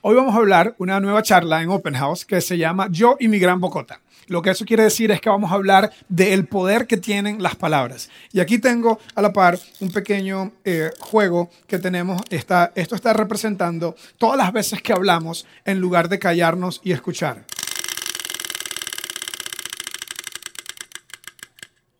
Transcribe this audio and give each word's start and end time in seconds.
Hoy 0.00 0.14
vamos 0.14 0.32
a 0.36 0.38
hablar 0.38 0.76
una 0.78 1.00
nueva 1.00 1.24
charla 1.24 1.60
en 1.60 1.70
Open 1.70 1.94
House 1.94 2.24
que 2.24 2.40
se 2.40 2.56
llama 2.56 2.86
Yo 2.88 3.16
y 3.18 3.26
mi 3.26 3.40
gran 3.40 3.60
bocota. 3.60 4.00
Lo 4.28 4.42
que 4.42 4.50
eso 4.50 4.64
quiere 4.64 4.84
decir 4.84 5.10
es 5.10 5.20
que 5.20 5.28
vamos 5.28 5.50
a 5.50 5.54
hablar 5.54 5.90
del 6.08 6.46
poder 6.46 6.86
que 6.86 6.98
tienen 6.98 7.42
las 7.42 7.56
palabras. 7.56 8.08
Y 8.32 8.38
aquí 8.38 8.60
tengo 8.60 9.00
a 9.16 9.22
la 9.22 9.32
par 9.32 9.58
un 9.80 9.90
pequeño 9.90 10.52
eh, 10.64 10.92
juego 11.00 11.50
que 11.66 11.80
tenemos. 11.80 12.22
Está, 12.30 12.70
esto 12.76 12.94
está 12.94 13.12
representando 13.12 13.96
todas 14.18 14.38
las 14.38 14.52
veces 14.52 14.82
que 14.82 14.92
hablamos 14.92 15.48
en 15.64 15.80
lugar 15.80 16.08
de 16.08 16.20
callarnos 16.20 16.80
y 16.84 16.92
escuchar. 16.92 17.44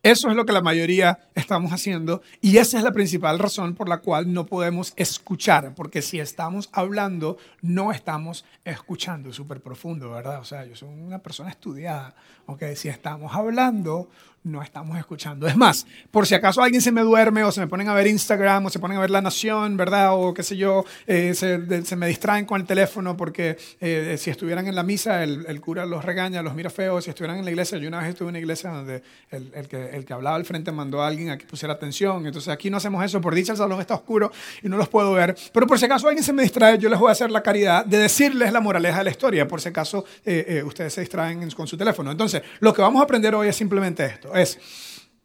Eso 0.09 0.27
es 0.27 0.35
lo 0.35 0.43
que 0.43 0.53
la 0.53 0.61
mayoría 0.63 1.19
estamos 1.35 1.71
haciendo 1.71 2.23
y 2.41 2.57
esa 2.57 2.79
es 2.79 2.83
la 2.83 2.91
principal 2.91 3.37
razón 3.37 3.75
por 3.75 3.87
la 3.87 3.99
cual 3.99 4.33
no 4.33 4.47
podemos 4.47 4.91
escuchar, 4.95 5.75
porque 5.75 6.01
si 6.01 6.19
estamos 6.19 6.67
hablando, 6.71 7.37
no 7.61 7.91
estamos 7.91 8.43
escuchando. 8.65 9.31
Súper 9.31 9.61
profundo, 9.61 10.09
¿verdad? 10.09 10.39
O 10.39 10.43
sea, 10.45 10.65
yo 10.65 10.75
soy 10.75 10.89
una 10.89 11.19
persona 11.19 11.51
estudiada, 11.51 12.15
¿ok? 12.47 12.63
Si 12.73 12.89
estamos 12.89 13.35
hablando, 13.35 14.09
no 14.49 14.61
estamos 14.61 14.97
escuchando. 14.97 15.47
Es 15.47 15.55
más, 15.55 15.85
por 16.11 16.27
si 16.27 16.35
acaso 16.35 16.61
alguien 16.61 16.81
se 16.81 16.91
me 16.91 17.01
duerme 17.01 17.43
o 17.43 17.51
se 17.51 17.61
me 17.61 17.67
ponen 17.67 17.87
a 17.89 17.93
ver 17.93 18.07
Instagram 18.07 18.65
o 18.65 18.69
se 18.69 18.79
ponen 18.79 18.97
a 18.97 19.01
ver 19.01 19.09
La 19.09 19.21
Nación, 19.21 19.77
¿verdad? 19.77 20.09
O 20.13 20.33
qué 20.33 20.43
sé 20.43 20.57
yo, 20.57 20.85
eh, 21.07 21.33
se, 21.33 21.95
me 21.95 22.07
distraen 22.07 22.45
con 22.45 22.59
el 22.59 22.67
teléfono 22.67 23.15
porque 23.15 23.57
eh, 23.79 24.15
si 24.19 24.29
estuvieran 24.29 24.67
en 24.67 24.75
la 24.75 24.83
misa 24.83 25.23
el, 25.23 25.61
cura 25.61 25.85
los 25.85 26.03
regaña, 26.03 26.41
los 26.41 26.55
mira 26.55 26.69
feo. 26.69 27.01
Si 27.01 27.09
estuvieran 27.09 27.37
en 27.37 27.45
la 27.45 27.51
iglesia, 27.51 27.77
yo 27.77 27.87
una 27.87 27.99
vez 27.99 28.09
estuve 28.09 28.27
en 28.27 28.31
una 28.31 28.39
iglesia 28.39 28.69
donde 28.71 29.03
el, 29.31 29.51
el, 29.53 29.67
que, 29.67 29.89
el 29.95 30.05
que 30.05 30.13
hablaba 30.13 30.35
al 30.35 30.45
frente 30.45 30.71
mandó 30.71 31.01
a 31.01 31.07
alguien 31.07 31.29
a 31.29 31.37
que 31.37 31.45
pusiera 31.45 31.73
atención. 31.73 32.25
Entonces 32.25 32.49
aquí 32.49 32.69
no 32.69 32.77
hacemos 32.77 33.03
eso. 33.03 33.21
Por 33.21 33.35
dicha 33.35 33.51
el 33.51 33.57
salón 33.57 33.79
está 33.81 33.95
oscuro 33.95 34.31
y 34.63 34.69
no 34.69 34.77
los 34.77 34.89
puedo 34.89 35.13
ver. 35.13 35.35
Pero 35.53 35.67
por 35.67 35.79
si 35.79 35.85
acaso 35.85 36.07
alguien 36.07 36.23
se 36.23 36.33
me 36.33 36.43
distrae, 36.43 36.77
yo 36.77 36.89
les 36.89 36.99
voy 36.99 37.09
a 37.09 37.11
hacer 37.11 37.31
la 37.31 37.43
caridad 37.43 37.85
de 37.85 37.97
decirles 37.97 38.51
la 38.51 38.61
moraleja 38.61 38.99
de 38.99 39.03
la 39.05 39.11
historia. 39.11 39.47
Por 39.47 39.61
si 39.61 39.69
acaso 39.69 40.05
eh, 40.25 40.63
ustedes 40.65 40.93
se 40.93 41.01
distraen 41.01 41.49
con 41.51 41.67
su 41.67 41.77
teléfono. 41.77 42.11
Entonces, 42.11 42.41
lo 42.59 42.73
que 42.73 42.81
vamos 42.81 43.01
a 43.01 43.03
aprender 43.03 43.35
hoy 43.35 43.47
es 43.47 43.55
simplemente 43.55 44.05
esto. 44.05 44.33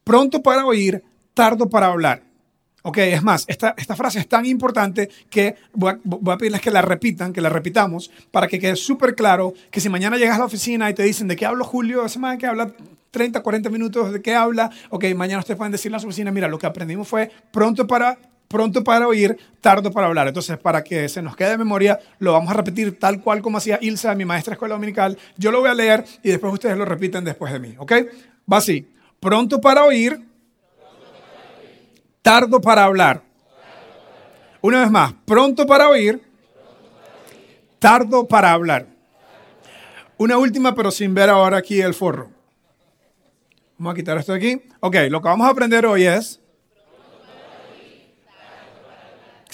Pronto 0.03 0.43
para 0.43 0.67
oír, 0.67 1.03
tardo 1.33 1.69
para 1.69 1.87
hablar. 1.87 2.23
Ok, 2.83 2.99
es 2.99 3.23
más, 3.23 3.47
esta, 3.49 3.75
esta 3.79 3.97
frase 3.97 4.19
es 4.19 4.29
tan 4.29 4.45
importante 4.45 5.09
que 5.31 5.57
voy 5.73 5.93
a, 5.93 5.99
voy 6.05 6.35
a, 6.35 6.37
pedirles 6.37 6.61
que 6.61 6.71
la 6.71 6.83
repitan, 6.83 7.33
que 7.33 7.41
la 7.41 7.49
repitamos, 7.49 8.11
para 8.31 8.47
que 8.47 8.59
quede 8.59 8.77
súper 8.77 9.15
claro 9.15 9.55
que 9.71 9.81
si 9.81 9.89
mañana 9.89 10.19
llegas 10.19 10.37
a 10.37 10.41
la 10.41 10.45
oficina 10.45 10.91
y 10.91 10.95
te 10.95 11.03
dicen 11.03 11.27
de 11.27 11.35
qué 11.35 11.47
hablo 11.47 11.65
Julio, 11.65 12.01
esa 12.01 12.11
semana 12.11 12.37
que 12.37 12.47
habla 12.47 12.75
30, 13.11 13.43
40 13.43 13.71
minutos 13.71 14.13
de 14.13 14.21
qué 14.21 14.35
habla, 14.35 14.71
ok, 14.91 15.07
mañana 15.17 15.39
ustedes 15.39 15.57
pueden 15.57 15.73
decir 15.73 15.89
en 15.89 15.93
la 15.93 15.99
oficina, 15.99 16.31
mira, 16.31 16.47
lo 16.47 16.59
que 16.59 16.67
aprendimos 16.67 17.09
fue 17.09 17.31
pronto 17.51 17.87
para 17.87 18.19
pronto 18.49 18.85
para 18.85 19.09
oír, 19.09 19.37
tardo 19.61 19.91
para 19.91 20.07
hablar. 20.07 20.29
Entonces, 20.29 20.59
para 20.59 20.85
que 20.85 21.09
se 21.09 21.23
nos 21.23 21.35
quede 21.35 21.51
de 21.51 21.59
memoria, 21.59 21.99
lo 22.21 22.33
vamos 22.33 22.51
a 22.51 22.55
repetir 22.55 22.99
tal 22.99 23.21
cual 23.21 23.43
como 23.43 23.59
hacía 23.59 23.79
Ilsa, 23.81 24.15
mi 24.15 24.25
maestra 24.25 24.53
de 24.53 24.55
escuela 24.55 24.75
dominical. 24.75 25.19
Yo 25.37 25.51
lo 25.51 25.61
voy 25.61 25.71
a 25.71 25.75
leer 25.75 26.05
y 26.23 26.29
después 26.29 26.53
ustedes 26.53 26.77
lo 26.77 26.85
repiten 26.85 27.25
después 27.25 27.53
de 27.53 27.59
mí, 27.59 27.75
¿ok? 27.79 27.93
Va 28.53 28.59
así. 28.59 28.87
Pronto 29.25 29.59
para 29.59 29.87
oír, 29.87 30.23
tardo 32.21 32.61
para 32.61 32.85
hablar. 32.85 33.23
Una 34.61 34.83
vez 34.83 34.91
más, 34.91 35.15
pronto 35.25 35.67
para 35.67 35.89
oír, 35.89 36.21
tardo 37.79 38.29
para 38.29 38.53
hablar. 38.53 38.87
Una 40.19 40.37
última, 40.37 40.75
pero 40.75 40.91
sin 40.91 41.15
ver 41.15 41.31
ahora 41.31 41.57
aquí 41.57 41.81
el 41.81 41.95
forro. 41.95 42.29
Vamos 43.79 43.95
a 43.95 43.97
quitar 43.97 44.19
esto 44.19 44.33
de 44.33 44.39
aquí. 44.39 44.63
Ok, 44.81 44.97
lo 45.09 45.23
que 45.23 45.29
vamos 45.29 45.47
a 45.47 45.51
aprender 45.53 45.87
hoy 45.87 46.05
es... 46.05 46.43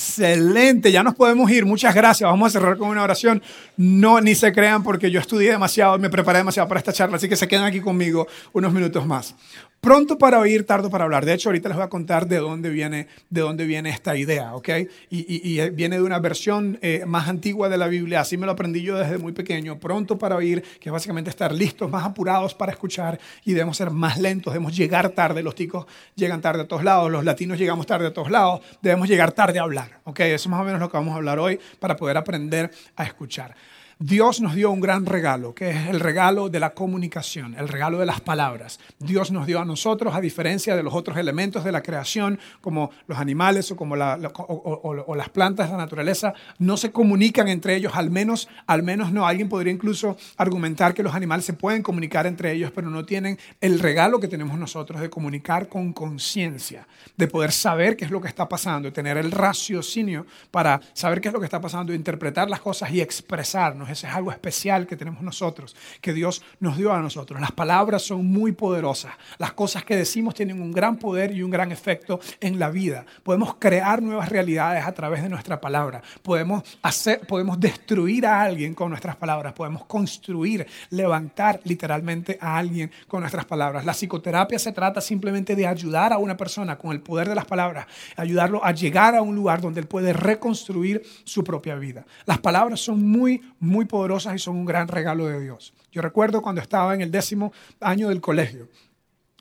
Excelente, 0.00 0.90
ya 0.90 1.02
nos 1.02 1.14
podemos 1.14 1.50
ir. 1.50 1.66
Muchas 1.66 1.94
gracias. 1.94 2.28
Vamos 2.28 2.46
a 2.48 2.50
cerrar 2.58 2.78
con 2.78 2.88
una 2.88 3.02
oración. 3.02 3.42
No, 3.76 4.18
ni 4.18 4.34
se 4.34 4.50
crean 4.50 4.82
porque 4.82 5.10
yo 5.10 5.20
estudié 5.20 5.50
demasiado 5.50 5.98
me 5.98 6.08
preparé 6.08 6.38
demasiado 6.38 6.66
para 6.68 6.78
esta 6.78 6.90
charla, 6.90 7.16
así 7.16 7.28
que 7.28 7.36
se 7.36 7.46
quedan 7.46 7.64
aquí 7.64 7.80
conmigo 7.80 8.26
unos 8.54 8.72
minutos 8.72 9.04
más. 9.06 9.34
Pronto 9.80 10.18
para 10.18 10.38
oír, 10.38 10.66
tardo 10.66 10.90
para 10.90 11.04
hablar. 11.04 11.24
De 11.24 11.32
hecho, 11.32 11.48
ahorita 11.48 11.70
les 11.70 11.76
voy 11.76 11.86
a 11.86 11.88
contar 11.88 12.28
de 12.28 12.36
dónde 12.36 12.68
viene, 12.68 13.06
de 13.30 13.40
dónde 13.40 13.64
viene 13.64 13.88
esta 13.88 14.14
idea, 14.14 14.54
¿ok? 14.54 14.68
Y, 15.08 15.58
y 15.58 15.70
viene 15.70 15.96
de 15.96 16.02
una 16.02 16.18
versión 16.18 16.78
eh, 16.82 17.04
más 17.06 17.28
antigua 17.28 17.70
de 17.70 17.78
la 17.78 17.88
Biblia. 17.88 18.20
Así 18.20 18.36
me 18.36 18.44
lo 18.44 18.52
aprendí 18.52 18.82
yo 18.82 18.98
desde 18.98 19.16
muy 19.16 19.32
pequeño. 19.32 19.78
Pronto 19.78 20.18
para 20.18 20.36
oír, 20.36 20.62
que 20.78 20.90
es 20.90 20.92
básicamente 20.92 21.30
estar 21.30 21.54
listos, 21.54 21.90
más 21.90 22.04
apurados 22.04 22.54
para 22.54 22.72
escuchar 22.72 23.18
y 23.46 23.54
debemos 23.54 23.78
ser 23.78 23.90
más 23.90 24.18
lentos, 24.18 24.52
debemos 24.52 24.76
llegar 24.76 25.08
tarde. 25.10 25.42
Los 25.42 25.54
ticos 25.54 25.86
llegan 26.14 26.42
tarde 26.42 26.60
a 26.60 26.68
todos 26.68 26.84
lados, 26.84 27.10
los 27.10 27.24
latinos 27.24 27.58
llegamos 27.58 27.86
tarde 27.86 28.08
a 28.08 28.12
todos 28.12 28.30
lados. 28.30 28.60
Debemos 28.82 29.08
llegar 29.08 29.32
tarde 29.32 29.60
a 29.60 29.62
hablar, 29.62 30.00
¿ok? 30.04 30.20
Eso 30.20 30.34
es 30.34 30.48
más 30.48 30.60
o 30.60 30.64
menos 30.64 30.78
lo 30.78 30.90
que 30.90 30.98
vamos 30.98 31.14
a 31.14 31.16
hablar 31.16 31.38
hoy 31.38 31.58
para 31.78 31.96
poder 31.96 32.18
aprender 32.18 32.70
a 32.96 33.04
escuchar. 33.04 33.54
Dios 34.02 34.40
nos 34.40 34.54
dio 34.54 34.70
un 34.70 34.80
gran 34.80 35.04
regalo, 35.04 35.54
que 35.54 35.68
es 35.68 35.88
el 35.88 36.00
regalo 36.00 36.48
de 36.48 36.58
la 36.58 36.70
comunicación, 36.70 37.54
el 37.58 37.68
regalo 37.68 37.98
de 37.98 38.06
las 38.06 38.22
palabras. 38.22 38.80
Dios 38.98 39.30
nos 39.30 39.46
dio 39.46 39.60
a 39.60 39.66
nosotros, 39.66 40.14
a 40.14 40.22
diferencia 40.22 40.74
de 40.74 40.82
los 40.82 40.94
otros 40.94 41.18
elementos 41.18 41.64
de 41.64 41.70
la 41.70 41.82
creación, 41.82 42.38
como 42.62 42.92
los 43.06 43.18
animales 43.18 43.70
o 43.70 43.76
como 43.76 43.96
las 43.96 45.28
plantas 45.34 45.70
la 45.70 45.76
naturaleza, 45.76 46.32
no 46.58 46.78
se 46.78 46.92
comunican 46.92 47.48
entre 47.48 47.76
ellos, 47.76 47.92
al 47.94 48.10
menos, 48.10 48.48
al 48.66 48.82
menos 48.82 49.12
no. 49.12 49.26
Alguien 49.26 49.50
podría 49.50 49.70
incluso 49.70 50.16
argumentar 50.38 50.94
que 50.94 51.02
los 51.02 51.14
animales 51.14 51.44
se 51.44 51.52
pueden 51.52 51.82
comunicar 51.82 52.26
entre 52.26 52.52
ellos, 52.52 52.72
pero 52.74 52.88
no 52.88 53.04
tienen 53.04 53.38
el 53.60 53.80
regalo 53.80 54.18
que 54.18 54.28
tenemos 54.28 54.58
nosotros 54.58 55.02
de 55.02 55.10
comunicar 55.10 55.68
con 55.68 55.92
conciencia, 55.92 56.88
de 57.18 57.28
poder 57.28 57.52
saber 57.52 57.98
qué 57.98 58.06
es 58.06 58.10
lo 58.10 58.22
que 58.22 58.28
está 58.28 58.48
pasando, 58.48 58.90
tener 58.94 59.18
el 59.18 59.30
raciocinio 59.30 60.24
para 60.50 60.80
saber 60.94 61.20
qué 61.20 61.28
es 61.28 61.34
lo 61.34 61.40
que 61.40 61.44
está 61.44 61.60
pasando, 61.60 61.92
interpretar 61.92 62.48
las 62.48 62.60
cosas 62.60 62.90
y 62.92 63.02
expresarnos. 63.02 63.89
Eso 63.90 64.06
es 64.06 64.12
algo 64.14 64.30
especial 64.30 64.86
que 64.86 64.96
tenemos 64.96 65.22
nosotros, 65.22 65.76
que 66.00 66.12
Dios 66.12 66.42
nos 66.58 66.76
dio 66.76 66.92
a 66.92 67.00
nosotros. 67.00 67.40
Las 67.40 67.52
palabras 67.52 68.02
son 68.02 68.26
muy 68.26 68.52
poderosas. 68.52 69.12
Las 69.38 69.52
cosas 69.52 69.84
que 69.84 69.96
decimos 69.96 70.34
tienen 70.34 70.60
un 70.60 70.72
gran 70.72 70.96
poder 70.96 71.32
y 71.32 71.42
un 71.42 71.50
gran 71.50 71.72
efecto 71.72 72.20
en 72.40 72.58
la 72.58 72.70
vida. 72.70 73.04
Podemos 73.22 73.56
crear 73.58 74.02
nuevas 74.02 74.28
realidades 74.28 74.84
a 74.84 74.92
través 74.92 75.22
de 75.22 75.28
nuestra 75.28 75.60
palabra. 75.60 76.02
Podemos, 76.22 76.62
hacer, 76.82 77.20
podemos 77.26 77.58
destruir 77.58 78.26
a 78.26 78.42
alguien 78.42 78.74
con 78.74 78.90
nuestras 78.90 79.16
palabras. 79.16 79.52
Podemos 79.52 79.84
construir, 79.86 80.66
levantar 80.90 81.60
literalmente 81.64 82.38
a 82.40 82.58
alguien 82.58 82.90
con 83.08 83.20
nuestras 83.20 83.44
palabras. 83.44 83.84
La 83.84 83.92
psicoterapia 83.92 84.58
se 84.58 84.72
trata 84.72 85.00
simplemente 85.00 85.56
de 85.56 85.66
ayudar 85.66 86.12
a 86.12 86.18
una 86.18 86.36
persona 86.36 86.78
con 86.78 86.92
el 86.92 87.00
poder 87.00 87.28
de 87.28 87.34
las 87.34 87.44
palabras, 87.44 87.86
ayudarlo 88.16 88.64
a 88.64 88.72
llegar 88.72 89.14
a 89.14 89.22
un 89.22 89.34
lugar 89.34 89.60
donde 89.60 89.80
él 89.80 89.86
puede 89.86 90.12
reconstruir 90.12 91.02
su 91.24 91.44
propia 91.44 91.76
vida. 91.76 92.04
Las 92.26 92.38
palabras 92.38 92.80
son 92.80 93.02
muy, 93.08 93.42
muy 93.58 93.79
muy 93.80 93.86
poderosas 93.86 94.34
y 94.34 94.38
son 94.38 94.56
un 94.56 94.66
gran 94.66 94.88
regalo 94.88 95.26
de 95.26 95.40
Dios. 95.40 95.72
Yo 95.90 96.02
recuerdo 96.02 96.42
cuando 96.42 96.60
estaba 96.60 96.94
en 96.94 97.00
el 97.00 97.10
décimo 97.10 97.50
año 97.80 98.10
del 98.10 98.20
colegio, 98.20 98.68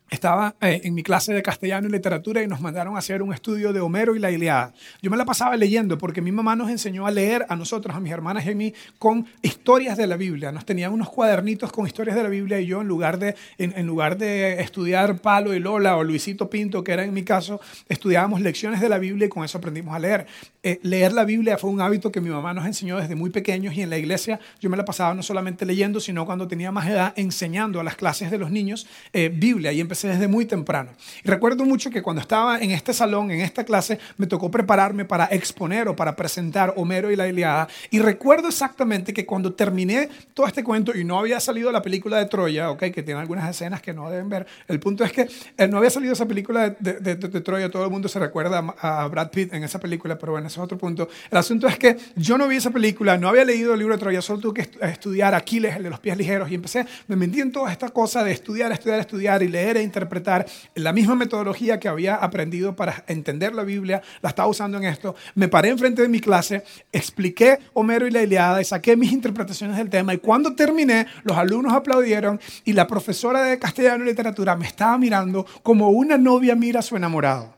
estaba 0.10 0.56
eh, 0.62 0.82
en 0.84 0.94
mi 0.94 1.04
clase 1.04 1.34
de 1.34 1.42
castellano 1.42 1.88
y 1.88 1.92
literatura 1.92 2.42
y 2.44 2.48
nos 2.48 2.62
mandaron 2.62 2.96
a 2.96 3.00
hacer 3.00 3.22
un 3.22 3.34
estudio 3.34 3.74
de 3.74 3.80
Homero 3.80 4.16
y 4.16 4.20
la 4.20 4.32
Iliada. 4.32 4.74
Yo 5.02 5.12
me 5.12 5.18
la 5.18 5.26
pasaba 5.26 5.56
leyendo 5.56 5.98
porque 5.98 6.22
mi 6.22 6.32
mamá 6.32 6.56
nos 6.56 6.70
enseñó 6.70 7.06
a 7.06 7.12
leer 7.12 7.46
a 7.50 7.56
nosotros, 7.56 7.96
a 7.96 8.00
mis 8.00 8.12
hermanas 8.12 8.46
y 8.46 8.52
a 8.52 8.56
mí, 8.56 8.74
con 8.98 9.28
historias 9.42 9.98
de 9.98 10.08
la 10.08 10.18
Biblia. 10.18 10.52
Nos 10.52 10.66
tenían 10.66 10.94
unos 10.94 11.10
cuadernitos 11.10 11.72
con 11.72 11.86
historias 11.86 12.16
de 12.16 12.24
la 12.24 12.30
Biblia 12.30 12.60
y 12.60 12.66
yo 12.66 12.82
en 12.82 12.88
lugar 12.88 13.20
de, 13.20 13.36
en, 13.58 13.74
en 13.78 13.86
lugar 13.86 14.18
de 14.18 14.62
estudiar 14.62 15.20
Palo 15.20 15.54
y 15.54 15.60
Lola 15.60 15.98
o 15.98 16.04
Luisito 16.04 16.50
Pinto, 16.50 16.84
que 16.84 16.92
era 16.92 17.04
en 17.04 17.14
mi 17.14 17.24
caso, 17.24 17.60
estudiábamos 17.88 18.42
lecciones 18.42 18.82
de 18.82 18.90
la 18.90 18.98
Biblia 18.98 19.28
y 19.28 19.30
con 19.30 19.44
eso 19.44 19.58
aprendimos 19.58 19.96
a 19.96 20.00
leer. 20.00 20.26
Eh, 20.62 20.80
leer 20.84 21.14
la 21.14 21.24
Biblia 21.24 21.58
fue 21.58 21.70
un 21.70 21.80
hábito 21.80 22.12
que 22.12 22.20
mi 22.20 22.30
mamá 22.30 22.54
nos 22.54 22.66
enseñó 22.66 22.98
desde 22.98 23.16
muy 23.16 23.30
pequeños 23.30 23.76
y 23.76 23.82
en 23.82 23.90
la 23.90 23.98
iglesia 23.98 24.40
yo 24.60 24.70
me 24.70 24.76
la 24.76 24.84
pasaba 24.84 25.14
no 25.14 25.24
solamente 25.24 25.66
leyendo, 25.66 26.00
sino 26.00 26.26
cuando 26.26 26.48
tenía 26.48 26.72
más 26.72 26.88
edad 26.90 27.14
enseñando 27.16 27.80
a 27.80 27.84
las 27.84 27.96
clases 27.96 28.30
de 28.30 28.38
los 28.38 28.52
niños 28.52 28.88
eh, 29.14 29.30
Biblia 29.34 29.72
y 29.72 29.80
empecé 29.80 29.99
desde 30.08 30.28
muy 30.28 30.46
temprano. 30.46 30.92
Y 31.24 31.28
recuerdo 31.28 31.66
mucho 31.66 31.90
que 31.90 32.02
cuando 32.02 32.22
estaba 32.22 32.60
en 32.60 32.72
este 32.72 32.94
salón, 32.94 33.32
en 33.32 33.42
esta 33.42 33.64
clase, 33.64 34.00
me 34.18 34.28
tocó 34.28 34.50
prepararme 34.50 35.06
para 35.06 35.26
exponer 35.26 35.88
o 35.88 35.96
para 35.96 36.16
presentar 36.16 36.74
Homero 36.76 37.12
y 37.12 37.16
la 37.16 37.28
Iliada. 37.28 37.68
Y 37.92 38.00
recuerdo 38.00 38.48
exactamente 38.48 39.14
que 39.14 39.26
cuando 39.26 39.54
terminé 39.54 40.10
todo 40.34 40.48
este 40.48 40.64
cuento 40.64 40.96
y 40.96 41.04
no 41.04 41.20
había 41.20 41.40
salido 41.40 41.72
la 41.72 41.82
película 41.82 42.18
de 42.18 42.26
Troya, 42.26 42.72
okay, 42.72 42.92
que 42.92 43.04
tiene 43.04 43.20
algunas 43.20 43.50
escenas 43.50 43.82
que 43.82 43.94
no 43.94 44.10
deben 44.10 44.30
ver, 44.30 44.46
el 44.68 44.80
punto 44.80 45.04
es 45.04 45.12
que 45.12 45.28
eh, 45.58 45.68
no 45.68 45.78
había 45.78 45.90
salido 45.90 46.14
esa 46.14 46.26
película 46.26 46.70
de, 46.70 46.94
de, 46.94 47.16
de, 47.16 47.28
de, 47.28 47.42
Troya, 47.42 47.70
todo 47.70 47.84
el 47.84 47.92
mundo 47.92 48.08
se 48.08 48.20
recuerda 48.20 48.60
a 48.80 49.08
Brad 49.08 49.30
Pitt 49.30 49.54
en 49.54 49.64
esa 49.64 49.80
película, 49.80 50.18
pero 50.18 50.34
bueno, 50.34 50.48
ese 50.48 50.60
es 50.60 50.64
otro 50.64 50.78
punto. 50.78 51.10
El 51.30 51.38
asunto 51.38 51.68
es 51.68 51.78
que 51.78 51.98
yo 52.16 52.38
no 52.38 52.48
vi 52.48 52.58
esa 52.58 52.72
película, 52.72 53.18
no 53.18 53.30
había 53.30 53.46
leído 53.46 53.74
el 53.74 53.80
libro 53.80 53.96
de 53.96 54.00
Troya, 54.00 54.22
solo 54.22 54.40
tuve 54.40 54.64
que 54.64 54.86
estudiar 54.88 55.34
Aquiles, 55.36 55.76
el 55.76 55.84
de 55.84 55.90
los 55.90 56.00
pies 56.00 56.18
ligeros, 56.18 56.50
y 56.52 56.56
empecé, 56.56 56.86
me 57.08 57.16
metí 57.16 57.42
en 57.42 57.52
toda 57.52 57.72
esta 57.72 57.90
cosa 57.90 58.24
de 58.24 58.32
estudiar, 58.32 58.72
estudiar, 58.72 59.00
estudiar 59.00 59.44
y 59.44 59.48
leer 59.48 59.78
e 59.78 59.84
interpretar 59.90 60.46
la 60.76 60.94
misma 60.94 61.16
metodología 61.16 61.80
que 61.80 61.88
había 61.88 62.16
aprendido 62.16 62.76
para 62.76 63.04
entender 63.08 63.54
la 63.54 63.64
Biblia, 63.64 64.02
la 64.22 64.30
estaba 64.30 64.48
usando 64.48 64.78
en 64.78 64.86
esto. 64.86 65.16
Me 65.36 65.48
paré 65.48 65.70
enfrente 65.70 66.02
de 66.02 66.08
mi 66.08 66.20
clase, 66.20 66.64
expliqué 66.92 67.60
Homero 67.74 68.08
y 68.08 68.12
la 68.12 68.22
Iliada 68.22 68.62
y 68.62 68.66
saqué 68.66 68.96
mis 68.96 69.12
interpretaciones 69.12 69.78
del 69.78 69.90
tema. 69.90 70.14
Y 70.14 70.20
cuando 70.20 70.56
terminé, 70.56 71.08
los 71.24 71.38
alumnos 71.38 71.74
aplaudieron 71.74 72.40
y 72.64 72.74
la 72.74 72.88
profesora 72.88 73.44
de 73.44 73.60
castellano 73.60 74.04
y 74.04 74.08
literatura 74.08 74.56
me 74.56 74.68
estaba 74.68 74.98
mirando 74.98 75.46
como 75.64 75.90
una 75.90 76.18
novia 76.18 76.56
mira 76.56 76.80
a 76.80 76.84
su 76.84 76.96
enamorado. 76.96 77.56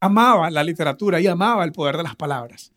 Amaba 0.00 0.50
la 0.50 0.62
literatura 0.62 1.20
y 1.20 1.26
amaba 1.26 1.64
el 1.64 1.72
poder 1.72 1.96
de 1.96 2.02
las 2.02 2.16
palabras. 2.16 2.72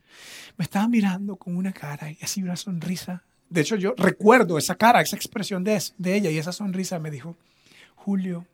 me 0.58 0.64
estaba 0.64 0.88
mirando 0.88 1.36
con 1.36 1.56
una 1.56 1.72
cara 1.72 2.12
y 2.12 2.18
así 2.22 2.42
una 2.42 2.56
sonrisa. 2.56 3.24
De 3.50 3.62
hecho, 3.62 3.76
yo 3.76 3.94
recuerdo 3.98 4.58
esa 4.58 4.76
cara, 4.76 5.02
esa 5.02 5.16
expresión 5.16 5.64
de, 5.64 5.82
de 5.98 6.16
ella 6.16 6.30
y 6.30 6.38
esa 6.38 6.52
sonrisa 6.52 7.00
me 7.00 7.10
dijo, 7.10 7.36
Julio, 8.04 8.46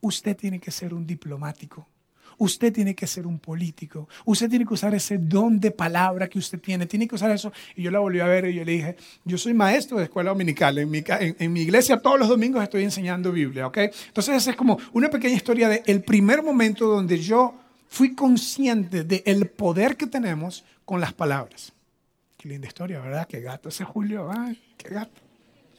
usted 0.00 0.36
tiene 0.36 0.58
que 0.58 0.70
ser 0.70 0.94
un 0.94 1.06
diplomático. 1.06 1.86
Usted 2.38 2.72
tiene 2.72 2.94
que 2.94 3.06
ser 3.06 3.26
un 3.26 3.38
político. 3.38 4.08
Usted 4.24 4.48
tiene 4.48 4.64
que 4.64 4.74
usar 4.74 4.94
ese 4.94 5.18
don 5.18 5.60
de 5.60 5.70
palabra 5.70 6.28
que 6.28 6.38
usted 6.38 6.60
tiene. 6.60 6.86
Tiene 6.86 7.06
que 7.06 7.14
usar 7.14 7.30
eso. 7.30 7.52
Y 7.76 7.82
yo 7.82 7.90
la 7.90 7.98
volví 7.98 8.20
a 8.20 8.26
ver 8.26 8.46
y 8.46 8.54
yo 8.54 8.64
le 8.64 8.72
dije, 8.72 8.96
yo 9.24 9.38
soy 9.38 9.54
maestro 9.54 9.98
de 9.98 10.04
escuela 10.04 10.30
dominical. 10.30 10.78
En 10.78 10.90
mi, 11.52 11.60
iglesia 11.60 12.00
todos 12.00 12.18
los 12.18 12.28
domingos 12.28 12.62
estoy 12.62 12.84
enseñando 12.84 13.32
Biblia, 13.32 13.66
¿ok? 13.66 13.78
Entonces 13.78 14.36
esa 14.36 14.50
es 14.50 14.56
como 14.56 14.78
una 14.92 15.10
pequeña 15.10 15.34
historia 15.34 15.68
de 15.68 15.82
el 15.86 16.02
primer 16.02 16.42
momento 16.42 16.86
donde 16.86 17.18
yo 17.18 17.54
fui 17.88 18.14
consciente 18.14 19.04
del 19.04 19.46
poder 19.48 19.96
que 19.96 20.06
tenemos 20.06 20.64
con 20.84 21.00
las 21.00 21.12
palabras. 21.12 21.72
Qué 22.36 22.48
linda 22.48 22.66
historia, 22.66 23.00
¿verdad? 23.00 23.28
Qué 23.28 23.40
gato 23.40 23.68
ese 23.68 23.84
Julio. 23.84 24.30
Ay, 24.36 24.60
qué 24.76 24.88
gato. 24.88 25.20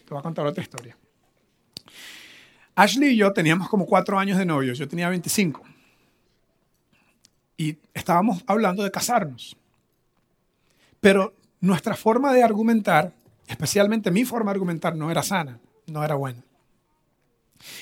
Te 0.05 0.09
voy 0.09 0.19
a 0.19 0.23
contar 0.23 0.45
otra 0.45 0.63
historia. 0.63 0.95
Ashley 2.75 3.09
y 3.09 3.17
yo 3.17 3.33
teníamos 3.33 3.69
como 3.69 3.85
cuatro 3.85 4.17
años 4.17 4.37
de 4.37 4.45
novios. 4.45 4.77
Yo 4.77 4.87
tenía 4.87 5.09
25 5.09 5.61
y 7.57 7.77
estábamos 7.93 8.43
hablando 8.47 8.83
de 8.83 8.91
casarnos. 8.91 9.55
Pero 10.99 11.35
nuestra 11.59 11.95
forma 11.95 12.33
de 12.33 12.43
argumentar, 12.43 13.13
especialmente 13.47 14.11
mi 14.11 14.25
forma 14.25 14.51
de 14.51 14.55
argumentar, 14.55 14.95
no 14.95 15.11
era 15.11 15.23
sana, 15.23 15.59
no 15.87 16.03
era 16.03 16.15
buena. 16.15 16.43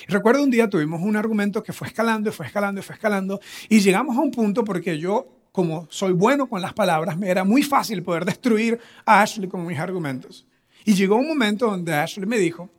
Recuerdo 0.06 0.42
un 0.42 0.50
día 0.50 0.68
tuvimos 0.68 1.00
un 1.02 1.16
argumento 1.16 1.62
que 1.62 1.72
fue 1.72 1.88
escalando 1.88 2.30
y 2.30 2.32
fue 2.32 2.46
escalando 2.46 2.80
y 2.80 2.84
fue 2.84 2.94
escalando 2.94 3.40
y 3.68 3.80
llegamos 3.80 4.16
a 4.16 4.20
un 4.20 4.30
punto 4.30 4.64
porque 4.64 4.98
yo, 4.98 5.26
como 5.50 5.88
soy 5.90 6.12
bueno 6.12 6.48
con 6.48 6.62
las 6.62 6.72
palabras, 6.72 7.18
me 7.18 7.28
era 7.28 7.42
muy 7.42 7.62
fácil 7.62 8.02
poder 8.02 8.24
destruir 8.24 8.78
a 9.04 9.22
Ashley 9.22 9.48
con 9.48 9.66
mis 9.66 9.78
argumentos. 9.78 10.46
Y 10.84 10.94
llegó 10.94 11.16
un 11.16 11.26
momento 11.26 11.66
donde 11.66 11.94
Ashley 11.94 12.26
me 12.26 12.38
dijo, 12.38 12.70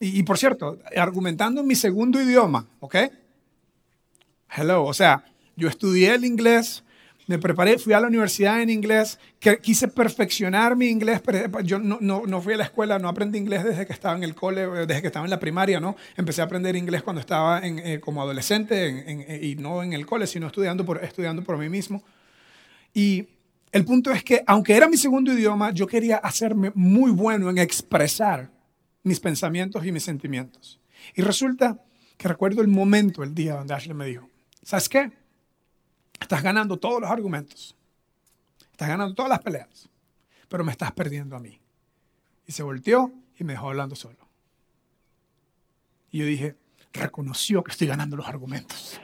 y, 0.00 0.18
y 0.18 0.22
por 0.22 0.38
cierto, 0.38 0.78
argumentando 0.96 1.60
en 1.60 1.66
mi 1.66 1.74
segundo 1.74 2.20
idioma, 2.20 2.66
¿ok? 2.80 2.96
Hello, 4.56 4.84
o 4.84 4.94
sea, 4.94 5.24
yo 5.56 5.68
estudié 5.68 6.14
el 6.14 6.24
inglés, 6.24 6.84
me 7.26 7.38
preparé, 7.38 7.78
fui 7.78 7.92
a 7.92 8.00
la 8.00 8.06
universidad 8.06 8.62
en 8.62 8.70
inglés, 8.70 9.18
que 9.38 9.58
quise 9.58 9.86
perfeccionar 9.86 10.76
mi 10.76 10.86
inglés, 10.86 11.20
pero 11.22 11.60
yo 11.60 11.78
no, 11.78 11.98
no, 12.00 12.22
no, 12.26 12.40
fui 12.40 12.54
a 12.54 12.56
la 12.56 12.64
escuela, 12.64 12.98
no 12.98 13.06
aprendí 13.08 13.38
inglés 13.38 13.64
desde 13.64 13.86
que 13.86 13.92
estaba 13.92 14.16
en 14.16 14.22
el 14.22 14.34
cole, 14.34 14.66
desde 14.86 15.02
que 15.02 15.08
estaba 15.08 15.26
en 15.26 15.30
la 15.30 15.38
primaria, 15.38 15.78
¿no? 15.78 15.94
Empecé 16.16 16.40
a 16.40 16.44
aprender 16.44 16.74
inglés 16.74 17.02
cuando 17.02 17.20
estaba 17.20 17.60
en, 17.66 17.80
eh, 17.80 18.00
como 18.00 18.22
adolescente 18.22 19.10
en, 19.10 19.44
y 19.44 19.56
no 19.56 19.82
en 19.82 19.92
el 19.92 20.06
cole, 20.06 20.26
sino 20.26 20.46
estudiando 20.46 20.86
por, 20.86 21.04
estudiando 21.04 21.44
por 21.44 21.58
mí 21.58 21.68
mismo. 21.68 22.02
Y 22.94 23.28
el 23.72 23.84
punto 23.84 24.10
es 24.10 24.24
que, 24.24 24.42
aunque 24.46 24.74
era 24.74 24.88
mi 24.88 24.96
segundo 24.96 25.30
idioma, 25.30 25.72
yo 25.72 25.86
quería 25.86 26.16
hacerme 26.16 26.72
muy 26.74 27.10
bueno 27.10 27.50
en 27.50 27.58
expresar 27.58 28.48
mis 29.02 29.20
pensamientos 29.20 29.84
y 29.84 29.92
mis 29.92 30.02
sentimientos. 30.02 30.80
Y 31.14 31.22
resulta 31.22 31.82
que 32.16 32.28
recuerdo 32.28 32.60
el 32.62 32.68
momento, 32.68 33.22
el 33.22 33.34
día 33.34 33.54
donde 33.54 33.74
Ashley 33.74 33.94
me 33.94 34.06
dijo, 34.06 34.28
¿sabes 34.62 34.88
qué? 34.88 35.12
Estás 36.20 36.42
ganando 36.42 36.76
todos 36.78 37.00
los 37.00 37.10
argumentos. 37.10 37.76
Estás 38.72 38.88
ganando 38.88 39.14
todas 39.14 39.30
las 39.30 39.40
peleas. 39.40 39.88
Pero 40.48 40.64
me 40.64 40.72
estás 40.72 40.92
perdiendo 40.92 41.36
a 41.36 41.40
mí. 41.40 41.60
Y 42.46 42.52
se 42.52 42.62
volteó 42.62 43.12
y 43.38 43.44
me 43.44 43.52
dejó 43.52 43.68
hablando 43.68 43.94
solo. 43.94 44.28
Y 46.10 46.18
yo 46.18 46.26
dije, 46.26 46.56
reconoció 46.92 47.62
que 47.62 47.70
estoy 47.70 47.86
ganando 47.86 48.16
los 48.16 48.26
argumentos. 48.26 49.00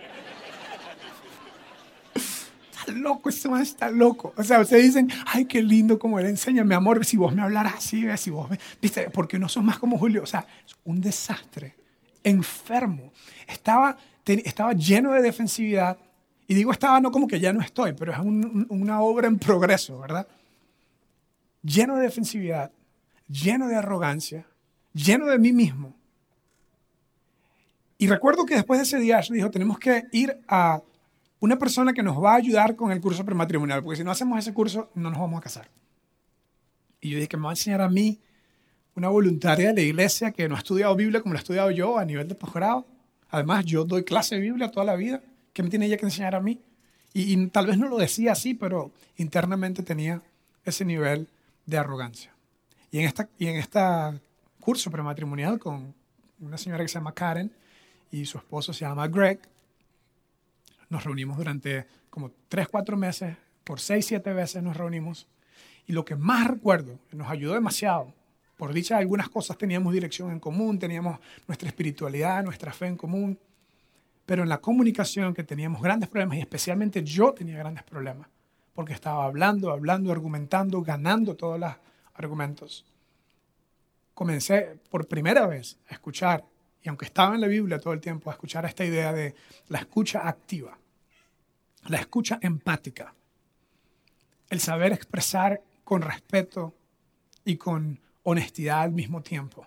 Loco, 2.92 3.28
ese 3.28 3.48
man 3.48 3.62
está 3.62 3.90
loco. 3.90 4.32
O 4.36 4.42
sea, 4.42 4.60
ustedes 4.60 4.84
dicen, 4.84 5.10
ay, 5.26 5.44
qué 5.44 5.62
lindo 5.62 5.98
como 5.98 6.18
él 6.18 6.26
enseña, 6.26 6.64
mi 6.64 6.74
amor, 6.74 7.04
si 7.04 7.16
vos 7.16 7.34
me 7.34 7.42
hablaras 7.42 7.74
así, 7.76 8.04
si 8.16 8.30
vos 8.30 8.50
me... 8.50 8.58
¿Viste? 8.80 9.10
Porque 9.10 9.38
no 9.38 9.48
sos 9.48 9.64
más 9.64 9.78
como 9.78 9.98
Julio. 9.98 10.22
O 10.22 10.26
sea, 10.26 10.46
un 10.84 11.00
desastre. 11.00 11.74
Enfermo. 12.22 13.12
Estaba, 13.46 13.96
estaba 14.24 14.72
lleno 14.72 15.12
de 15.12 15.22
defensividad 15.22 15.98
y 16.46 16.54
digo 16.54 16.72
estaba 16.72 17.00
no 17.00 17.10
como 17.10 17.26
que 17.26 17.40
ya 17.40 17.52
no 17.52 17.60
estoy, 17.62 17.92
pero 17.94 18.12
es 18.12 18.18
una 18.18 19.00
obra 19.00 19.28
en 19.28 19.38
progreso, 19.38 19.98
¿verdad? 20.00 20.26
Lleno 21.62 21.96
de 21.96 22.02
defensividad, 22.02 22.70
lleno 23.28 23.68
de 23.68 23.76
arrogancia, 23.76 24.46
lleno 24.92 25.26
de 25.26 25.38
mí 25.38 25.52
mismo. 25.52 25.94
Y 27.96 28.08
recuerdo 28.08 28.44
que 28.44 28.54
después 28.54 28.78
de 28.78 28.84
ese 28.84 28.98
día 28.98 29.20
dijo, 29.30 29.50
tenemos 29.50 29.78
que 29.78 30.04
ir 30.12 30.38
a 30.46 30.82
una 31.44 31.58
persona 31.58 31.92
que 31.92 32.02
nos 32.02 32.16
va 32.16 32.32
a 32.32 32.36
ayudar 32.36 32.74
con 32.74 32.90
el 32.90 33.02
curso 33.02 33.22
prematrimonial, 33.22 33.82
porque 33.82 33.98
si 33.98 34.04
no 34.04 34.10
hacemos 34.10 34.38
ese 34.38 34.54
curso 34.54 34.90
no 34.94 35.10
nos 35.10 35.18
vamos 35.18 35.38
a 35.38 35.42
casar. 35.42 35.68
Y 37.02 37.10
yo 37.10 37.16
dije 37.16 37.28
que 37.28 37.36
me 37.36 37.42
va 37.42 37.50
a 37.50 37.52
enseñar 37.52 37.82
a 37.82 37.90
mí, 37.90 38.18
una 38.94 39.08
voluntaria 39.08 39.68
de 39.68 39.74
la 39.74 39.80
iglesia 39.82 40.30
que 40.30 40.48
no 40.48 40.54
ha 40.54 40.58
estudiado 40.58 40.96
Biblia 40.96 41.20
como 41.20 41.34
lo 41.34 41.38
he 41.38 41.42
estudiado 41.42 41.70
yo 41.70 41.98
a 41.98 42.04
nivel 42.06 42.28
de 42.28 42.34
posgrado. 42.34 42.86
Además, 43.28 43.66
yo 43.66 43.84
doy 43.84 44.04
clase 44.04 44.36
de 44.36 44.40
Biblia 44.40 44.70
toda 44.70 44.86
la 44.86 44.94
vida. 44.94 45.20
¿Qué 45.52 45.62
me 45.62 45.68
tiene 45.68 45.84
ella 45.84 45.98
que 45.98 46.06
enseñar 46.06 46.34
a 46.34 46.40
mí? 46.40 46.60
Y, 47.12 47.46
tal 47.48 47.66
vez 47.66 47.76
no 47.76 47.88
lo 47.88 47.98
decía 47.98 48.32
así, 48.32 48.54
pero 48.54 48.90
internamente 49.18 49.82
tenía 49.82 50.22
ese 50.64 50.86
nivel 50.86 51.28
de 51.66 51.76
arrogancia. 51.76 52.32
Y 52.90 53.00
en 53.00 53.04
esta, 53.04 53.28
y 53.38 53.48
en 53.48 53.56
esta 53.56 54.18
curso 54.60 54.90
prematrimonial 54.90 55.58
con 55.58 55.92
una 56.40 56.56
señora 56.56 56.82
que 56.82 56.88
se 56.88 56.94
llama 56.94 57.12
Karen 57.12 57.52
y 58.10 58.24
su 58.24 58.38
esposo 58.38 58.72
se 58.72 58.86
llama 58.86 59.08
Greg, 59.08 59.40
nos 60.88 61.04
reunimos 61.04 61.36
durante 61.36 61.86
como 62.10 62.30
tres, 62.48 62.68
cuatro 62.68 62.96
meses, 62.96 63.36
por 63.64 63.80
seis, 63.80 64.06
siete 64.06 64.32
veces 64.32 64.62
nos 64.62 64.76
reunimos. 64.76 65.26
Y 65.86 65.92
lo 65.92 66.04
que 66.04 66.16
más 66.16 66.46
recuerdo, 66.46 66.98
nos 67.12 67.30
ayudó 67.30 67.54
demasiado, 67.54 68.12
por 68.56 68.72
dicha 68.72 68.96
algunas 68.96 69.28
cosas 69.28 69.58
teníamos 69.58 69.92
dirección 69.92 70.30
en 70.30 70.40
común, 70.40 70.78
teníamos 70.78 71.18
nuestra 71.46 71.68
espiritualidad, 71.68 72.42
nuestra 72.44 72.72
fe 72.72 72.86
en 72.86 72.96
común, 72.96 73.38
pero 74.26 74.42
en 74.42 74.48
la 74.48 74.58
comunicación 74.58 75.34
que 75.34 75.44
teníamos 75.44 75.82
grandes 75.82 76.08
problemas 76.08 76.38
y 76.38 76.40
especialmente 76.40 77.02
yo 77.02 77.32
tenía 77.32 77.58
grandes 77.58 77.82
problemas 77.82 78.28
porque 78.74 78.92
estaba 78.92 79.24
hablando, 79.24 79.70
hablando, 79.70 80.10
argumentando, 80.12 80.82
ganando 80.82 81.36
todos 81.36 81.58
los 81.60 81.72
argumentos. 82.14 82.84
Comencé 84.14 84.78
por 84.90 85.06
primera 85.06 85.46
vez 85.46 85.78
a 85.88 85.94
escuchar, 85.94 86.44
y 86.84 86.88
aunque 86.90 87.06
estaba 87.06 87.34
en 87.34 87.40
la 87.40 87.46
Biblia 87.46 87.80
todo 87.80 87.94
el 87.94 88.00
tiempo, 88.00 88.30
a 88.30 88.34
escuchar 88.34 88.66
esta 88.66 88.84
idea 88.84 89.12
de 89.12 89.34
la 89.68 89.78
escucha 89.78 90.28
activa, 90.28 90.78
la 91.88 91.96
escucha 91.96 92.38
empática, 92.42 93.14
el 94.50 94.60
saber 94.60 94.92
expresar 94.92 95.62
con 95.82 96.02
respeto 96.02 96.74
y 97.44 97.56
con 97.56 97.98
honestidad 98.22 98.82
al 98.82 98.92
mismo 98.92 99.22
tiempo, 99.22 99.66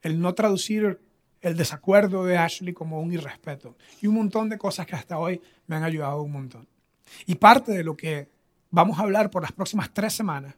el 0.00 0.20
no 0.20 0.32
traducir 0.32 1.00
el 1.40 1.56
desacuerdo 1.56 2.24
de 2.24 2.38
Ashley 2.38 2.72
como 2.72 3.00
un 3.00 3.12
irrespeto 3.12 3.76
y 4.00 4.06
un 4.06 4.14
montón 4.14 4.48
de 4.48 4.58
cosas 4.58 4.86
que 4.86 4.94
hasta 4.94 5.18
hoy 5.18 5.42
me 5.66 5.74
han 5.74 5.82
ayudado 5.82 6.22
un 6.22 6.30
montón. 6.30 6.68
Y 7.26 7.34
parte 7.34 7.72
de 7.72 7.82
lo 7.82 7.96
que 7.96 8.28
vamos 8.70 9.00
a 9.00 9.02
hablar 9.02 9.28
por 9.28 9.42
las 9.42 9.50
próximas 9.50 9.92
tres 9.92 10.12
semanas 10.12 10.54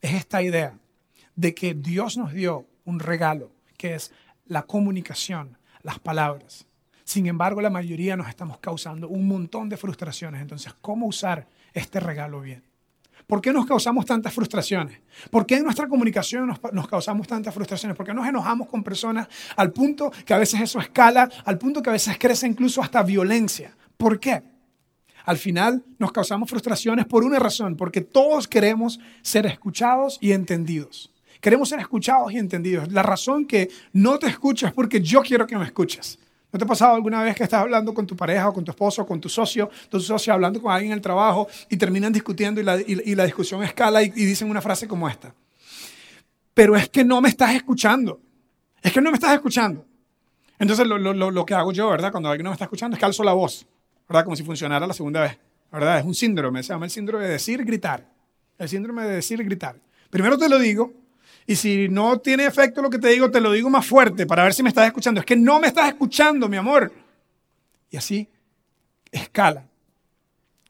es 0.00 0.14
esta 0.14 0.40
idea 0.40 0.78
de 1.34 1.52
que 1.52 1.74
Dios 1.74 2.16
nos 2.16 2.32
dio 2.32 2.68
un 2.84 3.00
regalo, 3.00 3.50
que 3.76 3.96
es 3.96 4.12
la 4.50 4.64
comunicación, 4.64 5.56
las 5.82 6.00
palabras. 6.00 6.66
Sin 7.04 7.26
embargo, 7.26 7.60
la 7.60 7.70
mayoría 7.70 8.16
nos 8.16 8.28
estamos 8.28 8.58
causando 8.58 9.08
un 9.08 9.26
montón 9.26 9.68
de 9.68 9.76
frustraciones. 9.76 10.42
Entonces, 10.42 10.74
¿cómo 10.80 11.06
usar 11.06 11.46
este 11.72 12.00
regalo 12.00 12.40
bien? 12.40 12.64
¿Por 13.28 13.40
qué 13.40 13.52
nos 13.52 13.64
causamos 13.64 14.06
tantas 14.06 14.34
frustraciones? 14.34 15.00
¿Por 15.30 15.46
qué 15.46 15.56
en 15.56 15.64
nuestra 15.64 15.86
comunicación 15.86 16.52
nos, 16.72 16.88
causamos 16.88 17.28
tantas 17.28 17.54
frustraciones? 17.54 17.96
¿Por 17.96 18.04
qué 18.04 18.12
nos 18.12 18.26
enojamos 18.26 18.68
con 18.68 18.82
personas 18.82 19.28
al 19.54 19.72
punto 19.72 20.10
que 20.26 20.34
a 20.34 20.38
veces 20.38 20.60
eso 20.60 20.80
escala, 20.80 21.30
al 21.44 21.56
punto 21.56 21.80
que 21.80 21.90
a 21.90 21.92
veces 21.92 22.18
crece 22.18 22.48
incluso 22.48 22.82
hasta 22.82 23.04
violencia? 23.04 23.76
¿Por 23.96 24.18
qué? 24.18 24.42
Al 25.26 25.38
final 25.38 25.84
nos 25.96 26.10
causamos 26.10 26.50
frustraciones 26.50 27.06
por 27.06 27.22
una 27.22 27.38
razón, 27.38 27.76
porque 27.76 28.00
todos 28.00 28.48
queremos 28.48 28.98
ser 29.22 29.46
escuchados 29.46 30.18
y 30.20 30.32
entendidos. 30.32 31.12
Queremos 31.40 31.68
ser 31.68 31.80
escuchados 31.80 32.32
y 32.32 32.38
entendidos. 32.38 32.92
La 32.92 33.02
razón 33.02 33.46
que 33.46 33.70
no 33.94 34.18
te 34.18 34.26
escuchas 34.26 34.68
es 34.70 34.74
porque 34.74 35.00
yo 35.00 35.22
quiero 35.22 35.46
que 35.46 35.56
me 35.56 35.64
escuches. 35.64 36.18
¿No 36.52 36.58
te 36.58 36.64
ha 36.64 36.68
pasado 36.68 36.94
alguna 36.94 37.22
vez 37.22 37.36
que 37.36 37.44
estás 37.44 37.60
hablando 37.60 37.94
con 37.94 38.06
tu 38.06 38.16
pareja 38.16 38.48
o 38.48 38.52
con 38.52 38.64
tu 38.64 38.72
esposo 38.72 39.02
o 39.02 39.06
con 39.06 39.20
tu 39.20 39.28
socio, 39.28 39.70
tu 39.88 40.00
socio 40.00 40.32
hablando 40.32 40.60
con 40.60 40.72
alguien 40.72 40.92
en 40.92 40.98
el 40.98 41.02
trabajo 41.02 41.46
y 41.68 41.76
terminan 41.76 42.12
discutiendo 42.12 42.60
y 42.60 42.64
la, 42.64 42.80
y, 42.80 43.14
la 43.14 43.24
discusión 43.24 43.62
escala 43.62 44.02
y, 44.02 44.10
dicen 44.10 44.50
una 44.50 44.60
frase 44.60 44.88
como 44.88 45.08
esta? 45.08 45.32
Pero 46.52 46.76
es 46.76 46.88
que 46.88 47.04
no 47.04 47.20
me 47.20 47.28
estás 47.28 47.54
escuchando. 47.54 48.20
Es 48.82 48.92
que 48.92 49.00
no 49.00 49.10
me 49.10 49.14
estás 49.14 49.32
escuchando. 49.32 49.86
Entonces 50.58 50.86
lo, 50.86 50.98
lo, 50.98 51.30
lo 51.30 51.46
que 51.46 51.54
hago 51.54 51.72
yo, 51.72 51.88
¿verdad? 51.88 52.10
Cuando 52.10 52.28
alguien 52.28 52.44
no 52.44 52.50
me 52.50 52.54
está 52.54 52.64
escuchando 52.64 52.96
es 52.96 52.98
que 52.98 53.06
alzo 53.06 53.22
la 53.22 53.32
voz, 53.32 53.66
¿verdad? 54.08 54.24
Como 54.24 54.36
si 54.36 54.42
funcionara 54.42 54.86
la 54.86 54.92
segunda 54.92 55.22
vez, 55.22 55.38
¿verdad? 55.70 56.00
Es 56.00 56.04
un 56.04 56.14
síndrome, 56.14 56.62
se 56.62 56.72
llama 56.72 56.84
el 56.84 56.90
síndrome 56.90 57.24
de 57.24 57.30
decir, 57.30 57.64
gritar. 57.64 58.06
El 58.58 58.68
síndrome 58.68 59.04
de 59.04 59.14
decir, 59.14 59.42
gritar. 59.42 59.76
Primero 60.10 60.36
te 60.36 60.48
lo 60.48 60.58
digo, 60.58 60.92
y 61.50 61.56
si 61.56 61.88
no 61.88 62.20
tiene 62.20 62.46
efecto 62.46 62.80
lo 62.80 62.88
que 62.88 63.00
te 63.00 63.08
digo, 63.08 63.28
te 63.28 63.40
lo 63.40 63.50
digo 63.50 63.68
más 63.68 63.84
fuerte 63.84 64.24
para 64.24 64.44
ver 64.44 64.54
si 64.54 64.62
me 64.62 64.68
estás 64.68 64.86
escuchando. 64.86 65.18
Es 65.18 65.26
que 65.26 65.34
no 65.34 65.58
me 65.58 65.66
estás 65.66 65.88
escuchando, 65.88 66.48
mi 66.48 66.56
amor. 66.56 66.92
Y 67.90 67.96
así 67.96 68.28
escala. 69.10 69.66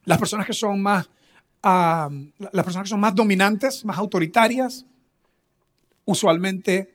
Las 0.05 0.17
personas 0.17 0.47
que 0.47 0.55
son 0.55 0.81
más 0.81 1.11
las 1.63 2.65
personas 2.65 2.85
que 2.85 2.89
son 2.89 3.01
más 3.01 3.15
dominantes, 3.15 3.85
más 3.85 3.99
autoritarias, 3.99 4.87
usualmente 6.07 6.95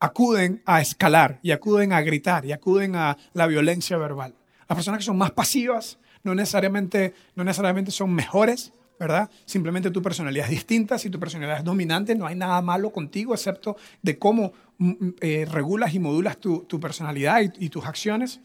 acuden 0.00 0.62
a 0.64 0.80
escalar 0.80 1.38
y 1.42 1.50
acuden 1.50 1.92
a 1.92 2.00
gritar 2.00 2.46
y 2.46 2.52
acuden 2.52 2.96
a 2.96 3.18
la 3.34 3.46
violencia 3.46 3.98
verbal. 3.98 4.34
Las 4.66 4.74
personas 4.74 5.00
que 5.00 5.04
son 5.04 5.18
más 5.18 5.32
pasivas 5.32 5.98
no 6.22 6.34
necesariamente, 6.34 7.12
no 7.34 7.44
necesariamente 7.44 7.90
son 7.90 8.10
mejores, 8.14 8.72
¿verdad? 9.02 9.28
Simplemente 9.44 9.90
tu 9.90 10.00
personalidad 10.00 10.46
es 10.46 10.50
distinta. 10.50 10.96
Si 10.96 11.10
tu 11.10 11.18
personalidad 11.18 11.58
es 11.58 11.64
dominante, 11.64 12.14
no 12.14 12.24
hay 12.24 12.36
nada 12.36 12.62
malo 12.62 12.90
contigo, 12.90 13.34
excepto 13.34 13.76
de 14.00 14.16
cómo 14.16 14.52
mm, 14.78 14.90
mm, 14.90 15.14
eh, 15.20 15.46
regulas 15.50 15.92
y 15.92 15.98
modulas 15.98 16.38
tu, 16.38 16.66
personalidad 16.80 17.40
y, 17.58 17.68
tus 17.68 17.84
acciones. 17.84 18.40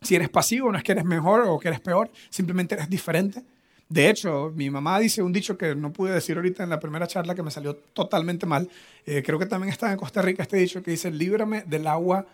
Si 0.00 0.16
eres 0.16 0.30
pasivo, 0.30 0.72
no 0.72 0.78
es 0.78 0.84
que 0.84 0.92
eres 0.92 1.04
mejor 1.04 1.42
o 1.46 1.58
que 1.58 1.68
eres 1.68 1.80
peor, 1.80 2.10
simplemente 2.30 2.76
eres 2.76 2.88
diferente. 2.88 3.44
De 3.90 4.08
hecho, 4.08 4.52
mi 4.54 4.70
mamá 4.70 4.98
dice 4.98 5.22
un 5.22 5.32
dicho 5.34 5.58
que 5.58 5.74
no 5.74 5.92
pude 5.92 6.12
decir 6.12 6.36
ahorita 6.36 6.62
en 6.62 6.70
la 6.70 6.80
primera 6.80 7.06
charla 7.06 7.34
que 7.34 7.42
me 7.42 7.50
salió 7.50 7.76
totalmente 7.76 8.46
mal. 8.46 8.70
Eh, 9.04 9.22
creo 9.22 9.38
que 9.38 9.46
también 9.46 9.70
está 9.70 9.92
en 9.92 9.98
Costa 9.98 10.22
Rica 10.22 10.42
este 10.42 10.56
dicho 10.56 10.82
que 10.82 10.92
dice, 10.92 11.10
líbrame 11.10 11.62
del 11.66 11.86
agua 11.86 12.26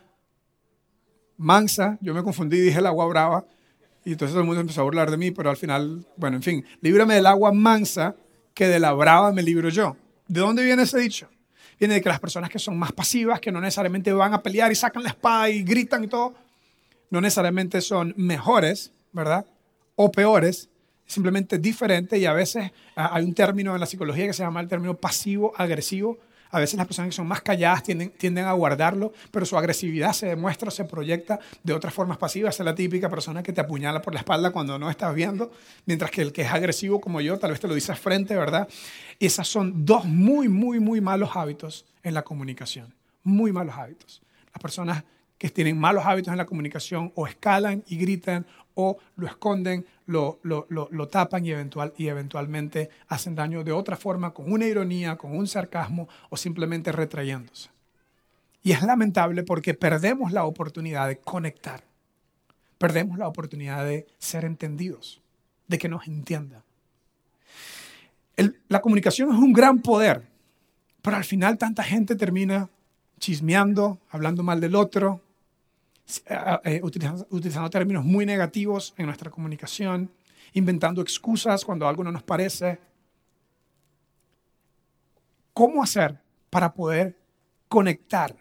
mansa. 1.37 1.99
Yo 2.01 2.15
me 2.15 2.23
confundí 2.23 2.59
y 2.59 2.61
dije 2.61 2.79
el 2.79 2.87
agua 2.87 3.07
brava. 3.07 3.45
Y 4.05 4.13
entonces 4.13 4.33
todo 4.33 4.41
el 4.41 4.47
mundo 4.47 4.61
empezó 4.61 4.83
a 4.83 4.85
burlar 4.85 5.11
de 5.11 5.17
mí, 5.17 5.31
pero 5.31 5.51
al 5.51 5.57
final, 5.57 6.07
bueno, 6.17 6.37
en 6.37 6.43
fin, 6.43 6.65
líbrame 6.81 7.15
del 7.15 7.27
agua 7.27 7.53
mansa 7.53 8.15
que 8.53 8.69
de 8.69 8.79
la 8.79 8.93
brava 8.93 9.33
me 9.33 9.43
libro 9.43 9.69
yo. 9.69 9.97
¿De 10.29 10.41
dónde 10.41 10.63
viene 10.63 10.83
ese 10.83 10.99
dicho? 10.99 11.29
Viene 11.79 11.95
de 11.95 12.01
que 12.03 12.09
las 12.09 12.21
personas 12.21 12.51
que 12.51 12.59
son 12.59 12.79
más 12.79 12.93
pasivas, 12.93 13.41
que 13.41 13.51
no 13.51 13.61
necesariamente 13.61 14.13
van 14.13 14.35
a 14.35 14.43
pelear 14.43 14.71
y 14.71 14.75
sacan 14.75 15.03
la 15.03 15.11
espada 15.11 15.51
y 15.51 15.63
gritan 15.63 16.05
y 16.05 16.09
todo, 16.09 16.35
no 17.11 17.21
necesariamente 17.21 17.81
son 17.81 18.15
mejores, 18.17 18.93
¿verdad? 19.13 19.47
O 19.97 20.11
peores, 20.11 20.69
simplemente 21.07 21.59
diferentes 21.59 22.19
y 22.19 22.27
a 22.27 22.33
veces 22.33 22.73
ah, 22.97 23.11
hay 23.13 23.25
un 23.25 23.35
término 23.35 23.75
en 23.75 23.81
la 23.81 23.87
psicología 23.87 24.27
que 24.27 24.33
se 24.33 24.43
llama 24.43 24.61
el 24.61 24.69
término 24.69 24.97
pasivo-agresivo, 24.97 26.19
a 26.55 26.61
veces 26.61 26.77
las 26.77 26.87
personas 26.87 27.09
que 27.09 27.17
son 27.17 27.27
más 27.27 27.43
calladas 27.43 27.83
tienden, 27.83 28.11
tienden 28.11 28.45
a 28.45 28.53
guardarlo, 28.53 29.13
pero 29.33 29.45
su 29.45 29.59
agresividad 29.59 30.13
se 30.13 30.27
demuestra, 30.27 30.71
se 30.71 30.85
proyecta 30.85 31.41
de 31.65 31.73
otras 31.73 31.93
formas 31.93 32.17
pasivas. 32.17 32.59
es 32.59 32.65
la 32.65 32.77
típica 32.77 33.11
persona 33.11 33.43
que 33.43 33.53
te 33.53 33.61
apuñala 33.61 34.01
por 34.01 34.15
la 34.15 34.21
espalda 34.21 34.53
cuando 34.53 34.79
no 34.79 34.89
estás 34.89 35.13
viendo, 35.17 35.51
mientras 35.85 36.13
que 36.13 36.23
el 36.23 36.33
que 36.33 36.43
es 36.43 36.53
agresivo 36.53 37.01
como 37.01 37.21
yo 37.21 37.41
tal 37.41 37.51
vez 37.51 37.59
te 37.59 37.67
lo 37.67 37.75
dice 37.75 37.93
frente, 37.97 38.37
¿verdad? 38.37 38.69
Esas 39.19 39.49
son 39.49 39.85
dos 39.85 40.05
muy, 40.05 40.49
muy, 40.49 40.79
muy 40.79 41.01
malos 41.01 41.31
hábitos 41.35 41.87
en 42.05 42.15
la 42.15 42.23
comunicación. 42.23 42.95
Muy 43.25 43.51
malos 43.51 43.75
hábitos. 43.77 44.23
Las 44.53 44.63
personas 44.63 45.03
que 45.39 45.51
tienen 45.51 45.79
malos 45.79 46.05
hábitos 46.07 46.33
en 46.33 46.39
la 46.39 46.47
comunicación 46.47 47.13
o 47.15 47.27
escalan 47.27 47.83
y 47.87 47.97
gritan 47.97 48.47
o 48.75 48.99
lo 49.17 49.27
esconden, 49.27 49.87
lo, 50.07 50.41
lo, 50.43 51.09
tapan 51.09 51.47
y, 51.47 51.53
eventual, 51.53 51.93
y 51.97 52.09
eventualmente 52.09 52.91
hacen 53.09 53.35
daño 53.35 53.63
de 53.65 53.73
otra 53.73 53.97
forma, 53.97 54.33
con 54.33 54.53
una 54.53 54.67
ironía, 54.67 55.17
con 55.17 55.37
un 55.37 55.47
sarcasmo 55.47 56.09
o 56.29 56.37
simplemente 56.37 56.93
retrayéndose. 56.93 57.71
Y 58.63 58.73
es 58.73 58.83
lamentable 58.83 59.43
porque 59.43 59.75
perdemos 59.75 60.33
la 60.33 60.45
oportunidad 60.45 61.09
de 61.09 61.19
conectar, 61.19 61.85
perdemos 62.79 63.19
la 63.19 63.29
oportunidad 63.29 63.85
de 63.85 64.07
ser 64.19 64.45
entendidos, 64.45 65.21
de 65.69 65.79
que 65.79 65.89
nos 65.89 66.07
entienda. 66.09 66.63
la 68.69 68.81
comunicación 68.81 69.31
es 69.31 69.39
un 69.39 69.53
gran 69.53 69.81
poder, 69.81 70.27
pero 71.01 71.17
al 71.17 71.25
final 71.25 71.59
tanta 71.59 71.85
gente 71.85 72.17
termina 72.17 72.69
chismeando, 73.25 74.01
hablando 74.11 74.43
mal 74.43 74.61
del 74.61 74.75
otro, 74.75 75.23
eh, 76.27 76.59
eh, 76.65 76.81
utilizando, 76.83 77.71
términos 77.71 78.05
muy 78.05 78.27
negativos 78.27 78.93
en 78.99 79.07
nuestra 79.07 79.31
comunicación, 79.31 80.11
inventando 80.53 81.01
excusas 81.01 81.65
cuando 81.65 81.89
algo 81.89 82.05
no 82.05 82.13
nos 82.13 82.23
parece. 82.23 82.79
¿Cómo 85.55 85.83
hacer 85.83 86.21
para 86.51 86.75
poder 86.75 87.19
conectar 87.67 88.37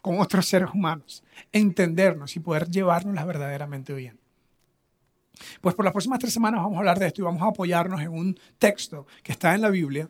con 0.00 0.18
otros 0.18 0.46
seres 0.46 0.70
humanos, 0.72 1.22
entendernos 1.52 2.36
y 2.36 2.40
poder 2.40 2.70
llevarnos 2.70 3.26
verdaderamente 3.26 3.92
bien? 3.92 4.18
Pues 5.60 5.74
por 5.74 5.84
las 5.84 5.92
próximas 5.92 6.20
tres 6.20 6.32
semanas 6.32 6.62
vamos 6.62 6.76
a 6.76 6.78
hablar 6.78 6.98
de 6.98 7.08
esto 7.08 7.20
y 7.20 7.24
vamos 7.24 7.42
a 7.42 7.48
apoyarnos 7.48 8.00
en 8.00 8.08
un 8.08 8.40
texto 8.58 9.06
que 9.22 9.32
está 9.32 9.54
en 9.54 9.60
la 9.60 9.68
Biblia, 9.68 10.08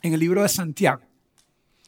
en 0.00 0.12
el 0.12 0.20
libro 0.20 0.42
de 0.42 0.48
Santiago. 0.48 1.09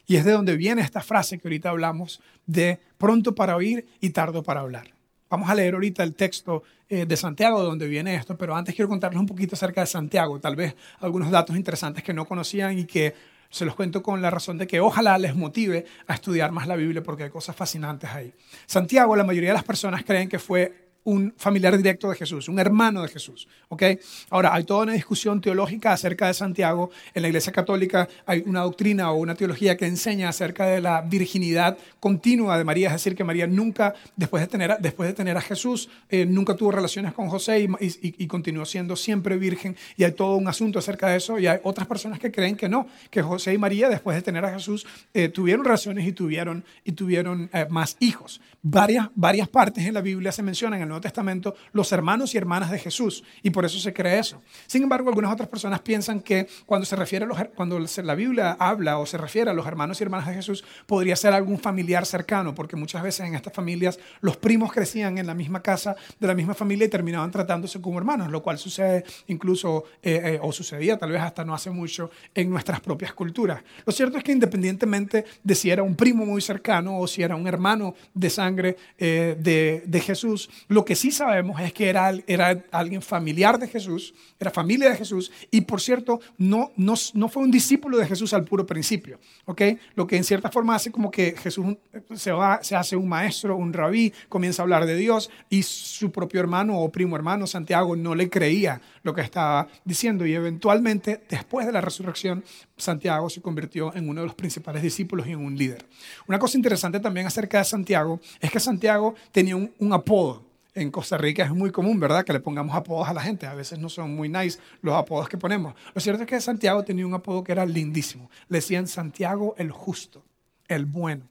Y 0.06 0.16
es 0.16 0.24
de 0.24 0.32
donde 0.32 0.56
viene 0.56 0.82
esta 0.82 1.00
frase 1.00 1.38
que 1.38 1.48
ahorita 1.48 1.70
hablamos 1.70 2.20
de 2.46 2.80
pronto 2.98 3.34
para 3.34 3.56
oír 3.56 3.86
y 4.00 4.10
tardo 4.10 4.42
para 4.42 4.60
hablar. 4.60 4.94
Vamos 5.30 5.48
a 5.48 5.54
leer 5.54 5.74
ahorita 5.74 6.02
el 6.02 6.14
texto 6.14 6.62
eh, 6.88 7.06
de 7.06 7.16
Santiago 7.16 7.60
de 7.60 7.66
donde 7.66 7.88
viene 7.88 8.14
esto, 8.14 8.36
pero 8.36 8.54
antes 8.54 8.74
quiero 8.74 8.88
contarles 8.88 9.18
un 9.18 9.26
poquito 9.26 9.54
acerca 9.54 9.80
de 9.80 9.86
Santiago, 9.86 10.38
tal 10.38 10.56
vez 10.56 10.76
algunos 11.00 11.30
datos 11.30 11.56
interesantes 11.56 12.04
que 12.04 12.12
no 12.12 12.26
conocían 12.26 12.78
y 12.78 12.84
que 12.84 13.14
se 13.48 13.64
los 13.64 13.74
cuento 13.74 14.02
con 14.02 14.20
la 14.20 14.30
razón 14.30 14.58
de 14.58 14.66
que 14.66 14.80
ojalá 14.80 15.16
les 15.18 15.34
motive 15.34 15.86
a 16.06 16.14
estudiar 16.14 16.52
más 16.52 16.66
la 16.66 16.76
Biblia 16.76 17.02
porque 17.02 17.24
hay 17.24 17.30
cosas 17.30 17.54
fascinantes 17.54 18.10
ahí. 18.10 18.32
Santiago, 18.66 19.14
la 19.14 19.24
mayoría 19.24 19.50
de 19.50 19.54
las 19.54 19.64
personas 19.64 20.04
creen 20.04 20.28
que 20.28 20.38
fue 20.38 20.81
un 21.04 21.34
familiar 21.36 21.76
directo 21.76 22.10
de 22.10 22.16
Jesús, 22.16 22.48
un 22.48 22.58
hermano 22.58 23.02
de 23.02 23.08
Jesús. 23.08 23.48
¿okay? 23.68 23.98
Ahora, 24.30 24.54
hay 24.54 24.64
toda 24.64 24.84
una 24.84 24.92
discusión 24.92 25.40
teológica 25.40 25.92
acerca 25.92 26.28
de 26.28 26.34
Santiago. 26.34 26.90
En 27.14 27.22
la 27.22 27.28
Iglesia 27.28 27.52
Católica 27.52 28.08
hay 28.26 28.42
una 28.46 28.60
doctrina 28.60 29.10
o 29.10 29.16
una 29.16 29.34
teología 29.34 29.76
que 29.76 29.86
enseña 29.86 30.28
acerca 30.28 30.66
de 30.66 30.80
la 30.80 31.00
virginidad 31.02 31.76
continua 31.98 32.56
de 32.58 32.64
María, 32.64 32.88
es 32.88 32.94
decir, 32.94 33.14
que 33.16 33.24
María 33.24 33.46
nunca, 33.46 33.94
después 34.16 34.40
de 34.42 34.46
tener, 34.46 34.76
después 34.80 35.08
de 35.08 35.14
tener 35.14 35.36
a 35.36 35.40
Jesús, 35.40 35.88
eh, 36.08 36.24
nunca 36.26 36.54
tuvo 36.54 36.72
relaciones 36.72 37.12
con 37.12 37.28
José 37.28 37.68
y, 37.80 38.26
continuó 38.26 38.64
siendo 38.64 38.96
siempre 38.96 39.36
virgen. 39.36 39.76
Y 39.96 40.04
hay 40.04 40.12
todo 40.12 40.36
un 40.36 40.48
asunto 40.48 40.78
acerca 40.78 41.08
de 41.08 41.16
eso. 41.16 41.38
Y 41.38 41.46
hay 41.46 41.58
otras 41.64 41.86
personas 41.86 42.18
que 42.18 42.30
creen 42.30 42.56
que 42.56 42.68
no, 42.68 42.86
que 43.10 43.22
José 43.22 43.52
y 43.52 43.58
María, 43.58 43.88
después 43.88 44.16
de 44.16 44.22
tener 44.22 44.44
a 44.44 44.52
Jesús, 44.52 44.86
eh, 45.12 45.28
tuvieron 45.28 45.64
relaciones 45.64 46.06
y 46.06 46.12
tuvieron, 46.12 46.64
y 46.84 46.92
tuvieron 46.92 47.50
eh, 47.52 47.66
más 47.68 47.96
hijos. 48.00 48.40
Varias, 48.62 49.08
varias 49.14 49.48
partes 49.48 49.84
en 49.84 49.94
la 49.94 50.00
Biblia 50.00 50.32
se 50.32 50.42
mencionan 50.42 50.80
en 50.80 50.91
Nuevo 50.92 51.02
Testamento 51.02 51.54
los 51.72 51.90
hermanos 51.92 52.34
y 52.34 52.38
hermanas 52.38 52.70
de 52.70 52.78
Jesús 52.78 53.24
y 53.42 53.50
por 53.50 53.64
eso 53.64 53.78
se 53.78 53.92
cree 53.92 54.18
eso. 54.18 54.42
Sin 54.66 54.82
embargo, 54.82 55.08
algunas 55.08 55.32
otras 55.32 55.48
personas 55.48 55.80
piensan 55.80 56.20
que 56.20 56.46
cuando 56.66 56.86
se 56.86 56.96
refiere 56.96 57.24
a 57.24 57.28
los, 57.28 57.38
cuando 57.54 57.78
la 57.78 58.14
Biblia 58.14 58.56
habla 58.58 58.98
o 58.98 59.06
se 59.06 59.18
refiere 59.18 59.50
a 59.50 59.54
los 59.54 59.66
hermanos 59.66 60.00
y 60.00 60.04
hermanas 60.04 60.26
de 60.28 60.34
Jesús, 60.34 60.64
podría 60.86 61.16
ser 61.16 61.32
algún 61.32 61.58
familiar 61.58 62.06
cercano, 62.06 62.54
porque 62.54 62.76
muchas 62.76 63.02
veces 63.02 63.26
en 63.26 63.34
estas 63.34 63.52
familias 63.52 63.98
los 64.20 64.36
primos 64.36 64.72
crecían 64.72 65.18
en 65.18 65.26
la 65.26 65.34
misma 65.34 65.62
casa 65.62 65.96
de 66.18 66.26
la 66.26 66.34
misma 66.34 66.54
familia 66.54 66.86
y 66.86 66.88
terminaban 66.88 67.30
tratándose 67.30 67.80
como 67.80 67.98
hermanos, 67.98 68.30
lo 68.30 68.42
cual 68.42 68.58
sucede 68.58 69.04
incluso 69.28 69.84
eh, 70.02 70.20
eh, 70.24 70.38
o 70.42 70.52
sucedía 70.52 70.98
tal 70.98 71.12
vez 71.12 71.22
hasta 71.22 71.44
no 71.44 71.54
hace 71.54 71.70
mucho 71.70 72.10
en 72.34 72.50
nuestras 72.50 72.80
propias 72.80 73.12
culturas. 73.12 73.62
Lo 73.86 73.92
cierto 73.92 74.18
es 74.18 74.24
que 74.24 74.32
independientemente 74.32 75.24
de 75.42 75.54
si 75.54 75.70
era 75.70 75.82
un 75.82 75.96
primo 75.96 76.26
muy 76.26 76.40
cercano 76.40 76.98
o 76.98 77.06
si 77.06 77.22
era 77.22 77.36
un 77.36 77.46
hermano 77.46 77.94
de 78.14 78.30
sangre 78.30 78.76
eh, 78.98 79.36
de, 79.38 79.82
de 79.86 80.00
Jesús, 80.00 80.50
lo 80.68 80.81
que 80.84 80.94
sí 80.94 81.10
sabemos 81.10 81.60
es 81.60 81.72
que 81.72 81.88
era, 81.88 82.12
era 82.26 82.64
alguien 82.70 83.02
familiar 83.02 83.58
de 83.58 83.68
Jesús, 83.68 84.14
era 84.38 84.50
familia 84.50 84.90
de 84.90 84.96
Jesús, 84.96 85.30
y 85.50 85.62
por 85.62 85.80
cierto, 85.80 86.20
no, 86.38 86.72
no, 86.76 86.94
no 87.14 87.28
fue 87.28 87.42
un 87.42 87.50
discípulo 87.50 87.98
de 87.98 88.06
Jesús 88.06 88.32
al 88.32 88.44
puro 88.44 88.66
principio, 88.66 89.18
¿ok? 89.44 89.62
Lo 89.94 90.06
que 90.06 90.16
en 90.16 90.24
cierta 90.24 90.50
forma 90.50 90.74
hace 90.74 90.90
como 90.90 91.10
que 91.10 91.34
Jesús 91.36 91.76
se, 92.14 92.32
va, 92.32 92.62
se 92.62 92.76
hace 92.76 92.96
un 92.96 93.08
maestro, 93.08 93.56
un 93.56 93.72
rabí, 93.72 94.12
comienza 94.28 94.62
a 94.62 94.64
hablar 94.64 94.86
de 94.86 94.96
Dios, 94.96 95.30
y 95.50 95.62
su 95.62 96.10
propio 96.10 96.40
hermano 96.40 96.78
o 96.78 96.90
primo 96.90 97.16
hermano, 97.16 97.46
Santiago, 97.46 97.96
no 97.96 98.14
le 98.14 98.28
creía 98.28 98.80
lo 99.02 99.14
que 99.14 99.20
estaba 99.20 99.68
diciendo, 99.84 100.26
y 100.26 100.34
eventualmente, 100.34 101.22
después 101.28 101.66
de 101.66 101.72
la 101.72 101.80
resurrección, 101.80 102.44
Santiago 102.76 103.30
se 103.30 103.40
convirtió 103.40 103.94
en 103.94 104.08
uno 104.08 104.20
de 104.20 104.26
los 104.26 104.34
principales 104.34 104.82
discípulos 104.82 105.26
y 105.26 105.32
en 105.32 105.38
un 105.38 105.56
líder. 105.56 105.86
Una 106.26 106.38
cosa 106.38 106.56
interesante 106.56 107.00
también 107.00 107.26
acerca 107.26 107.58
de 107.58 107.64
Santiago 107.64 108.20
es 108.40 108.50
que 108.50 108.60
Santiago 108.60 109.14
tenía 109.30 109.56
un, 109.56 109.72
un 109.78 109.92
apodo 109.92 110.51
en 110.74 110.90
Costa 110.90 111.18
Rica 111.18 111.44
es 111.44 111.50
muy 111.50 111.70
común, 111.70 112.00
¿verdad? 112.00 112.24
Que 112.24 112.32
le 112.32 112.40
pongamos 112.40 112.74
apodos 112.74 113.08
a 113.08 113.12
la 113.12 113.20
gente. 113.20 113.46
A 113.46 113.54
veces 113.54 113.78
no 113.78 113.88
son 113.88 114.14
muy 114.14 114.28
nice 114.28 114.58
los 114.80 114.94
apodos 114.94 115.28
que 115.28 115.38
ponemos. 115.38 115.74
Lo 115.94 116.00
cierto 116.00 116.22
es 116.22 116.28
que 116.28 116.40
Santiago 116.40 116.82
tenía 116.82 117.06
un 117.06 117.14
apodo 117.14 117.44
que 117.44 117.52
era 117.52 117.66
lindísimo. 117.66 118.30
Le 118.48 118.58
decían 118.58 118.86
Santiago 118.86 119.54
el 119.58 119.70
justo, 119.70 120.24
el 120.68 120.86
bueno. 120.86 121.28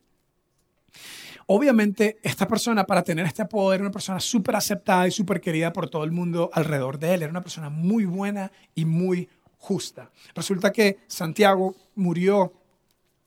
Obviamente, 1.47 2.19
esta 2.23 2.47
persona, 2.47 2.85
para 2.85 3.03
tener 3.03 3.25
este 3.25 3.41
apodo, 3.41 3.73
era 3.73 3.83
una 3.83 3.91
persona 3.91 4.19
súper 4.19 4.55
aceptada 4.55 5.07
y 5.07 5.11
súper 5.11 5.41
querida 5.41 5.73
por 5.73 5.89
todo 5.89 6.03
el 6.03 6.11
mundo 6.11 6.49
alrededor 6.53 6.97
de 6.99 7.13
él. 7.13 7.23
Era 7.23 7.31
una 7.31 7.41
persona 7.41 7.69
muy 7.69 8.05
buena 8.05 8.51
y 8.75 8.85
muy 8.85 9.27
justa. 9.57 10.09
Resulta 10.33 10.71
que 10.71 10.99
Santiago 11.07 11.75
murió 11.95 12.53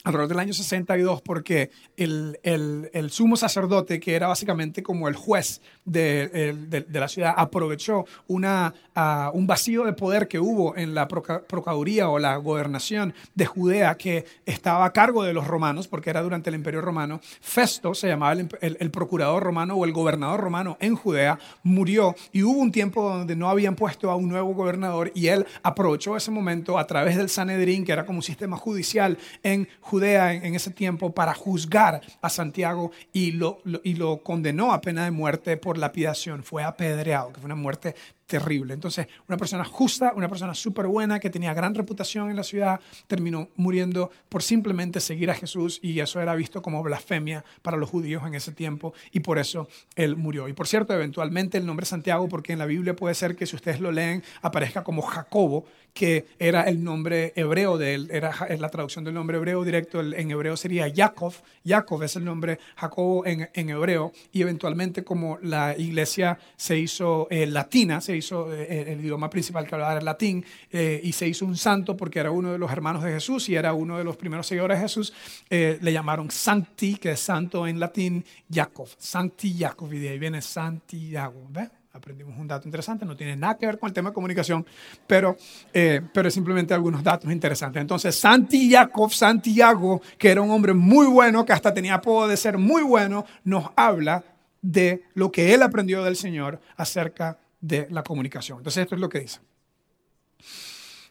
alrededor 0.05 0.29
del 0.29 0.39
año 0.39 0.53
62 0.53 1.23
porque 1.23 1.71
el, 1.97 2.39
el, 2.43 2.91
el, 2.93 3.11
sumo 3.11 3.37
sacerdote, 3.37 3.99
que 3.99 4.15
era 4.15 4.29
básicamente 4.29 4.83
como 4.83 5.09
el 5.09 5.17
juez 5.17 5.63
de, 5.87 6.29
de, 6.69 6.83
de 6.83 7.01
la 7.01 7.09
ciudad, 7.09 7.35
aprovechó 7.37 8.05
una, 8.29 8.75
uh, 8.95 9.37
un 9.37 9.47
vacío 9.47 9.85
de 9.85 9.95
poder 9.95 10.29
que 10.29 10.39
hubo 10.39 10.77
en 10.77 10.95
la 10.95 11.09
procuraduría 11.09 12.11
o 12.11 12.19
la 12.19 12.37
gobernación 12.37 13.15
de 13.35 13.47
Judea 13.47 13.97
que 13.97 14.27
estaba 14.45 14.85
a 14.85 14.93
cargo 14.93 15.25
de 15.25 15.33
los 15.33 15.47
romanos, 15.47 15.89
porque 15.89 16.11
era 16.11 16.23
durante 16.23 16.51
el 16.51 16.57
imperio 16.57 16.83
romano. 16.83 17.21
Festo 17.41 17.95
se 17.95 18.09
llamaba 18.09 18.33
el, 18.33 18.49
el, 18.61 18.91
procurador 18.91 19.43
romano 19.43 19.75
o 19.75 19.85
el 19.87 19.93
gobernador 19.93 20.41
romano 20.41 20.77
en 20.81 20.97
Judea, 20.97 21.39
murió 21.63 22.15
y 22.31 22.43
hubo 22.43 22.59
un 22.59 22.73
tiempo 22.73 23.09
donde 23.09 23.37
no 23.37 23.49
habían 23.49 23.75
puesto 23.75 24.11
a 24.11 24.17
un 24.17 24.29
nuevo 24.29 24.53
gobernador 24.53 25.11
y 25.15 25.29
él 25.29 25.47
aprovechó 25.63 26.15
ese 26.17 26.31
momento 26.31 26.79
a 26.79 26.87
través 26.87 27.17
del 27.17 27.31
Sanedrín, 27.31 27.85
que 27.85 27.93
era 27.93 28.05
como 28.05 28.19
un 28.19 28.23
sistema 28.23 28.59
judicial 28.59 29.17
en 29.43 29.67
Judea 29.81 29.94
Judea 29.95 30.33
en, 30.33 30.57
ese 30.57 30.73
tiempo 30.73 31.15
para 31.15 31.35
juzgar 31.35 32.01
a 32.21 32.29
Santiago 32.29 32.91
y 33.13 33.31
lo, 33.31 33.61
lo, 33.63 33.81
y 33.85 33.95
lo 33.95 34.25
condenó 34.25 34.73
a 34.73 34.81
pena 34.81 35.05
de 35.05 35.13
muerte 35.13 35.57
por 35.57 35.79
lapidación. 35.79 36.43
Fue 36.43 36.65
apedreado, 36.65 37.33
que 37.33 37.39
fue 37.39 37.47
una 37.47 37.55
muerte 37.55 37.95
terrible. 38.27 38.75
Entonces, 38.75 39.07
una 39.29 39.37
persona 39.37 39.65
justa, 39.65 40.13
una 40.17 40.29
persona 40.29 40.55
súper 40.55 40.87
buena 40.87 41.21
que 41.21 41.31
tenía 41.31 41.55
gran 41.55 41.75
reputación 41.75 42.31
en 42.31 42.37
la 42.37 42.43
ciudad, 42.43 42.81
terminó 43.07 43.49
muriendo 43.57 44.11
por 44.29 44.43
simplemente 44.43 45.01
seguir 45.01 45.31
a 45.31 45.35
Jesús 45.35 45.79
y 45.83 45.99
eso 46.01 46.21
era 46.21 46.35
visto 46.35 46.63
como 46.63 46.83
blasfemia 46.83 47.45
para 47.63 47.77
los 47.77 47.91
judíos 47.91 48.23
en 48.27 48.35
ese 48.35 48.53
tiempo 48.53 48.95
y 49.13 49.21
por 49.21 49.39
eso 49.39 49.69
él 49.95 50.17
murió. 50.17 50.49
Y 50.49 50.53
por 50.53 50.67
cierto, 50.67 50.95
eventualmente 50.95 51.59
el 51.59 51.67
nombre 51.67 51.87
Santiago, 51.87 52.29
porque 52.29 52.53
en 52.53 52.59
la 52.59 52.67
Biblia 52.67 52.97
puede 52.97 53.15
ser 53.15 53.37
que 53.37 53.47
si 53.47 53.57
ustedes 53.57 53.81
lo 53.81 53.93
leen 53.93 54.23
aparezca 54.43 54.83
como 54.83 55.03
Jacobo, 55.03 55.65
que 55.93 56.27
era 56.39 56.63
el 56.63 56.83
nombre 56.83 57.33
hebreo 57.37 57.79
de 57.79 57.95
él, 57.95 58.09
era 58.11 58.33
la 58.59 58.69
traducción 58.69 59.05
del 59.05 59.15
nombre 59.15 59.37
hebreo 59.39 59.63
directo, 59.65 60.01
en 60.01 60.31
hebreo 60.31 60.57
sería 60.57 60.93
Jacob, 60.95 61.33
Jacob 61.65 62.03
es 62.03 62.17
el 62.17 62.25
nombre 62.25 62.59
Jacobo 62.77 63.25
en, 63.25 63.49
en 63.55 63.71
hebreo 63.71 64.13
y 64.33 64.43
eventualmente 64.43 65.05
como 65.05 65.39
la 65.41 65.77
iglesia 65.79 66.39
se 66.57 66.79
hizo 66.79 67.29
eh, 67.31 67.47
latina, 67.47 68.01
se 68.01 68.17
eh, 68.33 68.93
el 68.93 69.01
idioma 69.01 69.31
principal 69.31 69.67
que 69.67 69.75
hablaba 69.75 69.93
era 69.93 70.01
el 70.01 70.05
latín 70.05 70.45
eh, 70.71 71.01
y 71.03 71.13
se 71.13 71.29
hizo 71.29 71.45
un 71.45 71.57
santo 71.57 71.97
porque 71.97 72.19
era 72.19 72.31
uno 72.31 72.53
de 72.53 72.59
los 72.59 72.71
hermanos 72.71 73.03
de 73.03 73.13
Jesús 73.13 73.49
y 73.49 73.57
era 73.57 73.73
uno 73.73 73.99
de 73.99 74.05
los 74.05 74.17
primeros 74.17 74.47
seguidores 74.47 74.79
de 74.79 74.83
Jesús, 74.83 75.13
eh, 75.51 75.79
le 75.81 75.93
llamaron 75.93 76.31
Sancti, 76.31 76.97
que 76.97 77.13
es 77.13 77.21
santo 77.21 77.67
en 77.67 77.81
latín, 77.81 78.25
Jacob, 78.51 78.89
Sancti 78.99 79.57
Jacob, 79.59 79.93
y 79.93 79.99
de 79.99 80.11
ahí 80.11 80.19
viene 80.19 80.43
Santiago, 80.43 81.47
¿ves? 81.51 81.71
Aprendimos 81.95 82.37
un 82.37 82.49
dato 82.49 82.67
interesante, 82.67 83.07
no 83.07 83.17
tiene 83.17 83.37
nada 83.37 83.57
que 83.57 83.67
ver 83.67 83.79
con 83.79 83.87
el 83.87 83.93
tema 83.93 84.11
de 84.11 84.15
comunicación, 84.15 84.67
pero, 85.07 85.37
eh, 85.73 86.01
pero 86.13 86.29
simplemente 86.29 86.75
algunos 86.75 87.05
datos 87.05 87.31
interesantes. 87.31 87.81
Entonces, 87.81 88.17
Santiago, 88.17 89.09
Santiago, 89.09 90.03
que 90.19 90.29
era 90.29 90.41
un 90.41 90.51
hombre 90.51 90.75
muy 90.75 91.07
bueno, 91.07 91.45
que 91.45 91.53
hasta 91.53 91.73
tenía 91.73 91.95
apodo 91.95 92.27
de 92.27 92.37
ser 92.37 92.59
muy 92.59 92.83
bueno, 92.83 93.25
nos 93.45 93.71
habla 93.77 94.25
de 94.61 95.05
lo 95.15 95.31
que 95.31 95.55
él 95.55 95.63
aprendió 95.63 96.03
del 96.03 96.17
Señor 96.17 96.61
acerca 96.77 97.39
de 97.67 97.89
la 97.91 98.03
comunicación. 98.03 98.59
Entonces, 98.59 98.83
esto 98.83 98.95
es 98.95 99.01
lo 99.01 99.09
que 99.09 99.21
dice. 99.21 99.41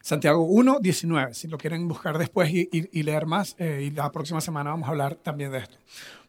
Santiago 0.00 0.44
1, 0.44 0.78
19, 0.80 1.34
si 1.34 1.48
lo 1.48 1.58
quieren 1.58 1.88
buscar 1.88 2.18
después 2.18 2.50
y, 2.52 3.02
leer 3.02 3.26
más, 3.26 3.56
eh, 3.58 3.84
y 3.86 3.90
la 3.90 4.12
próxima 4.12 4.40
semana 4.40 4.70
vamos 4.70 4.86
a 4.86 4.90
hablar 4.90 5.16
también 5.16 5.50
de 5.50 5.58
esto. 5.58 5.78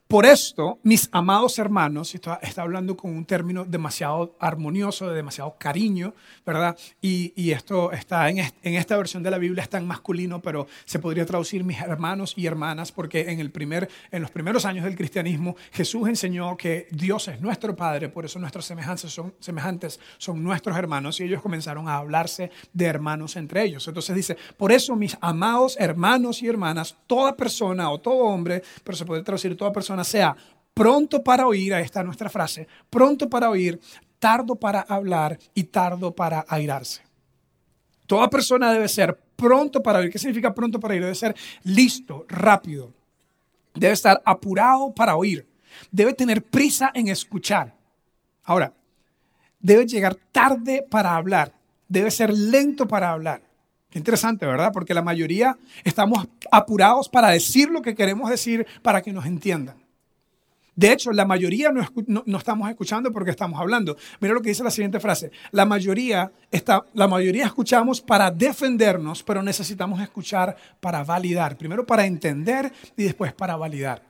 Por 0.07 0.27
esto, 0.27 0.77
mis 0.83 1.09
amados 1.11 1.57
hermanos, 1.57 2.13
está, 2.13 2.35
está, 2.43 2.61
hablando 2.61 2.95
con 2.95 3.09
un 3.09 3.25
término 3.25 3.65
demasiado 3.65 4.35
armonioso, 4.39 5.09
de 5.09 5.15
demasiado 5.15 5.55
cariño, 5.57 6.13
¿verdad? 6.45 6.77
Y, 7.01 7.33
y 7.35 7.49
esto 7.49 7.91
está 7.91 8.29
en, 8.29 8.37
en, 8.37 8.75
esta 8.75 8.97
versión 8.97 9.23
de 9.23 9.31
la 9.31 9.39
Biblia 9.39 9.63
está 9.63 9.79
en 9.79 9.87
masculino, 9.87 10.43
pero 10.43 10.67
se 10.85 10.99
podría 10.99 11.25
traducir 11.25 11.63
mis 11.63 11.81
hermanos 11.81 12.35
y 12.37 12.45
hermanas, 12.45 12.91
porque 12.91 13.31
en, 13.31 13.39
el 13.39 13.49
primer, 13.49 13.89
en 14.11 14.21
los 14.21 14.29
primeros 14.29 14.65
años 14.65 14.85
del 14.85 14.95
cristianismo 14.95 15.55
Jesús 15.71 16.07
enseñó 16.07 16.55
que 16.55 16.87
Dios 16.91 17.27
es 17.27 17.41
nuestro 17.41 17.75
Padre, 17.75 18.07
por 18.07 18.25
eso 18.25 18.37
nuestros 18.37 18.63
semejantes 18.63 19.11
son, 19.11 19.33
semejantes 19.39 19.99
son 20.19 20.43
nuestros 20.43 20.77
hermanos, 20.77 21.19
y 21.19 21.23
ellos 21.23 21.41
comenzaron 21.41 21.89
a 21.89 21.97
hablarse 21.97 22.51
de 22.73 22.85
hermanos 22.85 23.37
entre 23.37 23.63
ellos. 23.63 23.87
Entonces 23.87 24.15
dice, 24.15 24.37
por 24.55 24.71
eso 24.71 24.95
mis 24.95 25.17
amados 25.19 25.75
hermanos 25.79 26.43
y 26.43 26.47
hermanas, 26.47 26.95
toda 27.07 27.35
persona 27.35 27.89
o 27.89 27.99
todo 27.99 28.25
hombre, 28.25 28.61
pero 28.83 28.95
se 28.95 29.03
puede 29.03 29.23
traducir 29.23 29.57
toda 29.57 29.73
sea 30.03 30.35
pronto 30.73 31.23
para 31.23 31.47
oír, 31.47 31.73
ahí 31.73 31.83
está 31.83 32.03
nuestra 32.03 32.29
frase, 32.29 32.67
pronto 32.89 33.29
para 33.29 33.49
oír, 33.49 33.79
tardo 34.19 34.55
para 34.55 34.81
hablar 34.81 35.39
y 35.53 35.63
tardo 35.63 36.13
para 36.13 36.45
airarse. 36.47 37.01
Toda 38.07 38.29
persona 38.29 38.71
debe 38.71 38.87
ser 38.87 39.17
pronto 39.35 39.81
para 39.81 39.99
oír. 39.99 40.11
¿Qué 40.11 40.19
significa 40.19 40.53
pronto 40.53 40.79
para 40.79 40.93
oír? 40.93 41.03
Debe 41.03 41.15
ser 41.15 41.35
listo, 41.63 42.25
rápido. 42.27 42.93
Debe 43.73 43.93
estar 43.93 44.21
apurado 44.25 44.93
para 44.93 45.15
oír. 45.15 45.47
Debe 45.91 46.13
tener 46.13 46.43
prisa 46.43 46.91
en 46.93 47.07
escuchar. 47.07 47.75
Ahora, 48.43 48.73
debe 49.59 49.85
llegar 49.85 50.15
tarde 50.31 50.85
para 50.89 51.15
hablar. 51.15 51.53
Debe 51.87 52.11
ser 52.11 52.31
lento 52.33 52.87
para 52.87 53.11
hablar. 53.11 53.41
Qué 53.89 53.99
interesante, 53.99 54.45
¿verdad? 54.45 54.71
Porque 54.73 54.93
la 54.93 55.01
mayoría 55.01 55.57
estamos 55.83 56.27
apurados 56.51 57.09
para 57.09 57.29
decir 57.29 57.69
lo 57.69 57.81
que 57.81 57.95
queremos 57.95 58.29
decir 58.29 58.65
para 58.81 59.01
que 59.01 59.13
nos 59.13 59.25
entiendan. 59.25 59.84
De 60.75 60.91
hecho, 60.91 61.11
la 61.13 61.23
mayoría 61.23 61.71
no, 61.71 62.37
estamos 62.37 62.69
escuchando 62.69 63.11
porque 63.11 63.31
estamos 63.31 63.59
hablando. 63.59 63.95
Mira 64.19 64.33
lo 64.33 64.41
que 64.41 64.49
dice 64.49 64.63
la 64.63 64.71
siguiente 64.71 64.99
frase. 64.99 65.31
La 65.51 65.65
mayoría, 65.65 66.31
está, 66.51 66.85
la 66.93 67.07
mayoría 67.07 67.45
escuchamos 67.45 68.01
para 68.01 68.29
defendernos, 68.29 69.23
pero 69.23 69.41
necesitamos 69.41 70.01
escuchar 70.01 70.57
para 70.81 71.03
validar. 71.05 71.57
Primero 71.57 71.85
para 71.85 72.05
entender 72.05 72.73
y 72.97 73.03
después 73.03 73.33
para 73.33 73.55
validar. 73.55 74.03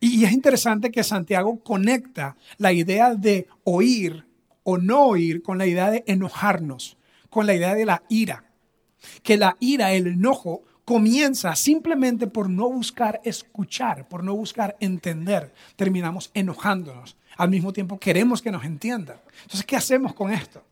Y 0.00 0.24
es 0.24 0.32
interesante 0.32 0.90
que 0.90 1.02
Santiago 1.02 1.60
conecta 1.60 2.36
la 2.58 2.72
idea 2.72 3.14
de 3.14 3.48
oír 3.64 4.26
o 4.62 4.76
no 4.76 5.06
oír 5.06 5.42
con 5.42 5.56
la 5.56 5.66
idea 5.66 5.90
de 5.90 6.04
enojarnos, 6.06 6.98
con 7.30 7.46
la 7.46 7.54
idea 7.54 7.74
de 7.74 7.86
la 7.86 8.02
ira. 8.10 8.44
Que 9.22 9.38
la 9.38 9.56
ira, 9.60 9.92
el 9.92 10.06
enojo, 10.08 10.62
comienza 10.90 11.54
simplemente 11.54 12.26
por 12.26 12.50
no 12.50 12.68
buscar 12.68 13.20
escuchar, 13.22 14.08
por 14.08 14.24
no 14.24 14.34
buscar 14.34 14.76
entender. 14.80 15.54
Terminamos 15.76 16.32
enojándonos. 16.34 17.16
Al 17.36 17.48
mismo 17.48 17.72
tiempo 17.72 17.96
queremos 17.96 18.42
que 18.42 18.50
nos 18.50 18.64
entiendan. 18.64 19.18
Entonces, 19.42 19.64
¿qué 19.64 19.76
hacemos 19.76 20.14
con 20.14 20.32
esto? 20.32 20.64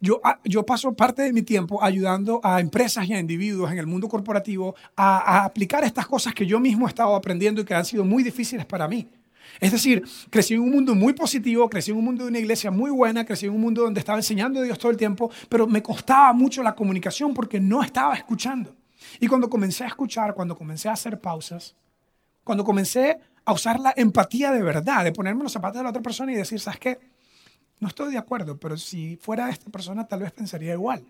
Yo, 0.00 0.20
ah, 0.24 0.40
yo 0.42 0.66
paso 0.66 0.92
parte 0.92 1.22
de 1.22 1.32
mi 1.32 1.42
tiempo 1.42 1.80
ayudando 1.80 2.40
a 2.42 2.58
empresas 2.58 3.08
y 3.08 3.14
a 3.14 3.20
individuos 3.20 3.70
en 3.70 3.78
el 3.78 3.86
mundo 3.86 4.08
corporativo 4.08 4.74
a, 4.96 5.18
a 5.18 5.44
aplicar 5.44 5.84
estas 5.84 6.08
cosas 6.08 6.34
que 6.34 6.44
yo 6.44 6.58
mismo 6.58 6.88
he 6.88 6.88
estado 6.88 7.14
aprendiendo 7.14 7.60
y 7.60 7.64
que 7.64 7.74
han 7.74 7.84
sido 7.84 8.04
muy 8.04 8.24
difíciles 8.24 8.66
para 8.66 8.88
mí. 8.88 9.06
Es 9.60 9.70
decir, 9.70 10.02
crecí 10.30 10.54
en 10.54 10.62
un 10.62 10.72
mundo 10.72 10.96
muy 10.96 11.12
positivo, 11.12 11.70
crecí 11.70 11.92
en 11.92 11.98
un 11.98 12.06
mundo 12.06 12.24
de 12.24 12.30
una 12.30 12.40
iglesia 12.40 12.72
muy 12.72 12.90
buena, 12.90 13.24
crecí 13.24 13.46
en 13.46 13.52
un 13.52 13.60
mundo 13.60 13.82
donde 13.82 14.00
estaba 14.00 14.18
enseñando 14.18 14.58
a 14.58 14.64
Dios 14.64 14.80
todo 14.80 14.90
el 14.90 14.98
tiempo, 14.98 15.30
pero 15.48 15.68
me 15.68 15.80
costaba 15.80 16.32
mucho 16.32 16.60
la 16.64 16.74
comunicación 16.74 17.32
porque 17.32 17.60
no 17.60 17.84
estaba 17.84 18.16
escuchando. 18.16 18.79
Y 19.18 19.26
cuando 19.26 19.50
comencé 19.50 19.84
a 19.84 19.88
escuchar, 19.88 20.34
cuando 20.34 20.56
comencé 20.56 20.88
a 20.88 20.92
hacer 20.92 21.20
pausas, 21.20 21.74
cuando 22.44 22.64
comencé 22.64 23.18
a 23.44 23.52
usar 23.52 23.80
la 23.80 23.92
empatía 23.96 24.52
de 24.52 24.62
verdad, 24.62 25.04
de 25.04 25.12
ponerme 25.12 25.42
los 25.42 25.52
zapatos 25.52 25.78
de 25.78 25.82
la 25.84 25.90
otra 25.90 26.02
persona 26.02 26.32
y 26.32 26.36
decir, 26.36 26.60
¿sabes 26.60 26.78
qué? 26.78 26.98
No 27.80 27.88
estoy 27.88 28.12
de 28.12 28.18
acuerdo, 28.18 28.58
pero 28.58 28.76
si 28.76 29.16
fuera 29.16 29.48
esta 29.48 29.70
persona 29.70 30.06
tal 30.06 30.20
vez 30.20 30.32
pensaría 30.32 30.74
igual. 30.74 31.04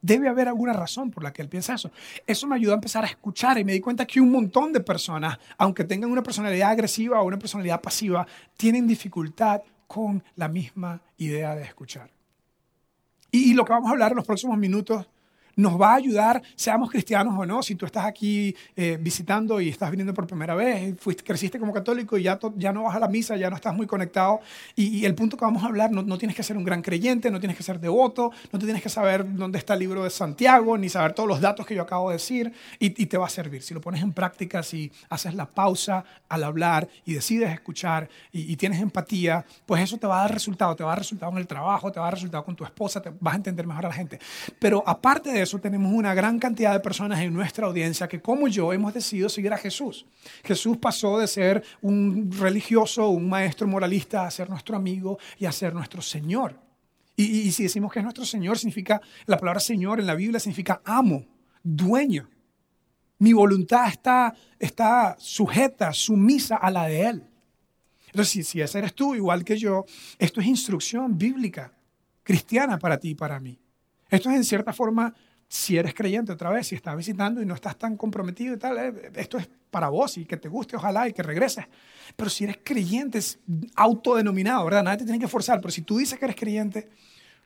Debe 0.00 0.28
haber 0.28 0.46
alguna 0.46 0.72
razón 0.72 1.10
por 1.10 1.24
la 1.24 1.32
que 1.32 1.42
él 1.42 1.48
piensa 1.48 1.74
eso. 1.74 1.90
Eso 2.26 2.46
me 2.46 2.54
ayudó 2.54 2.72
a 2.72 2.74
empezar 2.76 3.02
a 3.02 3.08
escuchar 3.08 3.58
y 3.58 3.64
me 3.64 3.72
di 3.72 3.80
cuenta 3.80 4.06
que 4.06 4.20
un 4.20 4.30
montón 4.30 4.72
de 4.72 4.80
personas, 4.80 5.38
aunque 5.58 5.84
tengan 5.84 6.10
una 6.10 6.22
personalidad 6.22 6.70
agresiva 6.70 7.20
o 7.20 7.26
una 7.26 7.38
personalidad 7.38 7.80
pasiva, 7.80 8.26
tienen 8.56 8.86
dificultad 8.86 9.62
con 9.86 10.22
la 10.36 10.48
misma 10.48 11.00
idea 11.16 11.56
de 11.56 11.64
escuchar. 11.64 12.10
Y, 13.32 13.50
y 13.50 13.54
lo 13.54 13.64
que 13.64 13.72
vamos 13.72 13.88
a 13.88 13.92
hablar 13.92 14.12
en 14.12 14.16
los 14.16 14.26
próximos 14.26 14.56
minutos 14.58 15.08
nos 15.56 15.80
va 15.80 15.92
a 15.92 15.94
ayudar, 15.96 16.42
seamos 16.54 16.90
cristianos 16.90 17.34
o 17.36 17.46
no. 17.46 17.62
Si 17.62 17.74
tú 17.74 17.86
estás 17.86 18.04
aquí 18.04 18.54
eh, 18.76 18.98
visitando 19.00 19.60
y 19.60 19.70
estás 19.70 19.90
viniendo 19.90 20.12
por 20.12 20.26
primera 20.26 20.54
vez, 20.54 20.94
fuiste, 20.98 21.24
creciste 21.24 21.58
como 21.58 21.72
católico 21.72 22.18
y 22.18 22.22
ya, 22.22 22.38
ya 22.56 22.72
no 22.72 22.84
vas 22.84 22.94
a 22.94 23.00
la 23.00 23.08
misa, 23.08 23.36
ya 23.36 23.48
no 23.48 23.56
estás 23.56 23.74
muy 23.74 23.86
conectado. 23.86 24.40
Y, 24.74 25.06
el 25.06 25.14
punto 25.14 25.36
que 25.36 25.44
vamos 25.44 25.62
a 25.62 25.66
hablar, 25.66 25.90
no, 25.92 26.02
no, 26.02 26.18
tienes 26.18 26.36
que 26.36 26.42
ser 26.42 26.56
un 26.56 26.64
gran 26.64 26.82
creyente, 26.82 27.30
no 27.30 27.38
tienes 27.38 27.56
que 27.56 27.62
ser 27.62 27.80
devoto, 27.80 28.32
no 28.52 28.58
te 28.58 28.64
tienes 28.64 28.82
que 28.82 28.88
saber 28.88 29.24
dónde 29.34 29.58
está 29.58 29.74
el 29.74 29.80
libro 29.80 30.02
de 30.02 30.10
Santiago, 30.10 30.76
ni 30.76 30.88
saber 30.88 31.12
todos 31.12 31.28
los 31.28 31.40
datos 31.40 31.64
que 31.64 31.74
yo 31.74 31.82
acabo 31.82 32.10
de 32.10 32.16
decir, 32.16 32.52
y, 32.78 32.86
y 33.00 33.06
te 33.06 33.16
va 33.16 33.26
a 33.26 33.30
servir. 33.30 33.62
Si 33.62 33.72
lo 33.72 33.80
pones 33.80 34.02
en 34.02 34.12
práctica, 34.12 34.62
si 34.62 34.90
haces 35.08 35.34
la 35.34 35.46
pausa 35.46 36.04
al 36.28 36.44
hablar 36.44 36.88
y 37.04 37.14
decides 37.14 37.50
escuchar 37.50 38.08
y, 38.32 38.52
y 38.52 38.56
tienes 38.56 38.80
empatía, 38.80 39.44
pues 39.64 39.82
eso 39.82 39.96
te 39.96 40.06
va 40.06 40.18
a 40.18 40.22
dar 40.22 40.34
resultado, 40.34 40.74
te 40.76 40.82
va 40.82 40.90
a 40.90 40.92
dar 40.92 40.98
resultado 40.98 41.32
en 41.32 41.38
el 41.38 41.46
trabajo, 41.46 41.90
te 41.92 42.00
va 42.00 42.06
a 42.06 42.08
dar 42.08 42.14
resultado 42.14 42.44
con 42.44 42.56
tu 42.56 42.64
esposa, 42.64 43.00
te 43.00 43.12
vas 43.20 43.34
a 43.34 43.36
entender 43.36 43.66
mejor 43.66 43.86
a 43.86 43.88
la 43.88 43.94
gente. 43.94 44.18
Pero 44.58 44.82
aparte 44.86 45.32
de 45.32 45.45
eso 45.46 45.58
tenemos 45.58 45.92
una 45.92 46.12
gran 46.12 46.38
cantidad 46.38 46.72
de 46.72 46.80
personas 46.80 47.20
en 47.20 47.32
nuestra 47.32 47.66
audiencia 47.66 48.08
que 48.08 48.20
como 48.20 48.48
yo 48.48 48.72
hemos 48.72 48.92
decidido 48.92 49.28
seguir 49.28 49.52
a 49.52 49.58
Jesús. 49.58 50.04
Jesús 50.44 50.76
pasó 50.76 51.18
de 51.18 51.26
ser 51.26 51.62
un 51.80 52.30
religioso, 52.30 53.08
un 53.08 53.28
maestro 53.28 53.66
moralista, 53.66 54.26
a 54.26 54.30
ser 54.30 54.50
nuestro 54.50 54.76
amigo 54.76 55.18
y 55.38 55.46
a 55.46 55.52
ser 55.52 55.72
nuestro 55.72 56.02
Señor. 56.02 56.58
Y, 57.18 57.50
si 57.52 57.62
decimos 57.62 57.90
que 57.90 58.00
es 58.00 58.02
nuestro 58.02 58.26
Señor, 58.26 58.58
significa, 58.58 59.00
la 59.24 59.38
palabra 59.38 59.60
Señor 59.60 60.00
en 60.00 60.06
la 60.06 60.14
Biblia 60.14 60.38
significa 60.38 60.82
amo, 60.84 61.24
dueño. 61.62 62.28
Mi 63.18 63.32
voluntad 63.32 63.88
está, 63.88 64.34
está 64.58 65.16
sujeta, 65.18 65.94
sumisa 65.94 66.56
a 66.56 66.70
la 66.70 66.86
de 66.86 67.06
Él. 67.06 67.24
Entonces, 68.08 68.32
si, 68.32 68.42
si 68.42 68.60
ese 68.60 68.78
eres 68.78 68.94
tú, 68.94 69.14
igual 69.14 69.44
que 69.44 69.56
yo, 69.56 69.86
esto 70.18 70.40
es 70.40 70.46
instrucción 70.46 71.16
bíblica, 71.16 71.72
cristiana 72.22 72.78
para 72.78 72.98
ti 72.98 73.10
y 73.10 73.14
para 73.14 73.40
mí. 73.40 73.58
Esto 74.10 74.30
es 74.30 74.36
en 74.36 74.44
cierta 74.44 74.72
forma, 74.72 75.14
si 75.48 75.76
eres 75.76 75.94
creyente 75.94 76.32
otra 76.32 76.50
vez, 76.50 76.68
si 76.68 76.74
estás 76.74 76.96
visitando 76.96 77.40
y 77.40 77.46
no 77.46 77.54
estás 77.54 77.76
tan 77.78 77.96
comprometido 77.96 78.54
y 78.54 78.58
tal, 78.58 78.78
eh, 78.78 79.12
esto 79.14 79.38
es 79.38 79.48
para 79.70 79.88
vos 79.88 80.16
y 80.18 80.24
que 80.24 80.36
te 80.36 80.48
guste, 80.48 80.76
ojalá, 80.76 81.08
y 81.08 81.12
que 81.12 81.22
regreses. 81.22 81.66
Pero 82.16 82.30
si 82.30 82.44
eres 82.44 82.58
creyente, 82.62 83.18
es 83.18 83.38
autodenominado, 83.74 84.64
¿verdad? 84.64 84.82
Nadie 84.82 84.98
te 84.98 85.04
tiene 85.04 85.20
que 85.20 85.28
forzar, 85.28 85.60
pero 85.60 85.70
si 85.70 85.82
tú 85.82 85.98
dices 85.98 86.18
que 86.18 86.24
eres 86.24 86.36
creyente, 86.36 86.88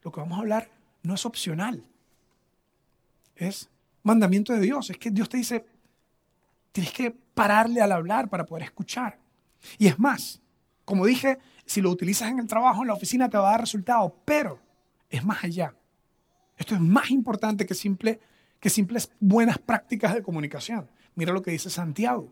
lo 0.03 0.11
que 0.11 0.21
vamos 0.21 0.39
a 0.39 0.41
hablar 0.41 0.71
no 1.03 1.15
es 1.15 1.27
opcional, 1.27 1.85
es 3.37 3.69
mandamiento 4.03 4.53
de 4.53 4.61
Dios. 4.61 4.91
Es 4.91 4.99
que 4.99 5.11
Dios 5.11 5.29
te 5.29 5.37
dice, 5.37 5.65
tienes 6.73 6.93
que 6.93 7.11
pararle 7.11 7.81
al 7.81 7.93
hablar 7.93 8.29
para 8.29 8.45
poder 8.47 8.65
escuchar. 8.65 9.19
Y 9.79 9.87
es 9.87 9.99
más, 9.99 10.41
como 10.85 11.07
dije, 11.07 11.39
si 11.67 11.81
lo 11.81 11.91
utilizas 11.91 12.31
en 12.31 12.39
el 12.39 12.47
trabajo, 12.47 12.83
en 12.83 12.89
la 12.89 12.95
oficina, 12.95 13.29
te 13.29 13.39
va 13.39 13.49
a 13.49 13.53
dar 13.53 13.61
resultado, 13.61 14.17
pero 14.25 14.59
es 15.09 15.25
más 15.25 15.45
allá. 15.45 15.75
Esto 16.61 16.75
es 16.75 16.81
más 16.83 17.11
importante 17.11 17.65
que, 17.65 17.75
simple, 17.75 18.21
que 18.61 18.69
simples 18.69 19.11
buenas 19.19 19.57
prácticas 19.59 20.15
de 20.15 20.23
comunicación. 20.23 20.91
Mira 21.15 21.33
lo 21.33 21.41
que 21.41 21.53
dice 21.53 21.71
Santiago. 21.71 22.31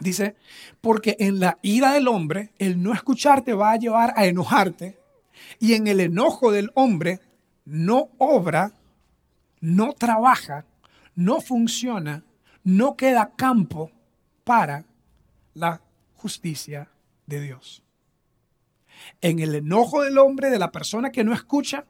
Dice, 0.00 0.34
porque 0.80 1.16
en 1.20 1.38
la 1.38 1.56
ira 1.62 1.92
del 1.92 2.08
hombre, 2.08 2.50
el 2.58 2.82
no 2.82 2.92
escucharte 2.92 3.54
va 3.54 3.70
a 3.70 3.76
llevar 3.76 4.14
a 4.16 4.26
enojarte, 4.26 4.98
y 5.60 5.74
en 5.74 5.86
el 5.86 6.00
enojo 6.00 6.50
del 6.50 6.72
hombre 6.74 7.20
no 7.64 8.08
obra, 8.18 8.72
no 9.60 9.92
trabaja, 9.92 10.66
no 11.14 11.40
funciona, 11.40 12.24
no 12.64 12.96
queda 12.96 13.30
campo 13.36 13.92
para 14.42 14.86
la 15.54 15.80
justicia 16.16 16.90
de 17.26 17.40
Dios. 17.40 17.84
En 19.20 19.38
el 19.38 19.54
enojo 19.54 20.02
del 20.02 20.18
hombre, 20.18 20.50
de 20.50 20.58
la 20.58 20.72
persona 20.72 21.12
que 21.12 21.22
no 21.22 21.32
escucha, 21.32 21.84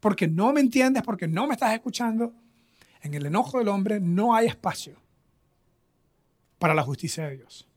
porque 0.00 0.28
no 0.28 0.52
me 0.52 0.60
entiendes, 0.60 1.02
porque 1.02 1.28
no 1.28 1.46
me 1.46 1.54
estás 1.54 1.74
escuchando, 1.74 2.32
en 3.02 3.14
el 3.14 3.26
enojo 3.26 3.58
del 3.58 3.68
hombre 3.68 4.00
no 4.00 4.34
hay 4.34 4.46
espacio 4.46 5.00
para 6.58 6.74
la 6.74 6.82
justicia 6.82 7.28
de 7.28 7.36
Dios. 7.36 7.68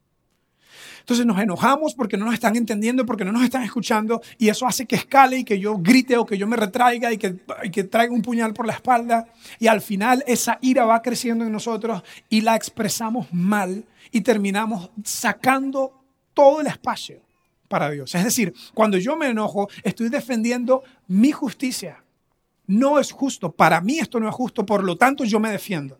Entonces 1.00 1.26
nos 1.26 1.40
enojamos 1.40 1.96
porque 1.96 2.18
no 2.18 2.26
nos 2.26 2.34
están 2.34 2.56
entendiendo, 2.56 3.06
porque 3.06 3.26
no 3.26 3.32
nos 3.32 3.44
están 3.44 3.64
escuchando, 3.64 4.22
y 4.38 4.50
eso 4.50 4.68
hace 4.68 4.86
que 4.86 4.96
escale 4.96 5.40
y 5.40 5.44
que 5.44 5.60
yo 5.60 5.78
grite 5.78 6.18
o 6.18 6.26
que 6.26 6.38
yo 6.38 6.48
me 6.48 6.56
retraiga 6.56 7.12
y 7.12 7.18
que, 7.18 7.38
y 7.64 7.72
que 7.72 7.84
traiga 7.84 8.14
un 8.14 8.22
puñal 8.22 8.54
por 8.54 8.66
la 8.66 8.74
espalda. 8.74 9.28
Y 9.60 9.68
al 9.68 9.82
final 9.82 10.24
esa 10.28 10.60
ira 10.62 10.86
va 10.86 11.02
creciendo 11.02 11.46
en 11.46 11.52
nosotros 11.52 12.04
y 12.30 12.42
la 12.42 12.56
expresamos 12.56 13.28
mal 13.34 13.86
y 14.12 14.22
terminamos 14.22 14.92
sacando 15.04 16.04
todo 16.34 16.62
el 16.62 16.68
espacio 16.68 17.22
para 17.68 17.90
Dios. 17.90 18.14
Es 18.16 18.24
decir, 18.24 18.54
cuando 18.74 18.98
yo 18.98 19.16
me 19.16 19.28
enojo, 19.28 19.70
estoy 19.84 20.10
defendiendo 20.10 20.84
mi 21.08 21.32
justicia. 21.32 22.04
No 22.72 23.00
es 23.00 23.12
justo. 23.12 23.52
Para 23.52 23.82
mí 23.82 24.00
esto 24.00 24.18
no 24.18 24.30
es 24.30 24.34
justo, 24.34 24.66
por 24.66 24.82
lo 24.82 24.96
tanto 24.96 25.26
yo 25.26 25.42
me 25.42 25.52
defiendo. 25.52 26.00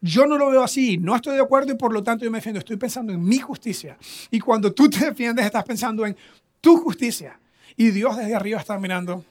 Yo 0.00 0.24
no 0.24 0.38
lo 0.38 0.48
veo 0.48 0.62
así, 0.62 0.96
no 0.96 1.14
estoy 1.14 1.34
de 1.34 1.42
acuerdo 1.42 1.72
y 1.72 1.76
por 1.76 1.92
lo 1.92 2.02
tanto 2.02 2.24
yo 2.24 2.30
me 2.30 2.38
defiendo. 2.38 2.60
Estoy 2.60 2.78
pensando 2.78 3.12
en 3.12 3.22
mi 3.22 3.38
justicia. 3.38 3.98
Y 4.30 4.40
cuando 4.40 4.72
tú 4.72 4.88
te 4.88 5.04
defiendes, 5.04 5.44
estás 5.44 5.64
pensando 5.64 6.06
en 6.06 6.16
tu 6.62 6.78
justicia. 6.78 7.38
Y 7.76 7.90
Dios 7.90 8.16
desde 8.16 8.34
arriba 8.34 8.58
está 8.58 8.78
mirando, 8.78 9.22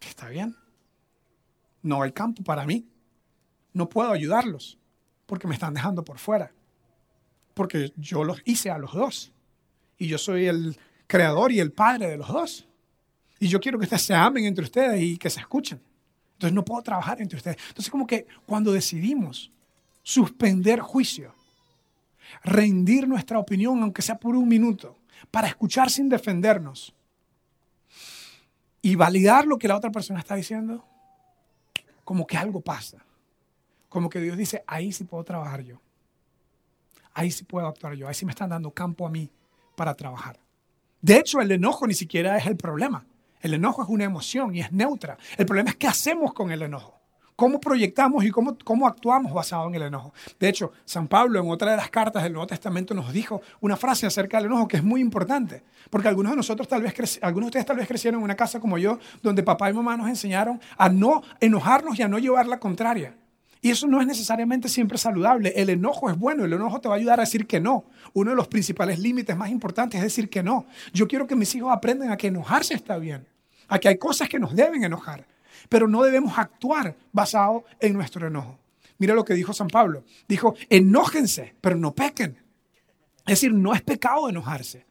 está 0.00 0.28
bien. 0.28 0.56
No 1.82 2.02
hay 2.02 2.10
campo 2.10 2.42
para 2.42 2.66
mí. 2.66 2.84
No 3.72 3.88
puedo 3.88 4.10
ayudarlos 4.10 4.76
porque 5.26 5.46
me 5.46 5.54
están 5.54 5.74
dejando 5.74 6.04
por 6.04 6.18
fuera. 6.18 6.50
Porque 7.54 7.92
yo 7.96 8.24
los 8.24 8.42
hice 8.44 8.70
a 8.70 8.78
los 8.78 8.92
dos. 8.92 9.30
Y 9.98 10.08
yo 10.08 10.18
soy 10.18 10.46
el 10.46 10.76
creador 11.06 11.52
y 11.52 11.60
el 11.60 11.70
padre 11.70 12.08
de 12.08 12.16
los 12.16 12.26
dos. 12.26 12.66
Y 13.38 13.48
yo 13.48 13.60
quiero 13.60 13.78
que 13.78 13.84
ustedes 13.84 14.02
se 14.02 14.14
amen 14.14 14.44
entre 14.44 14.64
ustedes 14.64 15.00
y 15.00 15.18
que 15.18 15.30
se 15.30 15.40
escuchen. 15.40 15.80
Entonces 16.34 16.54
no 16.54 16.64
puedo 16.64 16.82
trabajar 16.82 17.20
entre 17.20 17.36
ustedes. 17.36 17.56
Entonces 17.68 17.90
como 17.90 18.06
que 18.06 18.26
cuando 18.46 18.72
decidimos 18.72 19.50
suspender 20.02 20.80
juicio, 20.80 21.34
rendir 22.44 23.08
nuestra 23.08 23.38
opinión, 23.38 23.82
aunque 23.82 24.02
sea 24.02 24.18
por 24.18 24.36
un 24.36 24.48
minuto, 24.48 24.98
para 25.30 25.48
escuchar 25.48 25.90
sin 25.90 26.08
defendernos 26.08 26.94
y 28.82 28.94
validar 28.94 29.46
lo 29.46 29.58
que 29.58 29.68
la 29.68 29.76
otra 29.76 29.90
persona 29.90 30.20
está 30.20 30.34
diciendo, 30.34 30.84
como 32.04 32.26
que 32.26 32.36
algo 32.36 32.60
pasa. 32.60 33.04
Como 33.88 34.08
que 34.10 34.20
Dios 34.20 34.36
dice, 34.36 34.62
ahí 34.66 34.92
sí 34.92 35.04
puedo 35.04 35.24
trabajar 35.24 35.62
yo. 35.62 35.80
Ahí 37.14 37.30
sí 37.30 37.44
puedo 37.44 37.66
actuar 37.66 37.94
yo. 37.94 38.06
Ahí 38.06 38.14
sí 38.14 38.26
me 38.26 38.32
están 38.32 38.50
dando 38.50 38.70
campo 38.70 39.06
a 39.06 39.10
mí 39.10 39.30
para 39.74 39.94
trabajar. 39.94 40.38
De 41.00 41.16
hecho, 41.16 41.40
el 41.40 41.50
enojo 41.50 41.86
ni 41.86 41.94
siquiera 41.94 42.36
es 42.36 42.46
el 42.46 42.56
problema. 42.56 43.06
El 43.46 43.54
enojo 43.54 43.80
es 43.80 43.88
una 43.88 44.02
emoción 44.02 44.56
y 44.56 44.60
es 44.60 44.72
neutra. 44.72 45.16
El 45.36 45.46
problema 45.46 45.70
es 45.70 45.76
qué 45.76 45.86
hacemos 45.86 46.34
con 46.34 46.50
el 46.50 46.62
enojo. 46.62 47.00
¿Cómo 47.36 47.60
proyectamos 47.60 48.24
y 48.24 48.30
cómo, 48.32 48.58
cómo 48.64 48.88
actuamos 48.88 49.32
basado 49.32 49.68
en 49.68 49.76
el 49.76 49.82
enojo? 49.82 50.12
De 50.40 50.48
hecho, 50.48 50.72
San 50.84 51.06
Pablo 51.06 51.38
en 51.38 51.48
otra 51.48 51.70
de 51.70 51.76
las 51.76 51.88
cartas 51.88 52.24
del 52.24 52.32
Nuevo 52.32 52.48
Testamento 52.48 52.92
nos 52.92 53.12
dijo 53.12 53.42
una 53.60 53.76
frase 53.76 54.04
acerca 54.04 54.38
del 54.38 54.46
enojo 54.46 54.66
que 54.66 54.78
es 54.78 54.82
muy 54.82 55.00
importante. 55.00 55.62
Porque 55.90 56.08
algunos 56.08 56.32
de 56.32 56.36
nosotros 56.36 56.66
tal 56.66 56.82
vez, 56.82 57.20
algunos 57.22 57.46
de 57.46 57.50
ustedes 57.50 57.66
tal 57.66 57.76
vez 57.76 57.86
crecieron 57.86 58.18
en 58.18 58.24
una 58.24 58.34
casa 58.34 58.58
como 58.58 58.78
yo, 58.78 58.98
donde 59.22 59.44
papá 59.44 59.70
y 59.70 59.74
mamá 59.74 59.96
nos 59.96 60.08
enseñaron 60.08 60.60
a 60.76 60.88
no 60.88 61.22
enojarnos 61.38 61.96
y 62.00 62.02
a 62.02 62.08
no 62.08 62.18
llevar 62.18 62.48
la 62.48 62.58
contraria. 62.58 63.14
Y 63.60 63.70
eso 63.70 63.86
no 63.86 64.00
es 64.00 64.08
necesariamente 64.08 64.68
siempre 64.68 64.98
saludable. 64.98 65.52
El 65.54 65.70
enojo 65.70 66.10
es 66.10 66.18
bueno, 66.18 66.44
el 66.44 66.52
enojo 66.52 66.80
te 66.80 66.88
va 66.88 66.94
a 66.94 66.98
ayudar 66.98 67.20
a 67.20 67.24
decir 67.24 67.46
que 67.46 67.60
no. 67.60 67.84
Uno 68.12 68.30
de 68.30 68.36
los 68.36 68.48
principales 68.48 68.98
límites 68.98 69.36
más 69.36 69.50
importantes 69.50 69.98
es 69.98 70.04
decir 70.04 70.30
que 70.30 70.42
no. 70.42 70.66
Yo 70.92 71.06
quiero 71.06 71.26
que 71.26 71.36
mis 71.36 71.54
hijos 71.54 71.72
aprendan 71.72 72.10
a 72.10 72.16
que 72.16 72.28
enojarse 72.28 72.74
está 72.74 72.98
bien. 72.98 73.26
Aquí 73.68 73.88
hay 73.88 73.98
cosas 73.98 74.28
que 74.28 74.38
nos 74.38 74.54
deben 74.54 74.84
enojar, 74.84 75.26
pero 75.68 75.88
no 75.88 76.02
debemos 76.02 76.38
actuar 76.38 76.96
basado 77.12 77.64
en 77.80 77.94
nuestro 77.94 78.26
enojo. 78.26 78.58
Mira 78.98 79.14
lo 79.14 79.24
que 79.24 79.34
dijo 79.34 79.52
San 79.52 79.68
Pablo. 79.68 80.04
Dijo, 80.28 80.54
enójense, 80.68 81.54
pero 81.60 81.76
no 81.76 81.94
pequen. 81.94 82.38
Es 83.26 83.40
decir, 83.40 83.52
no 83.52 83.74
es 83.74 83.82
pecado 83.82 84.28
enojarse. 84.28 84.86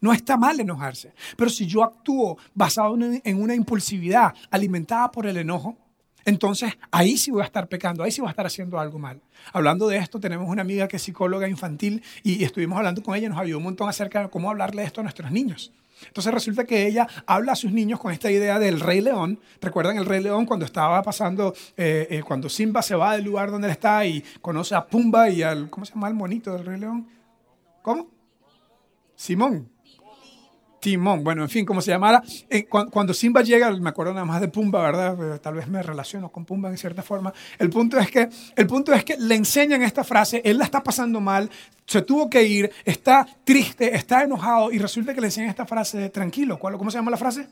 No 0.00 0.12
está 0.12 0.36
mal 0.36 0.58
enojarse. 0.60 1.12
Pero 1.36 1.50
si 1.50 1.66
yo 1.66 1.82
actúo 1.82 2.38
basado 2.54 2.96
en 3.00 3.42
una 3.42 3.54
impulsividad 3.54 4.34
alimentada 4.50 5.10
por 5.10 5.26
el 5.26 5.36
enojo, 5.36 5.76
entonces 6.24 6.78
ahí 6.90 7.16
sí 7.16 7.30
voy 7.30 7.42
a 7.42 7.46
estar 7.46 7.68
pecando, 7.68 8.02
ahí 8.02 8.10
sí 8.10 8.20
voy 8.20 8.28
a 8.28 8.30
estar 8.30 8.46
haciendo 8.46 8.78
algo 8.78 8.98
mal. 8.98 9.20
Hablando 9.52 9.88
de 9.88 9.96
esto, 9.96 10.20
tenemos 10.20 10.48
una 10.48 10.62
amiga 10.62 10.86
que 10.86 10.96
es 10.96 11.02
psicóloga 11.02 11.48
infantil 11.48 12.02
y 12.22 12.44
estuvimos 12.44 12.76
hablando 12.76 13.02
con 13.02 13.16
ella, 13.16 13.28
nos 13.28 13.38
ayudó 13.38 13.58
un 13.58 13.64
montón 13.64 13.88
acerca 13.88 14.22
de 14.22 14.30
cómo 14.30 14.50
hablarle 14.50 14.84
esto 14.84 15.00
a 15.00 15.04
nuestros 15.04 15.30
niños. 15.30 15.72
Entonces 16.06 16.32
resulta 16.32 16.64
que 16.64 16.86
ella 16.86 17.06
habla 17.26 17.52
a 17.52 17.56
sus 17.56 17.72
niños 17.72 18.00
con 18.00 18.12
esta 18.12 18.30
idea 18.30 18.58
del 18.58 18.80
rey 18.80 19.00
león. 19.00 19.40
¿Recuerdan 19.60 19.96
el 19.96 20.06
rey 20.06 20.22
león 20.22 20.46
cuando 20.46 20.64
estaba 20.64 21.02
pasando, 21.02 21.54
eh, 21.76 22.06
eh, 22.10 22.22
cuando 22.22 22.48
Simba 22.48 22.82
se 22.82 22.94
va 22.94 23.16
del 23.16 23.24
lugar 23.24 23.50
donde 23.50 23.68
él 23.68 23.72
está 23.72 24.04
y 24.04 24.22
conoce 24.40 24.74
a 24.74 24.86
Pumba 24.86 25.28
y 25.30 25.42
al, 25.42 25.70
¿cómo 25.70 25.84
se 25.84 25.94
llama 25.94 26.08
el 26.08 26.14
monito 26.14 26.52
del 26.52 26.64
rey 26.64 26.80
león? 26.80 27.08
¿Cómo? 27.82 28.08
Simón. 29.14 29.68
Timón, 30.80 31.22
bueno, 31.22 31.42
en 31.42 31.48
fin, 31.48 31.64
como 31.64 31.80
se 31.80 31.90
llamara. 31.90 32.22
Eh, 32.48 32.66
cuando, 32.66 33.12
Simba 33.14 33.42
llega, 33.42 33.70
me 33.70 33.90
acuerdo 33.90 34.12
nada 34.12 34.24
más 34.24 34.40
de 34.40 34.48
Pumba, 34.48 34.82
¿verdad? 34.82 35.40
Tal 35.40 35.54
vez 35.54 35.68
me 35.68 35.82
relaciono 35.82 36.30
con 36.30 36.44
Pumba 36.44 36.70
en 36.70 36.78
cierta 36.78 37.02
forma. 37.02 37.32
El 37.58 37.70
punto 37.70 37.98
es 37.98 38.10
que, 38.10 38.28
el 38.56 38.66
punto 38.66 38.92
es 38.92 39.04
que 39.04 39.16
le 39.18 39.34
enseñan 39.34 39.82
esta 39.82 40.04
frase, 40.04 40.40
él 40.44 40.58
la 40.58 40.64
está 40.64 40.82
pasando 40.82 41.20
mal, 41.20 41.50
se 41.86 42.02
tuvo 42.02 42.30
que 42.30 42.42
ir, 42.42 42.70
está 42.84 43.26
triste, 43.44 43.94
está 43.94 44.22
enojado 44.22 44.72
y 44.72 44.78
resulta 44.78 45.14
que 45.14 45.20
le 45.20 45.26
enseñan 45.26 45.50
esta 45.50 45.66
frase 45.66 45.98
de 45.98 46.10
tranquilo. 46.10 46.58
¿Cómo 46.58 46.90
se 46.90 46.98
llama 46.98 47.10
la 47.10 47.16
frase? 47.16 47.46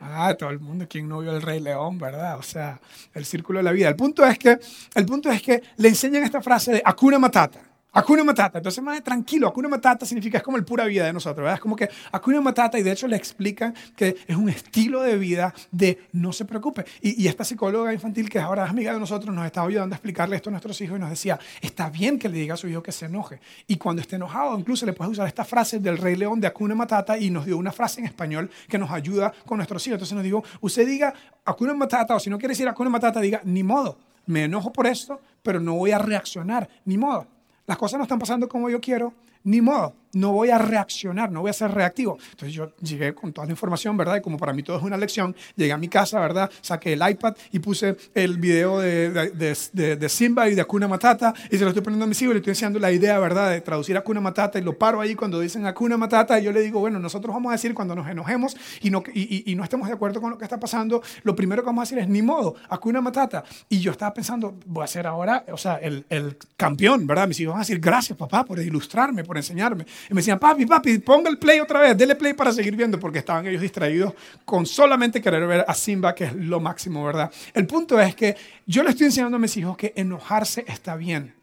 Ah, 0.00 0.34
todo 0.38 0.50
el 0.50 0.60
mundo, 0.60 0.86
quien 0.88 1.08
no 1.08 1.20
vio 1.20 1.34
el 1.34 1.40
Rey 1.40 1.60
León, 1.60 1.98
¿verdad? 1.98 2.38
O 2.38 2.42
sea, 2.42 2.80
el 3.14 3.24
círculo 3.24 3.60
de 3.60 3.62
la 3.62 3.72
vida. 3.72 3.88
El 3.88 3.96
punto 3.96 4.24
es 4.26 4.38
que, 4.38 4.58
el 4.94 5.06
punto 5.06 5.30
es 5.30 5.40
que 5.40 5.62
le 5.76 5.88
enseñan 5.88 6.22
esta 6.22 6.42
frase 6.42 6.72
de 6.72 6.82
Akuna 6.84 7.18
Matata. 7.18 7.73
Hakuna 7.94 8.24
Matata. 8.24 8.58
Entonces, 8.58 8.82
más 8.82 9.02
tranquilo. 9.04 9.46
Hakuna 9.46 9.68
Matata 9.68 10.04
significa, 10.04 10.38
es 10.38 10.44
como 10.44 10.56
el 10.56 10.64
pura 10.64 10.84
vida 10.84 11.06
de 11.06 11.12
nosotros, 11.12 11.44
¿verdad? 11.44 11.54
Es 11.54 11.60
como 11.60 11.76
que 11.76 11.88
Hakuna 12.10 12.40
Matata, 12.40 12.76
y 12.76 12.82
de 12.82 12.90
hecho 12.90 13.06
le 13.06 13.16
explican 13.16 13.72
que 13.94 14.16
es 14.26 14.36
un 14.36 14.48
estilo 14.48 15.00
de 15.00 15.16
vida 15.16 15.54
de 15.70 16.00
no 16.12 16.32
se 16.32 16.44
preocupe. 16.44 16.84
Y, 17.00 17.28
esta 17.28 17.44
psicóloga 17.44 17.92
infantil, 17.92 18.28
que 18.28 18.40
ahora 18.40 18.64
es 18.64 18.70
amiga 18.70 18.92
de 18.92 18.98
nosotros, 18.98 19.32
nos 19.32 19.46
estaba 19.46 19.68
ayudando 19.68 19.94
a 19.94 19.96
explicarle 19.96 20.34
esto 20.34 20.50
a 20.50 20.52
nuestros 20.52 20.80
hijos 20.80 20.98
y 20.98 21.00
nos 21.00 21.10
decía, 21.10 21.38
está 21.60 21.88
bien 21.88 22.18
que 22.18 22.28
le 22.28 22.36
diga 22.36 22.54
a 22.54 22.56
su 22.56 22.66
hijo 22.66 22.82
que 22.82 22.90
se 22.90 23.06
enoje. 23.06 23.38
Y 23.68 23.76
cuando 23.76 24.02
esté 24.02 24.16
enojado, 24.16 24.58
incluso 24.58 24.84
le 24.86 24.92
puedes 24.92 25.12
usar 25.12 25.28
esta 25.28 25.44
frase 25.44 25.78
del 25.78 25.98
Rey 25.98 26.16
León 26.16 26.40
de 26.40 26.48
Hakuna 26.48 26.74
Matata 26.74 27.16
y 27.16 27.30
nos 27.30 27.46
dio 27.46 27.56
una 27.56 27.70
frase 27.70 28.00
en 28.00 28.06
español 28.06 28.50
que 28.68 28.76
nos 28.76 28.90
ayuda 28.90 29.32
con 29.46 29.58
nuestros 29.58 29.86
hijos. 29.86 29.94
Entonces 29.94 30.16
nos 30.16 30.24
digo, 30.24 30.42
usted 30.60 30.84
diga 30.84 31.14
Hakuna 31.44 31.74
Matata, 31.74 32.16
o 32.16 32.18
si 32.18 32.28
no 32.28 32.38
quiere 32.38 32.52
decir 32.52 32.68
Hakuna 32.68 32.90
Matata, 32.90 33.20
diga, 33.20 33.40
ni 33.44 33.62
modo. 33.62 33.96
Me 34.26 34.44
enojo 34.44 34.72
por 34.72 34.86
esto, 34.86 35.20
pero 35.42 35.60
no 35.60 35.74
voy 35.74 35.92
a 35.92 35.98
reaccionar, 35.98 36.68
ni 36.86 36.98
modo 36.98 37.33
las 37.66 37.78
cosas 37.78 37.98
no 37.98 38.04
están 38.04 38.18
pasando 38.18 38.48
como 38.48 38.68
yo 38.68 38.80
quiero, 38.80 39.12
ni 39.44 39.60
modo, 39.60 39.94
no 40.14 40.32
voy 40.32 40.50
a 40.50 40.58
reaccionar, 40.58 41.30
no 41.30 41.40
voy 41.42 41.50
a 41.50 41.52
ser 41.52 41.72
reactivo. 41.72 42.18
Entonces 42.30 42.54
yo 42.54 42.72
llegué 42.80 43.14
con 43.14 43.32
toda 43.32 43.46
la 43.46 43.52
información, 43.52 43.96
¿verdad? 43.96 44.16
Y 44.16 44.20
como 44.20 44.38
para 44.38 44.52
mí 44.52 44.62
todo 44.62 44.76
es 44.78 44.82
una 44.82 44.96
lección, 44.96 45.34
llegué 45.56 45.72
a 45.72 45.78
mi 45.78 45.88
casa, 45.88 46.20
¿verdad? 46.20 46.50
Saqué 46.60 46.92
el 46.92 47.08
iPad 47.08 47.34
y 47.52 47.58
puse 47.58 47.96
el 48.14 48.38
video 48.38 48.80
de, 48.80 49.10
de, 49.10 50.08
Simba 50.08 50.48
y 50.48 50.54
de 50.54 50.60
Akuna 50.60 50.86
Matata 50.86 51.34
y 51.50 51.56
se 51.56 51.64
lo 51.64 51.68
estoy 51.68 51.82
poniendo 51.82 52.04
a 52.04 52.08
mis 52.08 52.20
hijos 52.22 52.32
y 52.32 52.34
le 52.34 52.38
estoy 52.38 52.52
enseñando 52.52 52.78
la 52.78 52.92
idea, 52.92 53.18
¿verdad? 53.18 53.50
De 53.50 53.60
traducir 53.60 53.96
Akuna 53.96 54.20
Matata 54.20 54.58
y 54.58 54.62
lo 54.62 54.78
paro 54.78 55.00
ahí 55.00 55.14
cuando 55.14 55.40
dicen 55.40 55.66
Akuna 55.66 55.96
Matata 55.96 56.38
y 56.38 56.44
yo 56.44 56.52
le 56.52 56.60
digo, 56.60 56.80
bueno, 56.80 56.98
nosotros 56.98 57.34
vamos 57.34 57.50
a 57.50 57.52
decir 57.52 57.74
cuando 57.74 57.94
nos 57.94 58.08
enojemos 58.08 58.56
y 58.80 58.90
no, 58.90 59.02
y, 59.12 59.54
no 59.54 59.64
estemos 59.64 59.88
de 59.88 59.94
acuerdo 59.94 60.20
con 60.20 60.30
lo 60.30 60.38
que 60.38 60.44
está 60.44 60.58
pasando, 60.58 61.02
lo 61.22 61.34
primero 61.34 61.62
que 61.62 61.66
vamos 61.66 61.82
a 61.82 61.84
decir 61.84 61.98
es 61.98 62.08
ni 62.08 62.22
modo, 62.22 62.54
Akuna 62.68 63.00
Matata. 63.00 63.44
Y 63.68 63.80
yo 63.80 63.92
estaba 63.92 64.14
pensando, 64.14 64.56
voy 64.66 64.84
a 64.84 64.86
ser 64.86 65.06
ahora, 65.06 65.44
o 65.50 65.56
sea, 65.56 65.76
el, 65.76 66.04
el 66.08 66.36
campeón, 66.56 67.06
¿verdad? 67.06 67.26
Mis 67.26 67.40
hijos 67.40 67.52
van 67.52 67.60
a 67.60 67.64
decir, 67.64 67.80
gracias 67.80 68.16
papá 68.16 68.44
por 68.44 68.58
ilustrarme, 68.60 69.24
por 69.24 69.33
enseñarme. 69.38 69.86
Y 70.10 70.14
me 70.14 70.20
decían, 70.20 70.38
papi, 70.38 70.66
papi, 70.66 70.98
ponga 70.98 71.30
el 71.30 71.38
play 71.38 71.60
otra 71.60 71.80
vez, 71.80 71.96
dele 71.96 72.14
play 72.14 72.34
para 72.34 72.52
seguir 72.52 72.76
viendo, 72.76 72.98
porque 72.98 73.18
estaban 73.18 73.46
ellos 73.46 73.62
distraídos 73.62 74.14
con 74.44 74.66
solamente 74.66 75.20
querer 75.20 75.46
ver 75.46 75.64
a 75.66 75.74
Simba, 75.74 76.14
que 76.14 76.24
es 76.24 76.34
lo 76.34 76.60
máximo, 76.60 77.04
¿verdad? 77.04 77.32
El 77.52 77.66
punto 77.66 78.00
es 78.00 78.14
que 78.14 78.36
yo 78.66 78.82
le 78.82 78.90
estoy 78.90 79.06
enseñando 79.06 79.36
a 79.36 79.40
mis 79.40 79.56
hijos 79.56 79.76
que 79.76 79.92
enojarse 79.96 80.64
está 80.68 80.96
bien, 80.96 81.34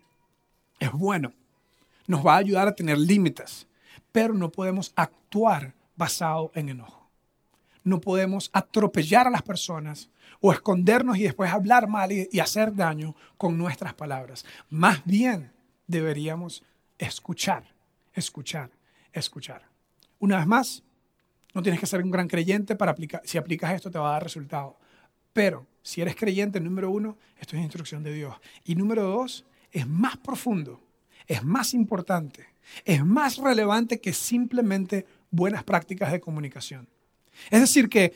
es 0.79 0.91
bueno, 0.91 1.33
nos 2.07 2.25
va 2.25 2.35
a 2.35 2.37
ayudar 2.37 2.67
a 2.67 2.75
tener 2.75 2.97
límites, 2.97 3.67
pero 4.11 4.33
no 4.33 4.51
podemos 4.51 4.91
actuar 4.95 5.73
basado 5.95 6.51
en 6.55 6.69
enojo. 6.69 7.09
No 7.83 7.99
podemos 7.99 8.49
atropellar 8.53 9.27
a 9.27 9.31
las 9.31 9.41
personas 9.41 10.09
o 10.39 10.51
escondernos 10.51 11.17
y 11.17 11.23
después 11.23 11.51
hablar 11.51 11.87
mal 11.87 12.11
y, 12.11 12.27
y 12.31 12.39
hacer 12.39 12.75
daño 12.75 13.15
con 13.37 13.57
nuestras 13.57 13.93
palabras. 13.93 14.45
Más 14.69 15.03
bien 15.05 15.51
deberíamos 15.87 16.63
escuchar, 16.97 17.63
escuchar, 18.13 18.71
escuchar. 19.13 19.67
Una 20.19 20.37
vez 20.37 20.47
más, 20.47 20.83
no 21.53 21.61
tienes 21.61 21.79
que 21.79 21.85
ser 21.85 22.01
un 22.01 22.11
gran 22.11 22.27
creyente 22.27 22.75
para 22.75 22.91
aplicar, 22.91 23.21
si 23.25 23.37
aplicas 23.37 23.73
esto 23.73 23.91
te 23.91 23.99
va 23.99 24.09
a 24.09 24.13
dar 24.13 24.23
resultado. 24.23 24.77
Pero 25.33 25.65
si 25.81 26.01
eres 26.01 26.15
creyente, 26.15 26.59
número 26.59 26.91
uno, 26.91 27.17
esto 27.39 27.55
es 27.55 27.63
instrucción 27.63 28.03
de 28.03 28.13
Dios. 28.13 28.35
Y 28.65 28.75
número 28.75 29.03
dos, 29.03 29.45
es 29.71 29.87
más 29.87 30.17
profundo, 30.17 30.81
es 31.27 31.43
más 31.43 31.73
importante, 31.73 32.45
es 32.85 33.03
más 33.05 33.37
relevante 33.37 33.99
que 33.99 34.13
simplemente 34.13 35.05
buenas 35.29 35.63
prácticas 35.63 36.11
de 36.11 36.19
comunicación. 36.19 36.87
Es 37.49 37.61
decir, 37.61 37.89
que 37.89 38.13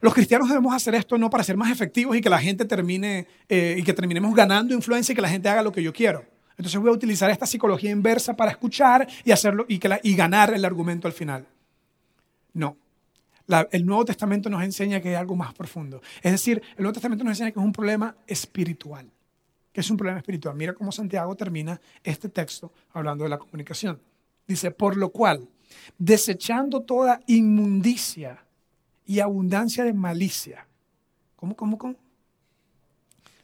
los 0.00 0.14
cristianos 0.14 0.48
debemos 0.48 0.74
hacer 0.74 0.94
esto 0.94 1.18
no 1.18 1.30
para 1.30 1.42
ser 1.42 1.56
más 1.56 1.72
efectivos 1.72 2.16
y 2.16 2.20
que 2.20 2.30
la 2.30 2.38
gente 2.38 2.64
termine 2.64 3.26
eh, 3.48 3.76
y 3.78 3.82
que 3.82 3.92
terminemos 3.92 4.34
ganando 4.34 4.74
influencia 4.74 5.12
y 5.12 5.16
que 5.16 5.22
la 5.22 5.28
gente 5.28 5.48
haga 5.48 5.62
lo 5.62 5.72
que 5.72 5.82
yo 5.82 5.92
quiero. 5.92 6.24
Entonces 6.58 6.80
voy 6.80 6.90
a 6.90 6.92
utilizar 6.92 7.30
esta 7.30 7.46
psicología 7.46 7.92
inversa 7.92 8.34
para 8.34 8.50
escuchar 8.50 9.06
y 9.24 9.30
hacerlo 9.30 9.64
y, 9.68 9.78
ganar 10.16 10.52
el 10.52 10.64
argumento 10.64 11.06
al 11.06 11.14
final. 11.14 11.46
No. 12.52 12.76
el 13.70 13.86
Nuevo 13.86 14.04
Testamento 14.04 14.50
nos 14.50 14.64
enseña 14.64 15.00
que 15.00 15.10
hay 15.10 15.14
algo 15.14 15.36
más 15.36 15.54
profundo. 15.54 16.02
Es 16.20 16.32
decir, 16.32 16.60
el 16.76 16.82
Nuevo 16.82 16.94
Testamento 16.94 17.22
nos 17.22 17.30
enseña 17.32 17.52
que 17.52 17.60
es 17.60 17.64
un 17.64 17.72
problema 17.72 18.16
espiritual. 18.26 19.08
Que 19.72 19.82
es 19.82 19.90
un 19.90 19.96
problema 19.96 20.18
espiritual. 20.18 20.56
Mira 20.56 20.72
cómo 20.72 20.90
Santiago 20.90 21.36
termina 21.36 21.80
este 22.02 22.28
texto 22.28 22.72
hablando 22.92 23.22
de 23.22 23.30
la 23.30 23.38
comunicación. 23.38 24.00
Dice, 24.48 24.72
por 24.72 24.96
lo 24.96 25.10
cual, 25.10 25.48
desechando 25.96 26.82
toda 26.82 27.20
inmundicia 27.28 28.44
y 29.06 29.20
abundancia 29.20 29.84
de 29.84 29.92
malicia. 29.92 30.66
¿Cómo, 31.36 31.54
cómo, 31.54 31.78
cómo? 31.78 31.94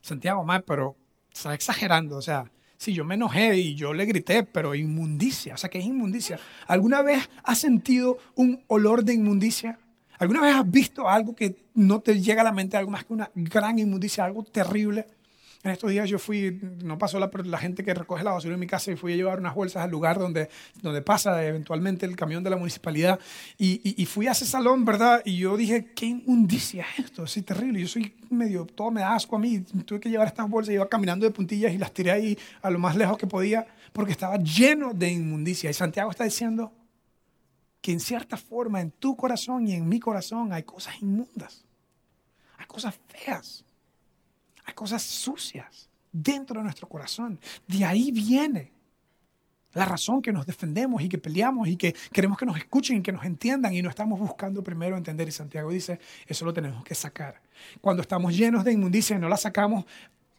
Santiago, 0.01 0.43
más, 0.43 0.65
pero 0.65 0.97
está 1.33 1.55
exagerando. 1.55 2.17
O 2.17 2.23
sea, 2.23 2.51
Sí, 2.77 2.93
yo 2.93 3.05
me 3.05 3.15
enojé 3.15 3.57
y 3.57 3.75
yo 3.75 3.93
le 3.93 4.05
grité, 4.05 4.43
pero 4.43 4.75
inmundicia, 4.75 5.55
o 5.55 5.57
sea, 5.57 5.71
¿qué 5.71 5.79
es 5.79 5.87
inmundicia? 5.87 6.39
¿Alguna 6.67 7.03
vez 7.03 7.29
has 7.43 7.59
sentido 7.59 8.19
un 8.35 8.63
olor 8.67 9.05
de 9.05 9.15
inmundicia? 9.15 9.79
¿Alguna 10.19 10.43
vez 10.43 10.55
has 10.55 10.71
visto 10.71 11.09
algo 11.09 11.35
que 11.35 11.57
no 11.75 12.01
te 12.01 12.21
llega 12.21 12.43
a 12.43 12.45
la 12.45 12.53
mente, 12.53 12.77
algo 12.77 12.91
más 12.91 13.05
que 13.05 13.13
una 13.13 13.31
gran 13.35 13.79
inmundicia, 13.79 14.25
algo 14.25 14.45
terrible? 14.45 15.07
En 15.65 15.71
estos 15.71 15.91
días 15.91 16.11
yo 16.11 16.19
fui, 16.19 16.61
no 16.83 16.99
pasó 16.99 17.19
la, 17.19 17.31
la, 17.43 17.57
gente 17.57 17.83
que 17.83 17.95
recoge 17.95 18.23
la 18.23 18.33
basura 18.33 18.53
en 18.53 18.61
mi 18.61 18.67
casa 18.67 18.93
y 18.93 18.97
fui 18.97 19.15
a 19.15 19.17
llevar 19.17 19.39
unas 19.39 19.55
bolsas 19.55 19.83
al 19.83 19.91
lugar 19.91 20.19
donde, 20.19 20.51
donde 20.83 21.01
pasa 21.01 21.43
eventualmente 21.43 22.05
el 22.05 22.17
camión 22.17 22.45
de 22.45 22.51
la 22.51 22.57
municipalidad. 22.59 23.19
Y, 23.57 23.81
y, 24.01 24.05
fui 24.05 24.27
a 24.27 24.33
ese 24.33 24.45
salón, 24.45 24.85
¿verdad? 24.85 25.23
Y 25.25 25.39
yo 25.39 25.57
dije, 25.57 25.87
qué 25.95 26.05
inmundicia 26.05 26.85
es 26.93 27.07
esto, 27.07 27.25
es 27.25 27.43
terrible. 27.47 27.81
Yo 27.81 27.89
soy 27.89 28.15
medio, 28.29 28.67
todo 28.67 28.91
me 28.91 29.01
da 29.01 29.15
asco 29.15 29.37
a 29.37 29.39
mí. 29.39 29.61
Tuve 29.87 30.01
que 30.01 30.11
llevar 30.11 30.27
estas 30.27 30.51
bolsas, 30.51 30.75
iba 30.75 30.87
caminando 30.87 31.25
de 31.25 31.33
puntillas 31.33 31.73
y 31.73 31.79
las 31.79 31.95
tiré 31.95 32.11
ahí 32.11 32.39
a 32.61 32.69
lo 32.69 32.79
más 32.79 32.95
lejos 32.95 33.17
que 33.17 33.27
podía 33.27 33.67
porque 33.95 34.13
estaba 34.13 34.37
lleno 34.37 34.93
de 34.93 35.13
inmundicia. 35.13 35.71
Y 35.71 35.73
Santiago 35.73 36.11
está 36.11 36.25
diciendo 36.25 36.75
que 37.81 37.91
en 37.91 38.01
cierta 38.01 38.37
forma 38.37 38.83
en 38.83 38.91
tu 38.91 39.17
corazón 39.17 39.67
y 39.67 39.73
en 39.73 39.89
mi 39.89 39.99
corazón 39.99 40.53
hay 40.53 40.65
cosas 40.65 41.01
inmundas, 41.01 41.65
hay 42.59 42.67
cosas 42.67 43.01
feas 43.09 43.65
hay 44.65 44.75
cosas 44.75 45.03
sucias 45.03 45.89
dentro 46.13 46.61
de 46.61 46.65
nuestro 46.65 46.89
corazón. 46.89 47.39
De 47.67 47.85
ahí 47.85 48.11
viene 48.13 48.73
la 49.75 49.85
razón 49.85 50.23
que 50.23 50.33
nos 50.33 50.47
defendemos 50.47 51.03
y 51.03 51.09
que 51.09 51.19
peleamos 51.19 51.69
y 51.69 51.77
que 51.77 51.95
queremos 52.13 52.39
que 52.39 52.47
nos 52.47 52.57
escuchen 52.57 52.99
y 52.99 53.03
que 53.03 53.13
nos 53.13 53.25
entiendan 53.25 53.75
y 53.75 53.83
no 53.83 53.91
estamos 53.91 54.19
buscando 54.19 54.63
primero 54.63 54.97
entender. 54.97 55.29
Y 55.29 55.33
Santiago 55.33 55.71
dice, 55.71 55.99
eso 56.27 56.45
lo 56.45 56.55
tenemos 56.55 56.85
que 56.85 56.95
sacar. 56.95 57.41
Cuando 57.81 58.03
estamos 58.03 58.37
llenos 58.37 58.65
de 58.65 58.73
inmundicia 58.73 59.17
y 59.17 59.19
no 59.19 59.29
la 59.29 59.37
sacamos, 59.37 59.85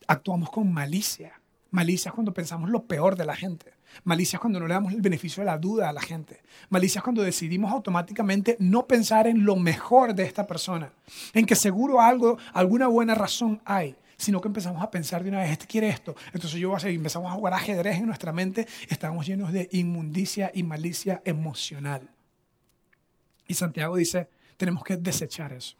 actuamos 0.08 0.50
con 0.50 0.72
malicia. 0.72 1.40
Malicia 1.72 2.10
es 2.10 2.16
cuando 2.16 2.34
pensamos 2.34 2.70
lo 2.70 2.84
peor 2.84 3.18
de 3.18 3.26
la 3.26 3.36
gente. 3.36 3.74
Malicia 4.06 4.38
es 4.38 4.42
cuando 4.42 4.60
no 4.60 4.68
le 4.68 4.74
damos 4.74 4.94
el 4.94 5.02
beneficio 5.02 5.42
de 5.42 5.48
la 5.48 5.58
duda 5.58 5.90
a 5.90 5.94
la 5.94 6.02
gente. 6.02 6.42
Malicia 6.70 7.00
es 7.00 7.04
cuando 7.04 7.22
decidimos 7.22 7.72
automáticamente 7.72 8.56
no 8.60 8.88
pensar 8.88 9.28
en 9.28 9.44
lo 9.44 9.58
mejor 9.58 10.16
de 10.16 10.24
esta 10.24 10.48
persona, 10.48 10.92
en 11.34 11.46
que 11.46 11.56
seguro 11.56 12.02
algo, 12.02 12.38
alguna 12.54 12.88
buena 12.88 13.16
razón 13.16 13.62
hay 13.66 13.96
sino 14.18 14.42
que 14.42 14.48
empezamos 14.48 14.82
a 14.82 14.92
pensar 14.92 15.24
de 15.24 15.30
una 15.30 15.40
vez, 15.40 15.52
este 15.52 15.68
quiere 15.68 15.90
esto, 15.90 16.16
entonces 16.34 16.60
yo 16.60 16.70
voy 16.70 16.78
a 16.78 16.80
seguir, 16.80 16.98
empezamos 16.98 17.32
a 17.32 17.36
jugar 17.36 17.54
ajedrez 17.54 17.98
en 17.98 18.08
nuestra 18.08 18.32
mente, 18.32 18.68
estamos 18.90 19.26
llenos 19.26 19.52
de 19.52 19.70
inmundicia 19.72 20.52
y 20.54 20.64
malicia 20.64 21.22
emocional. 21.26 22.10
Y 23.48 23.54
Santiago 23.54 23.96
dice, 23.96 24.28
tenemos 24.58 24.84
que 24.84 24.98
desechar 24.98 25.54
eso. 25.54 25.76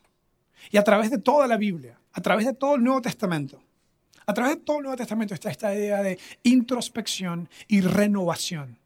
Y 0.72 0.78
a 0.78 0.84
través 0.84 1.12
de 1.12 1.18
toda 1.18 1.48
la 1.48 1.58
Biblia, 1.58 2.00
a 2.14 2.22
través 2.22 2.46
de 2.46 2.54
todo 2.54 2.76
el 2.76 2.84
Nuevo 2.84 3.02
Testamento, 3.02 3.62
a 4.26 4.34
través 4.34 4.56
de 4.56 4.62
todo 4.62 4.78
el 4.78 4.84
Nuevo 4.84 4.98
Testamento 4.98 5.34
está 5.34 5.52
esta 5.52 5.74
idea 5.74 6.02
de 6.02 6.18
introspección 6.44 7.50
y 7.68 7.82
renovación 7.82 8.80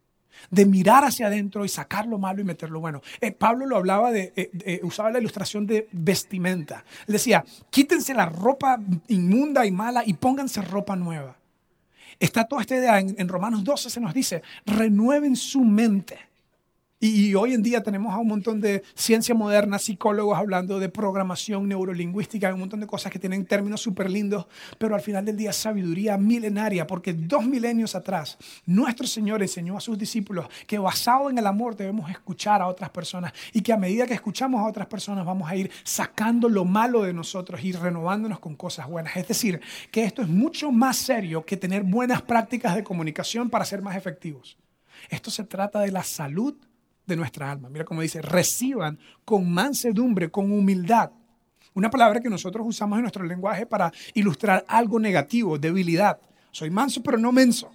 de 0.49 0.65
mirar 0.65 1.04
hacia 1.04 1.28
adentro 1.28 1.65
y 1.65 1.69
sacar 1.69 2.06
lo 2.06 2.17
malo 2.17 2.41
y 2.41 2.43
meter 2.43 2.69
lo 2.69 2.80
bueno. 2.80 3.02
Eh, 3.21 3.32
Pablo 3.32 3.65
lo 3.65 3.78
hablaba 3.78 4.12
de, 4.12 4.34
eh, 4.36 4.80
usaba 4.84 5.12
la 5.12 5.19
ilustración 5.19 5.65
de 5.65 5.88
vestimenta. 5.91 6.84
Decía, 7.08 7.43
quítense 7.69 8.13
la 8.13 8.25
ropa 8.25 8.80
inmunda 9.08 9.65
y 9.65 9.71
mala 9.71 10.04
y 10.06 10.13
pónganse 10.13 10.62
ropa 10.62 10.95
nueva. 10.95 11.38
Está 12.19 12.45
toda 12.45 12.62
esta 12.62 12.75
idea 12.75 12.99
en, 12.99 13.15
en 13.17 13.28
Romanos 13.28 13.63
12 13.63 13.89
se 13.89 13.99
nos 13.99 14.13
dice, 14.13 14.41
renueven 14.65 15.36
su 15.36 15.62
mente 15.62 16.29
y, 17.02 17.34
hoy 17.36 17.54
en 17.54 17.64
día 17.64 17.82
tenemos 17.82 18.14
a 18.14 18.18
un 18.18 18.28
montón 18.28 18.60
de 18.60 18.84
ciencia 18.94 19.34
moderna, 19.34 19.80
psicólogos 19.80 20.38
hablando 20.38 20.80
de 20.80 20.90
programación 20.90 21.70
neurolingüística, 21.70 22.54
un 22.54 22.60
montón 22.60 22.82
de 22.82 22.88
cosas 22.88 23.10
que 23.10 23.20
tienen 23.20 23.46
términos 23.46 23.82
súper 23.82 24.12
lindos, 24.12 24.48
pero 24.78 24.96
al 24.96 25.02
final 25.02 25.24
del 25.24 25.38
día 25.38 25.54
sabiduría 25.54 26.18
milenaria, 26.18 26.86
porque 26.86 27.14
dos 27.14 27.46
milenios 27.46 27.96
atrás 27.96 28.38
nuestro 28.66 29.08
Señor 29.08 29.42
enseñó 29.42 29.78
a 29.78 29.80
sus 29.80 29.98
discípulos 29.98 30.48
que 30.68 30.78
basado 30.78 31.30
en 31.30 31.38
el 31.38 31.48
amor 31.48 31.78
debemos 31.78 32.10
escuchar 32.10 32.62
a 32.62 32.68
otras 32.68 32.90
personas 32.90 33.32
y 33.54 33.62
que 33.62 33.72
a 33.72 33.78
medida 33.78 34.06
que 34.06 34.14
escuchamos 34.14 34.60
a 34.60 34.68
otras 34.68 34.88
personas 34.88 35.26
vamos 35.26 35.50
a 35.50 35.56
ir 35.56 35.72
sacando 35.84 36.50
lo 36.50 36.66
malo 36.66 37.04
de 37.04 37.14
nosotros 37.14 37.64
y 37.64 37.72
renovándonos 37.72 38.40
con 38.40 38.56
cosas 38.56 38.88
buenas. 38.88 39.16
Es 39.16 39.28
decir, 39.28 39.62
que 39.90 40.04
esto 40.04 40.22
es 40.22 40.28
mucho 40.28 40.70
más 40.70 40.98
serio 40.98 41.46
que 41.46 41.56
tener 41.56 41.84
buenas 41.84 42.22
prácticas 42.22 42.76
de 42.76 42.84
comunicación 42.84 43.50
para 43.50 43.64
ser 43.64 43.82
más 43.82 43.96
efectivos. 43.96 44.58
Esto 45.10 45.32
se 45.32 45.46
trata 45.46 45.80
de 45.80 45.92
la 45.92 46.04
salud 46.04 46.56
de 47.10 47.17
nuestra 47.17 47.52
alma. 47.52 47.69
Mira 47.69 47.84
cómo 47.84 48.02
dice, 48.02 48.22
reciban 48.22 48.98
con 49.26 49.52
mansedumbre, 49.52 50.32
con 50.32 50.52
humildad. 50.52 51.12
Una 51.74 51.89
palabra 51.89 52.22
que 52.22 52.30
nosotros 52.30 52.65
usamos 52.65 52.98
en 52.98 53.02
nuestro 53.02 53.26
lenguaje 53.26 53.65
para 53.65 53.91
ilustrar 54.13 54.63
algo 54.67 55.00
negativo, 55.00 55.58
debilidad. 55.58 56.19
Soy 56.52 56.69
manso 56.69 57.04
pero 57.04 57.17
no 57.17 57.32
menso. 57.32 57.72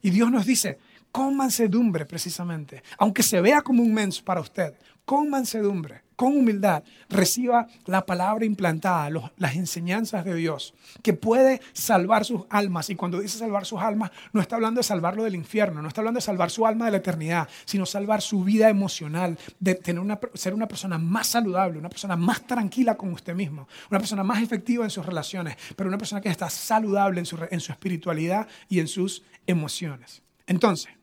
Y 0.00 0.10
Dios 0.10 0.30
nos 0.30 0.46
dice, 0.46 0.78
con 1.12 1.36
mansedumbre 1.36 2.06
precisamente, 2.06 2.82
aunque 2.98 3.22
se 3.22 3.40
vea 3.40 3.62
como 3.62 3.82
un 3.82 3.92
menso 3.92 4.24
para 4.24 4.40
usted, 4.40 4.74
con 5.04 5.28
mansedumbre 5.28 6.02
con 6.18 6.36
humildad, 6.36 6.82
reciba 7.08 7.68
la 7.86 8.04
palabra 8.04 8.44
implantada, 8.44 9.08
las 9.36 9.54
enseñanzas 9.54 10.24
de 10.24 10.34
Dios, 10.34 10.74
que 11.00 11.12
puede 11.12 11.60
salvar 11.72 12.24
sus 12.24 12.42
almas. 12.50 12.90
Y 12.90 12.96
cuando 12.96 13.20
dice 13.20 13.38
salvar 13.38 13.64
sus 13.64 13.80
almas, 13.80 14.10
no 14.32 14.40
está 14.40 14.56
hablando 14.56 14.80
de 14.80 14.82
salvarlo 14.82 15.22
del 15.22 15.36
infierno, 15.36 15.80
no 15.80 15.86
está 15.86 16.00
hablando 16.00 16.18
de 16.18 16.22
salvar 16.22 16.50
su 16.50 16.66
alma 16.66 16.86
de 16.86 16.90
la 16.90 16.96
eternidad, 16.96 17.48
sino 17.64 17.86
salvar 17.86 18.20
su 18.20 18.42
vida 18.42 18.68
emocional, 18.68 19.38
de 19.60 19.76
tener 19.76 20.02
una, 20.02 20.18
ser 20.34 20.54
una 20.54 20.66
persona 20.66 20.98
más 20.98 21.28
saludable, 21.28 21.78
una 21.78 21.88
persona 21.88 22.16
más 22.16 22.44
tranquila 22.48 22.96
con 22.96 23.12
usted 23.12 23.36
mismo, 23.36 23.68
una 23.88 24.00
persona 24.00 24.24
más 24.24 24.42
efectiva 24.42 24.82
en 24.82 24.90
sus 24.90 25.06
relaciones, 25.06 25.56
pero 25.76 25.88
una 25.88 25.98
persona 25.98 26.20
que 26.20 26.30
está 26.30 26.50
saludable 26.50 27.20
en 27.20 27.26
su, 27.26 27.38
en 27.48 27.60
su 27.60 27.70
espiritualidad 27.70 28.48
y 28.68 28.80
en 28.80 28.88
sus 28.88 29.22
emociones. 29.46 30.20
Entonces, 30.48 30.97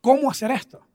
¿Cómo 0.00 0.30
hacer 0.30 0.50
esto? 0.50 0.86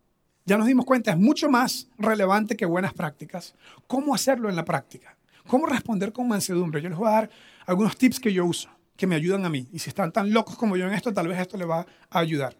Ya 0.45 0.57
nos 0.57 0.67
dimos 0.67 0.85
cuenta, 0.85 1.11
es 1.11 1.17
mucho 1.17 1.49
más 1.49 1.87
relevante 1.97 2.55
que 2.55 2.65
buenas 2.65 2.93
prácticas. 2.93 3.55
¿Cómo 3.87 4.13
hacerlo 4.13 4.49
en 4.49 4.55
la 4.55 4.65
práctica? 4.65 5.17
¿Cómo 5.47 5.65
responder 5.65 6.11
con 6.11 6.27
mansedumbre? 6.27 6.81
Yo 6.81 6.89
les 6.89 6.97
voy 6.97 7.07
a 7.07 7.11
dar 7.11 7.29
algunos 7.65 7.97
tips 7.97 8.19
que 8.19 8.33
yo 8.33 8.45
uso, 8.45 8.69
que 8.95 9.07
me 9.07 9.15
ayudan 9.15 9.45
a 9.45 9.49
mí. 9.49 9.67
Y 9.73 9.79
si 9.79 9.89
están 9.89 10.11
tan 10.11 10.31
locos 10.31 10.55
como 10.55 10.77
yo 10.77 10.87
en 10.87 10.93
esto, 10.93 11.13
tal 11.13 11.27
vez 11.27 11.39
esto 11.39 11.57
les 11.57 11.69
va 11.69 11.85
a 12.09 12.19
ayudar. 12.19 12.55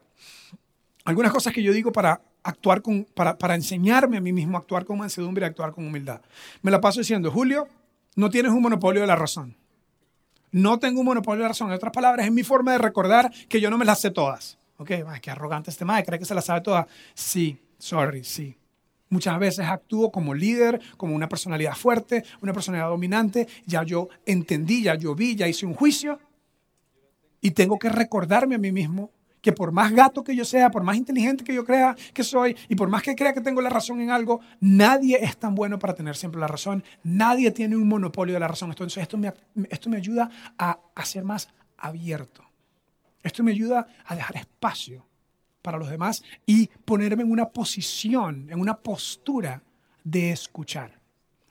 Algunas 1.04 1.32
cosas 1.32 1.54
que 1.54 1.62
yo 1.62 1.72
digo 1.72 1.92
para 1.92 2.22
actuar 2.42 2.82
con, 2.82 3.06
para, 3.06 3.38
para 3.38 3.56
enseñarme 3.56 4.18
a 4.18 4.22
mí 4.22 4.34
mismo 4.34 4.58
a 4.58 4.62
actuar 4.62 4.86
con 4.86 4.98
mansedumbre 4.98 5.46
y 5.46 5.50
actuar 5.50 5.72
con 5.72 5.86
humildad. 5.86 6.22
Me 6.62 6.72
la 6.72 6.82
paso 6.82 7.00
diciendo, 7.00 7.32
Julio, 7.32 7.68
no 8.16 8.30
tienes 8.30 8.52
un 8.52 8.62
monopolio 8.62 9.02
de 9.02 9.08
la 9.08 9.16
razón. 9.16 9.56
No 10.52 10.80
tengo 10.80 11.02
un 11.02 11.06
monopolio 11.08 11.40
de 11.40 11.44
la 11.44 11.50
razón. 11.50 11.68
En 11.68 11.74
otras 11.74 11.92
palabras, 11.92 12.26
es 12.26 12.32
mi 12.32 12.44
forma 12.44 12.72
de 12.72 12.78
recordar 12.78 13.32
que 13.50 13.62
yo 13.62 13.70
no 13.70 13.78
me 13.78 13.86
las 13.86 14.00
sé 14.00 14.10
todas. 14.10 14.58
Ok, 14.78 14.92
qué 15.22 15.32
arrogante 15.32 15.70
este 15.70 15.86
madre, 15.86 16.04
cree 16.06 16.20
que 16.20 16.26
se 16.26 16.36
las 16.36 16.46
sabe 16.46 16.62
todas. 16.62 16.86
Sí, 17.14 17.58
sorry, 17.78 18.24
sí. 18.24 18.58
Muchas 19.10 19.40
veces 19.40 19.66
actúo 19.66 20.12
como 20.12 20.34
líder, 20.34 20.82
como 20.98 21.16
una 21.16 21.30
personalidad 21.30 21.76
fuerte, 21.76 22.24
una 22.42 22.54
personalidad 22.54 22.90
dominante. 22.90 23.48
Ya 23.66 23.84
yo 23.84 24.10
entendí, 24.26 24.84
ya 24.84 24.96
yo 24.96 25.16
vi, 25.16 25.36
ya 25.36 25.48
hice 25.48 25.66
un 25.66 25.74
juicio. 25.74 26.20
Y 27.40 27.52
tengo 27.52 27.78
que 27.78 27.90
recordarme 27.90 28.56
a 28.56 28.58
mí 28.58 28.72
mismo 28.72 29.12
que 29.42 29.54
por 29.54 29.72
más 29.72 29.92
gato 29.92 30.24
que 30.24 30.36
yo 30.36 30.44
sea, 30.44 30.72
por 30.72 30.82
más 30.82 30.98
inteligente 30.98 31.44
que 31.44 31.54
yo 31.54 31.64
crea 31.64 31.96
que 32.16 32.24
soy 32.24 32.58
y 32.68 32.74
por 32.74 32.90
más 32.90 33.04
que 33.04 33.16
crea 33.16 33.32
que 33.32 33.42
tengo 33.42 33.62
la 33.62 33.70
razón 33.70 34.02
en 34.02 34.10
algo, 34.10 34.40
nadie 34.60 35.24
es 35.24 35.38
tan 35.38 35.54
bueno 35.54 35.78
para 35.78 35.94
tener 35.94 36.16
siempre 36.16 36.42
la 36.42 36.48
razón. 36.48 36.84
Nadie 37.04 37.52
tiene 37.52 37.76
un 37.76 37.88
monopolio 37.88 38.34
de 38.34 38.40
la 38.40 38.48
razón. 38.48 38.72
Entonces 38.72 39.04
esto 39.04 39.18
me, 39.18 39.32
esto 39.70 39.90
me 39.92 39.98
ayuda 39.98 40.32
a, 40.58 40.80
a 40.96 41.06
ser 41.06 41.24
más 41.24 41.50
abierto. 41.78 42.45
Esto 43.26 43.44
me 43.44 43.52
ayuda 43.52 43.88
a 44.06 44.16
dejar 44.16 44.38
espacio 44.38 45.04
para 45.64 45.80
los 45.80 45.90
demás 45.90 46.24
y 46.46 46.68
ponerme 46.68 47.24
en 47.24 47.32
una 47.32 47.50
posición, 47.50 48.48
en 48.52 48.60
una 48.60 48.78
postura 48.78 49.64
de 50.04 50.30
escuchar. 50.30 51.00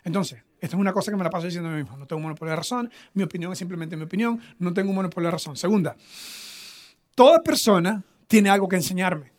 Entonces, 0.05 0.41
esta 0.61 0.77
es 0.77 0.81
una 0.81 0.93
cosa 0.93 1.11
que 1.11 1.17
me 1.17 1.25
la 1.25 1.31
paso 1.31 1.47
diciendo 1.47 1.69
a 1.69 1.73
mí 1.73 1.83
mismo. 1.83 1.97
No 1.97 2.07
tengo 2.07 2.19
un 2.19 2.23
monopolio 2.23 2.51
de 2.51 2.57
razón, 2.57 2.93
mi 3.13 3.25
opinión 3.25 3.51
es 3.51 3.59
simplemente 3.59 3.97
mi 3.97 4.05
opinión, 4.05 4.41
no 4.61 4.73
tengo 4.73 4.91
un 4.91 4.97
monopolio 4.97 5.27
de 5.27 5.33
razón. 5.33 5.57
Segunda, 5.57 5.97
toda 7.17 7.43
persona 7.43 8.05
tiene 8.29 8.51
algo 8.51 8.69
que 8.69 8.77
enseñarme. 8.77 9.33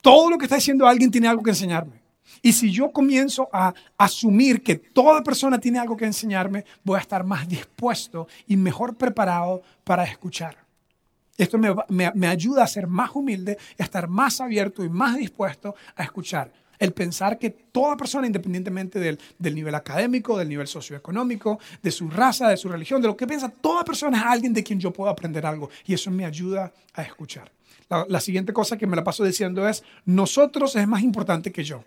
Todo 0.00 0.30
lo 0.30 0.38
que 0.38 0.46
está 0.46 0.56
diciendo 0.56 0.86
alguien 0.86 1.10
tiene 1.10 1.28
algo 1.28 1.42
que 1.42 1.50
enseñarme. 1.50 2.00
Y 2.40 2.54
si 2.54 2.72
yo 2.72 2.90
comienzo 2.90 3.50
a 3.52 3.74
asumir 3.98 4.62
que 4.62 4.76
toda 4.76 5.22
persona 5.22 5.60
tiene 5.60 5.78
algo 5.78 5.94
que 5.94 6.06
enseñarme, 6.06 6.64
voy 6.82 6.96
a 6.96 7.00
estar 7.00 7.22
más 7.22 7.46
dispuesto 7.46 8.28
y 8.46 8.56
mejor 8.56 8.96
preparado 8.96 9.62
para 9.84 10.04
escuchar. 10.04 10.65
Esto 11.36 11.58
me, 11.58 12.26
ayuda 12.26 12.64
a 12.64 12.66
ser 12.66 12.86
más 12.86 13.10
humilde, 13.14 13.58
a 13.78 13.82
estar 13.82 14.08
más 14.08 14.40
abierto 14.40 14.82
y 14.84 14.88
más 14.88 15.16
dispuesto 15.16 15.74
a 15.94 16.02
escuchar. 16.02 16.50
El 16.78 16.92
pensar 16.92 17.38
que 17.38 17.50
toda 17.50 17.96
persona, 17.96 18.26
independientemente 18.26 18.98
del, 18.98 19.18
nivel 19.54 19.74
académico, 19.74 20.38
del 20.38 20.48
nivel 20.48 20.66
socioeconómico, 20.66 21.58
de 21.82 21.90
su 21.90 22.10
raza, 22.10 22.48
de 22.48 22.56
su 22.56 22.68
religión, 22.68 23.00
de 23.00 23.08
lo 23.08 23.16
que 23.16 23.26
piensa, 23.26 23.48
toda 23.48 23.84
persona 23.84 24.18
es 24.18 24.24
alguien 24.24 24.52
de 24.52 24.62
quien 24.62 24.78
yo 24.78 24.92
puedo 24.92 25.10
aprender 25.10 25.44
algo. 25.46 25.70
Y 25.86 25.94
eso 25.94 26.10
me 26.10 26.24
ayuda 26.24 26.72
a 26.94 27.02
escuchar. 27.02 27.50
la 28.08 28.20
siguiente 28.20 28.52
cosa 28.52 28.76
que 28.76 28.86
me 28.86 28.96
la 28.96 29.04
paso 29.04 29.24
diciendo 29.24 29.66
es, 29.68 29.84
nosotros 30.04 30.74
es 30.76 30.88
más 30.88 31.02
importante 31.02 31.52
que 31.52 31.64
yo. 31.64 31.84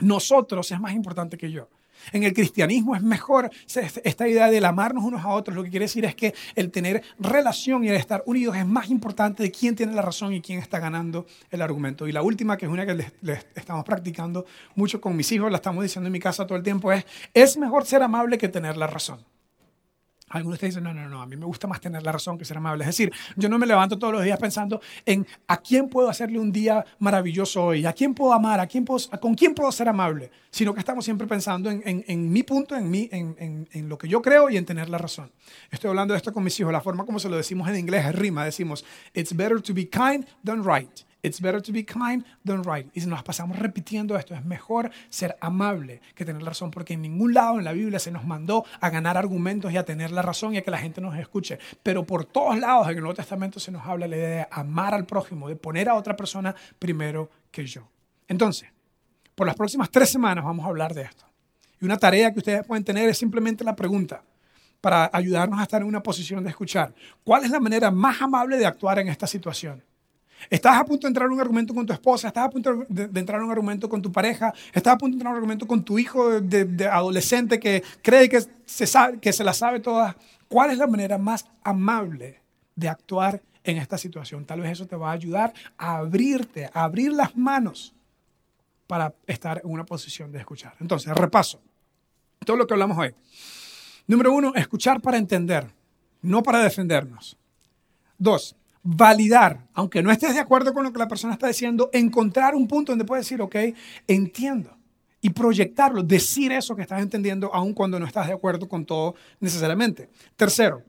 Nosotros 0.00 0.70
es 0.70 0.80
más 0.80 0.92
importante 0.92 1.36
que 1.36 1.50
yo. 1.50 1.68
En 2.12 2.22
el 2.24 2.32
cristianismo 2.32 2.94
es 2.94 3.02
mejor 3.02 3.50
esta 4.04 4.28
idea 4.28 4.50
del 4.50 4.64
amarnos 4.64 5.04
unos 5.04 5.24
a 5.24 5.28
otros. 5.28 5.56
Lo 5.56 5.64
que 5.64 5.70
quiere 5.70 5.84
decir 5.84 6.04
es 6.04 6.14
que 6.14 6.34
el 6.54 6.70
tener 6.70 7.02
relación 7.18 7.84
y 7.84 7.88
el 7.88 7.96
estar 7.96 8.22
unidos 8.26 8.56
es 8.56 8.66
más 8.66 8.90
importante 8.90 9.42
de 9.42 9.50
quién 9.50 9.76
tiene 9.76 9.94
la 9.94 10.02
razón 10.02 10.32
y 10.32 10.40
quién 10.40 10.58
está 10.58 10.78
ganando 10.78 11.26
el 11.50 11.62
argumento. 11.62 12.06
Y 12.08 12.12
la 12.12 12.22
última, 12.22 12.56
que 12.56 12.66
es 12.66 12.72
una 12.72 12.86
que 12.86 12.94
les, 12.94 13.46
estamos 13.54 13.84
practicando 13.84 14.46
mucho 14.74 15.00
con 15.00 15.16
mis 15.16 15.30
hijos, 15.32 15.50
la 15.50 15.56
estamos 15.56 15.82
diciendo 15.82 16.06
en 16.06 16.12
mi 16.12 16.20
casa 16.20 16.46
todo 16.46 16.56
el 16.56 16.64
tiempo, 16.64 16.92
es, 16.92 17.04
es 17.34 17.56
mejor 17.56 17.84
ser 17.86 18.02
amable 18.02 18.38
que 18.38 18.48
tener 18.48 18.76
la 18.76 18.86
razón. 18.86 19.20
Algunos 20.30 20.58
te 20.58 20.66
dicen, 20.66 20.84
no, 20.84 20.92
no, 20.92 21.08
no, 21.08 21.22
a 21.22 21.26
mí 21.26 21.36
me 21.36 21.46
gusta 21.46 21.66
más 21.66 21.80
tener 21.80 22.02
la 22.02 22.12
razón 22.12 22.38
que 22.38 22.44
ser 22.44 22.56
amable. 22.56 22.84
Es 22.84 22.88
decir, 22.88 23.12
yo 23.36 23.48
no 23.48 23.58
me 23.58 23.66
levanto 23.66 23.98
todos 23.98 24.12
los 24.12 24.22
días 24.22 24.38
pensando 24.38 24.80
en 25.06 25.26
a 25.46 25.56
quién 25.58 25.88
puedo 25.88 26.08
hacerle 26.08 26.38
un 26.38 26.52
día 26.52 26.84
maravilloso 26.98 27.64
hoy, 27.64 27.86
a 27.86 27.92
quién 27.92 28.14
puedo 28.14 28.32
amar, 28.32 28.60
a 28.60 28.66
quién 28.66 28.84
puedo, 28.84 29.00
con 29.20 29.34
quién 29.34 29.54
puedo 29.54 29.72
ser 29.72 29.88
amable, 29.88 30.30
sino 30.50 30.74
que 30.74 30.80
estamos 30.80 31.04
siempre 31.04 31.26
pensando 31.26 31.70
en, 31.70 31.82
en, 31.84 32.32
mi 32.32 32.42
punto, 32.42 32.76
en, 32.76 32.90
mí, 32.90 33.08
en, 33.12 33.68
en, 33.72 33.88
lo 33.88 33.96
que 33.96 34.08
yo 34.08 34.20
creo 34.22 34.50
y 34.50 34.56
en 34.56 34.64
tener 34.64 34.88
la 34.88 34.98
razón. 34.98 35.30
Estoy 35.70 35.88
hablando 35.88 36.14
de 36.14 36.18
esto 36.18 36.32
con 36.32 36.44
mis 36.44 36.58
hijos, 36.60 36.72
la 36.72 36.80
forma 36.80 37.04
como 37.04 37.18
se 37.18 37.28
lo 37.28 37.36
decimos 37.36 37.68
en 37.68 37.76
inglés 37.76 38.06
es 38.06 38.14
rima, 38.14 38.44
decimos, 38.44 38.84
it's 39.14 39.34
better 39.34 39.60
to 39.62 39.72
be 39.72 39.88
kind 39.88 40.26
than 40.44 40.64
right. 40.64 41.07
It's 41.20 41.40
better 41.40 41.60
to 41.60 41.72
be 41.72 41.84
kind 41.84 42.24
than 42.44 42.62
right. 42.62 42.88
Y 42.94 43.00
si 43.00 43.06
nos 43.08 43.22
pasamos 43.24 43.58
repitiendo 43.58 44.16
esto, 44.16 44.34
es 44.34 44.44
mejor 44.44 44.90
ser 45.08 45.36
amable 45.40 46.00
que 46.14 46.24
tener 46.24 46.42
la 46.42 46.50
razón, 46.50 46.70
porque 46.70 46.94
en 46.94 47.02
ningún 47.02 47.34
lado 47.34 47.58
en 47.58 47.64
la 47.64 47.72
Biblia 47.72 47.98
se 47.98 48.12
nos 48.12 48.24
mandó 48.24 48.64
a 48.80 48.88
ganar 48.90 49.16
argumentos 49.16 49.72
y 49.72 49.76
a 49.76 49.84
tener 49.84 50.12
la 50.12 50.22
razón 50.22 50.54
y 50.54 50.58
a 50.58 50.62
que 50.62 50.70
la 50.70 50.78
gente 50.78 51.00
nos 51.00 51.16
escuche. 51.18 51.58
Pero 51.82 52.04
por 52.06 52.24
todos 52.24 52.58
lados 52.58 52.86
en 52.88 52.94
el 52.94 53.00
Nuevo 53.00 53.14
Testamento 53.14 53.58
se 53.58 53.72
nos 53.72 53.84
habla 53.84 54.06
la 54.06 54.16
idea 54.16 54.28
de 54.28 54.46
amar 54.50 54.94
al 54.94 55.06
prójimo, 55.06 55.48
de 55.48 55.56
poner 55.56 55.88
a 55.88 55.94
otra 55.94 56.14
persona 56.14 56.54
primero 56.78 57.30
que 57.50 57.66
yo. 57.66 57.88
Entonces, 58.28 58.68
por 59.34 59.46
las 59.46 59.56
próximas 59.56 59.90
tres 59.90 60.10
semanas 60.10 60.44
vamos 60.44 60.64
a 60.64 60.68
hablar 60.68 60.94
de 60.94 61.02
esto. 61.02 61.24
Y 61.80 61.84
una 61.84 61.96
tarea 61.96 62.32
que 62.32 62.38
ustedes 62.38 62.64
pueden 62.64 62.84
tener 62.84 63.08
es 63.08 63.18
simplemente 63.18 63.64
la 63.64 63.74
pregunta 63.74 64.22
para 64.80 65.10
ayudarnos 65.12 65.58
a 65.58 65.64
estar 65.64 65.82
en 65.82 65.88
una 65.88 66.02
posición 66.02 66.44
de 66.44 66.50
escuchar. 66.50 66.94
¿Cuál 67.24 67.44
es 67.44 67.50
la 67.50 67.58
manera 67.58 67.90
más 67.90 68.22
amable 68.22 68.56
de 68.56 68.66
actuar 68.66 69.00
en 69.00 69.08
esta 69.08 69.26
situación? 69.26 69.82
Estás 70.50 70.76
a 70.76 70.84
punto 70.84 71.06
de 71.06 71.08
entrar 71.08 71.26
en 71.26 71.32
un 71.32 71.40
argumento 71.40 71.74
con 71.74 71.86
tu 71.86 71.92
esposa, 71.92 72.28
estás 72.28 72.46
a 72.46 72.50
punto 72.50 72.84
de, 72.88 73.20
entrar 73.20 73.40
en 73.40 73.46
un 73.46 73.50
argumento 73.50 73.88
con 73.88 74.00
tu 74.00 74.10
pareja, 74.12 74.52
estás 74.72 74.94
a 74.94 74.98
punto 74.98 75.14
de 75.14 75.18
entrar 75.18 75.30
en 75.30 75.32
un 75.32 75.38
argumento 75.38 75.66
con 75.66 75.84
tu 75.84 75.98
hijo 75.98 76.40
de, 76.40 76.88
adolescente 76.88 77.58
que 77.58 77.82
cree 78.02 78.28
que 78.28 78.42
se, 78.64 78.86
sabe, 78.86 79.18
que 79.18 79.32
se 79.32 79.44
la 79.44 79.52
sabe 79.52 79.80
toda. 79.80 80.16
¿Cuál 80.48 80.70
es 80.70 80.78
la 80.78 80.86
manera 80.86 81.18
más 81.18 81.46
amable 81.62 82.40
de 82.74 82.88
actuar 82.88 83.42
en 83.64 83.76
esta 83.76 83.98
situación? 83.98 84.44
Tal 84.44 84.60
vez 84.60 84.72
eso 84.72 84.86
te 84.86 84.96
va 84.96 85.10
a 85.10 85.12
ayudar 85.12 85.52
a 85.76 85.98
abrirte, 85.98 86.70
a 86.72 86.84
abrir 86.84 87.12
las 87.12 87.36
manos 87.36 87.94
para 88.86 89.14
estar 89.26 89.60
en 89.62 89.70
una 89.70 89.84
posición 89.84 90.32
de 90.32 90.38
escuchar. 90.38 90.74
Entonces, 90.80 91.14
repaso 91.14 91.60
todo 92.44 92.56
lo 92.56 92.66
que 92.66 92.74
hablamos 92.74 92.96
hoy. 92.96 93.14
Número 94.06 94.32
uno, 94.32 94.54
escuchar 94.54 95.02
para 95.02 95.18
entender, 95.18 95.70
no 96.22 96.42
para 96.42 96.60
defendernos. 96.60 97.36
Dos, 98.16 98.56
validar, 98.90 99.66
aunque 99.74 100.02
no 100.02 100.10
estés 100.10 100.32
de 100.32 100.40
acuerdo 100.40 100.72
con 100.72 100.82
lo 100.82 100.92
que 100.92 100.98
la 100.98 101.08
persona 101.08 101.34
está 101.34 101.46
diciendo, 101.46 101.90
encontrar 101.92 102.54
un 102.54 102.66
punto 102.66 102.92
donde 102.92 103.04
puedes 103.04 103.26
decir, 103.26 103.42
ok, 103.42 103.54
entiendo. 104.06 104.74
Y 105.20 105.30
proyectarlo, 105.30 106.02
decir 106.02 106.52
eso 106.52 106.74
que 106.74 106.82
estás 106.82 107.02
entendiendo, 107.02 107.52
aun 107.52 107.74
cuando 107.74 108.00
no 108.00 108.06
estás 108.06 108.28
de 108.28 108.32
acuerdo 108.32 108.66
con 108.66 108.86
todo 108.86 109.14
necesariamente. 109.40 110.08
Tercero, 110.36 110.84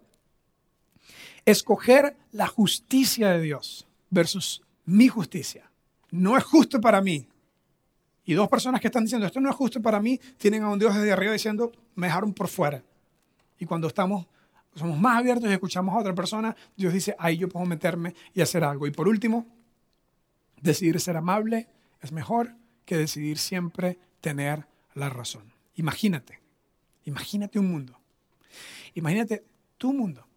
escoger 1.43 2.15
la 2.31 2.47
justicia 2.47 3.31
de 3.31 3.41
Dios 3.41 3.85
versus 4.09 4.61
mi 4.85 5.09
justicia. 5.09 5.69
No 6.09 6.37
es 6.37 6.43
justo 6.45 6.79
para 6.79 7.01
mí. 7.01 7.27
Y 8.23 8.33
dos 8.33 8.47
personas 8.47 8.79
que 8.79 8.87
están 8.87 9.03
diciendo, 9.03 9.27
esto 9.27 9.41
no 9.41 9.49
es 9.49 9.55
justo 9.55 9.81
para 9.81 9.99
mí, 9.99 10.21
tienen 10.37 10.63
a 10.63 10.69
un 10.69 10.79
Dios 10.79 10.95
desde 10.95 11.11
arriba 11.11 11.33
diciendo, 11.33 11.73
me 11.95 12.07
dejaron 12.07 12.33
por 12.33 12.47
fuera. 12.47 12.81
Y 13.59 13.65
cuando 13.65 13.87
estamos 13.87 14.27
somos 14.79 14.99
más 14.99 15.19
abiertos 15.19 15.49
y 15.49 15.53
escuchamos 15.53 15.93
a 15.95 15.99
otra 15.99 16.15
persona, 16.15 16.55
Dios 16.75 16.93
dice, 16.93 17.15
ahí 17.19 17.37
yo 17.37 17.49
puedo 17.49 17.65
meterme 17.65 18.15
y 18.33 18.41
hacer 18.41 18.63
algo. 18.63 18.87
Y 18.87 18.91
por 18.91 19.07
último, 19.07 19.45
decidir 20.61 20.99
ser 20.99 21.17
amable 21.17 21.67
es 22.01 22.11
mejor 22.11 22.55
que 22.85 22.97
decidir 22.97 23.37
siempre 23.37 23.99
tener 24.21 24.67
la 24.95 25.09
razón. 25.09 25.53
Imagínate, 25.75 26.41
imagínate 27.05 27.59
un 27.59 27.71
mundo. 27.71 27.99
Imagínate 28.95 29.43
tu 29.77 29.93
mundo. 29.93 30.27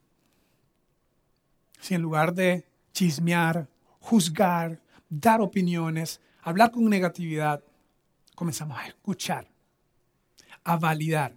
Si 1.80 1.94
en 1.94 2.02
lugar 2.02 2.34
de 2.34 2.66
chismear, 2.92 3.68
juzgar, 3.98 4.80
dar 5.08 5.40
opiniones, 5.40 6.20
hablar 6.42 6.70
con 6.70 6.88
negatividad, 6.88 7.62
comenzamos 8.34 8.78
a 8.78 8.86
escuchar, 8.86 9.48
a 10.64 10.76
validar, 10.76 11.36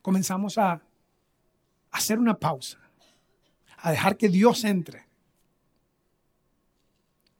comenzamos 0.00 0.58
a 0.58 0.82
hacer 1.92 2.18
una 2.18 2.38
pausa, 2.38 2.78
a 3.78 3.90
dejar 3.90 4.16
que 4.16 4.28
Dios 4.28 4.64
entre. 4.64 5.06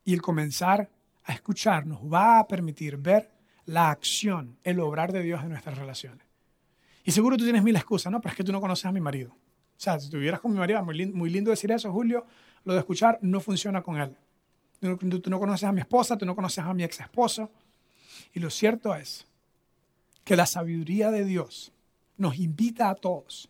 Y 0.04 0.12
el 0.12 0.22
comenzar 0.22 0.90
a 1.24 1.32
escuchar 1.32 1.86
nos 1.86 2.00
va 2.00 2.38
a 2.38 2.46
permitir 2.46 2.96
ver 2.96 3.30
la 3.66 3.90
acción, 3.90 4.58
el 4.62 4.80
obrar 4.80 5.12
de 5.12 5.22
Dios 5.22 5.42
en 5.42 5.50
nuestras 5.50 5.78
relaciones. 5.78 6.26
Y 7.04 7.12
seguro 7.12 7.36
tú 7.36 7.44
tienes 7.44 7.62
mil 7.62 7.74
excusas, 7.76 8.12
¿no? 8.12 8.20
Pero 8.20 8.32
es 8.32 8.36
que 8.36 8.44
tú 8.44 8.52
no 8.52 8.60
conoces 8.60 8.84
a 8.86 8.92
mi 8.92 9.00
marido. 9.00 9.30
O 9.32 9.80
sea, 9.82 9.98
si 9.98 10.06
estuvieras 10.06 10.40
con 10.40 10.52
mi 10.52 10.58
marido, 10.58 10.84
muy 10.84 10.96
lindo, 10.96 11.16
muy 11.16 11.30
lindo 11.30 11.50
decir 11.50 11.72
eso, 11.72 11.90
Julio, 11.90 12.26
lo 12.64 12.74
de 12.74 12.80
escuchar 12.80 13.18
no 13.22 13.40
funciona 13.40 13.82
con 13.82 14.00
él. 14.00 14.16
Tú, 14.80 15.20
tú 15.20 15.30
no 15.30 15.38
conoces 15.38 15.68
a 15.68 15.72
mi 15.72 15.80
esposa, 15.80 16.16
tú 16.16 16.26
no 16.26 16.34
conoces 16.34 16.64
a 16.64 16.74
mi 16.74 16.84
ex 16.84 17.00
esposo. 17.00 17.50
Y 18.32 18.40
lo 18.40 18.50
cierto 18.50 18.94
es 18.94 19.26
que 20.24 20.36
la 20.36 20.46
sabiduría 20.46 21.10
de 21.10 21.24
Dios 21.24 21.72
nos 22.16 22.38
invita 22.38 22.90
a 22.90 22.94
todos 22.94 23.48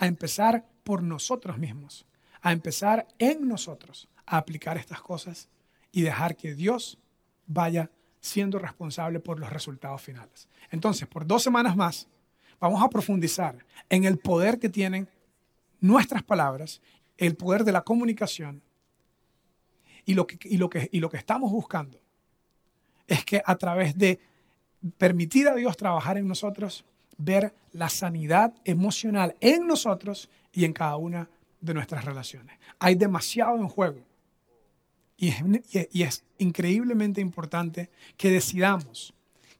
a 0.00 0.06
empezar 0.06 0.64
por 0.82 1.02
nosotros 1.02 1.58
mismos, 1.58 2.06
a 2.40 2.52
empezar 2.52 3.06
en 3.18 3.46
nosotros 3.46 4.08
a 4.24 4.38
aplicar 4.38 4.78
estas 4.78 5.02
cosas 5.02 5.50
y 5.92 6.00
dejar 6.00 6.36
que 6.36 6.54
Dios 6.54 6.98
vaya 7.46 7.90
siendo 8.18 8.58
responsable 8.58 9.20
por 9.20 9.38
los 9.38 9.50
resultados 9.50 10.00
finales. 10.00 10.48
Entonces, 10.70 11.06
por 11.06 11.26
dos 11.26 11.42
semanas 11.42 11.76
más, 11.76 12.08
vamos 12.58 12.82
a 12.82 12.88
profundizar 12.88 13.58
en 13.90 14.04
el 14.04 14.18
poder 14.18 14.58
que 14.58 14.70
tienen 14.70 15.06
nuestras 15.80 16.22
palabras, 16.22 16.80
el 17.18 17.36
poder 17.36 17.64
de 17.64 17.72
la 17.72 17.82
comunicación 17.82 18.62
y 20.06 20.14
lo 20.14 20.26
que, 20.26 20.38
y 20.44 20.56
lo 20.56 20.70
que, 20.70 20.88
y 20.92 21.00
lo 21.00 21.10
que 21.10 21.18
estamos 21.18 21.52
buscando 21.52 22.00
es 23.06 23.22
que 23.26 23.42
a 23.44 23.56
través 23.56 23.98
de 23.98 24.18
permitir 24.96 25.46
a 25.48 25.54
Dios 25.54 25.76
trabajar 25.76 26.16
en 26.16 26.26
nosotros, 26.26 26.86
ver 27.20 27.54
la 27.72 27.88
sanidad 27.88 28.54
emocional 28.64 29.36
en 29.40 29.66
nosotros 29.66 30.28
y 30.52 30.64
en 30.64 30.72
cada 30.72 30.96
una 30.96 31.28
de 31.60 31.74
nuestras 31.74 32.04
relaciones. 32.04 32.58
Hay 32.78 32.94
demasiado 32.94 33.56
en 33.56 33.68
juego. 33.68 34.00
Y 35.16 36.02
es, 36.02 36.24
increíblemente 36.38 37.20
importante 37.20 37.90
que 38.16 38.30
decidamos 38.30 39.12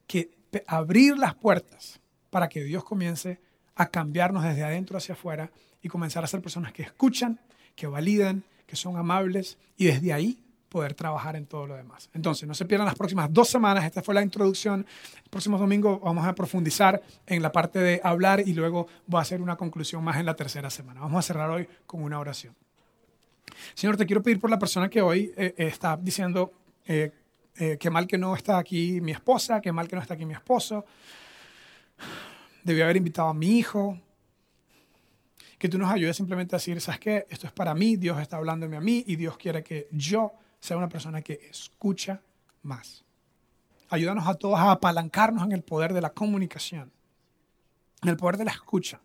que 0.07 0.31
abrir 0.65 1.17
las 1.19 1.35
puertas 1.35 1.99
para 2.31 2.49
que 2.49 2.63
Dios 2.63 2.83
comience 2.83 3.39
a 3.75 3.85
cambiarnos 3.85 4.43
desde 4.43 4.63
adentro 4.63 4.97
hacia 4.97 5.13
afuera 5.13 5.51
y 5.83 5.87
comenzar 5.87 6.23
a 6.23 6.27
ser 6.27 6.41
personas 6.41 6.73
que 6.73 6.81
escuchan, 6.81 7.39
que 7.75 7.85
validan, 7.85 8.43
que 8.65 8.75
son 8.75 8.97
amables 8.97 9.59
y 9.77 9.85
desde 9.85 10.13
ahí 10.13 10.43
poder 10.71 10.93
trabajar 10.93 11.35
en 11.35 11.45
todo 11.45 11.67
lo 11.67 11.75
demás. 11.75 12.09
Entonces, 12.13 12.47
no 12.47 12.53
se 12.53 12.63
pierdan 12.63 12.85
las 12.85 12.95
próximas 12.95 13.31
dos 13.31 13.49
semanas. 13.49 13.83
Esta 13.83 14.01
fue 14.01 14.15
la 14.15 14.21
introducción. 14.21 14.85
El 15.21 15.29
próximo 15.29 15.57
domingo 15.57 15.99
vamos 15.99 16.25
a 16.25 16.33
profundizar 16.33 17.01
en 17.27 17.41
la 17.41 17.51
parte 17.51 17.79
de 17.79 17.99
hablar 18.01 18.39
y 18.39 18.53
luego 18.53 18.87
voy 19.05 19.19
a 19.19 19.21
hacer 19.21 19.41
una 19.41 19.57
conclusión 19.57 20.01
más 20.01 20.15
en 20.15 20.25
la 20.25 20.33
tercera 20.33 20.69
semana. 20.69 21.01
Vamos 21.01 21.19
a 21.19 21.21
cerrar 21.27 21.49
hoy 21.49 21.67
con 21.85 22.01
una 22.01 22.19
oración. 22.19 22.55
Señor, 23.73 23.97
te 23.97 24.05
quiero 24.05 24.23
pedir 24.23 24.39
por 24.39 24.49
la 24.49 24.57
persona 24.57 24.89
que 24.89 25.01
hoy 25.01 25.33
eh, 25.35 25.53
está 25.57 25.97
diciendo 25.97 26.53
eh, 26.85 27.11
eh, 27.57 27.77
qué 27.77 27.89
mal 27.89 28.07
que 28.07 28.17
no 28.17 28.33
está 28.33 28.57
aquí 28.57 29.01
mi 29.01 29.11
esposa, 29.11 29.59
qué 29.59 29.73
mal 29.73 29.89
que 29.89 29.97
no 29.97 30.01
está 30.01 30.13
aquí 30.13 30.25
mi 30.25 30.33
esposo. 30.33 30.85
Debí 32.63 32.79
haber 32.79 32.95
invitado 32.95 33.27
a 33.27 33.33
mi 33.33 33.57
hijo, 33.57 33.99
que 35.57 35.67
tú 35.67 35.77
nos 35.77 35.91
ayudes 35.91 36.15
simplemente 36.15 36.55
a 36.55 36.59
decir, 36.59 36.79
¿sabes 36.79 37.01
qué? 37.01 37.27
Esto 37.29 37.45
es 37.47 37.51
para 37.51 37.75
mí, 37.75 37.97
Dios 37.97 38.21
está 38.21 38.37
hablándome 38.37 38.77
a 38.77 38.81
mí 38.81 39.03
y 39.05 39.17
Dios 39.17 39.37
quiere 39.37 39.61
que 39.63 39.89
yo 39.91 40.31
sea 40.61 40.77
una 40.77 40.87
persona 40.87 41.21
que 41.21 41.47
escucha 41.49 42.21
más. 42.61 43.03
Ayúdanos 43.89 44.25
a 44.27 44.35
todos 44.35 44.57
a 44.57 44.71
apalancarnos 44.71 45.43
en 45.43 45.51
el 45.51 45.63
poder 45.63 45.93
de 45.93 45.99
la 45.99 46.11
comunicación, 46.11 46.93
en 48.01 48.09
el 48.09 48.15
poder 48.15 48.37
de 48.37 48.45
la 48.45 48.51
escucha, 48.51 49.01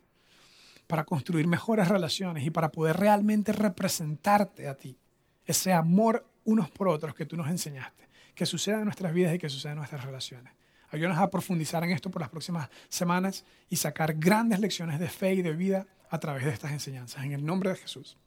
para 0.85 1.03
construir 1.03 1.47
mejores 1.47 1.89
relaciones 1.89 2.45
y 2.45 2.51
para 2.51 2.71
poder 2.71 2.95
realmente 2.95 3.51
representarte 3.51 4.69
a 4.69 4.75
ti, 4.75 4.97
ese 5.45 5.73
amor 5.73 6.25
unos 6.45 6.69
por 6.69 6.87
otros 6.87 7.13
que 7.13 7.25
tú 7.25 7.35
nos 7.35 7.49
enseñaste, 7.49 8.07
que 8.33 8.45
suceda 8.45 8.77
en 8.77 8.85
nuestras 8.85 9.13
vidas 9.13 9.35
y 9.35 9.39
que 9.39 9.49
suceda 9.49 9.73
en 9.73 9.79
nuestras 9.79 10.05
relaciones. 10.05 10.53
Ayúdanos 10.89 11.17
a 11.17 11.29
profundizar 11.29 11.83
en 11.83 11.91
esto 11.91 12.09
por 12.09 12.21
las 12.21 12.29
próximas 12.29 12.69
semanas 12.87 13.43
y 13.67 13.75
sacar 13.75 14.13
grandes 14.13 14.59
lecciones 14.59 14.99
de 14.99 15.09
fe 15.09 15.33
y 15.33 15.41
de 15.41 15.51
vida 15.51 15.85
a 16.09 16.19
través 16.19 16.45
de 16.45 16.51
estas 16.51 16.71
enseñanzas. 16.71 17.25
En 17.25 17.33
el 17.33 17.45
nombre 17.45 17.71
de 17.71 17.75
Jesús. 17.75 18.17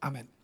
Amén. 0.00 0.41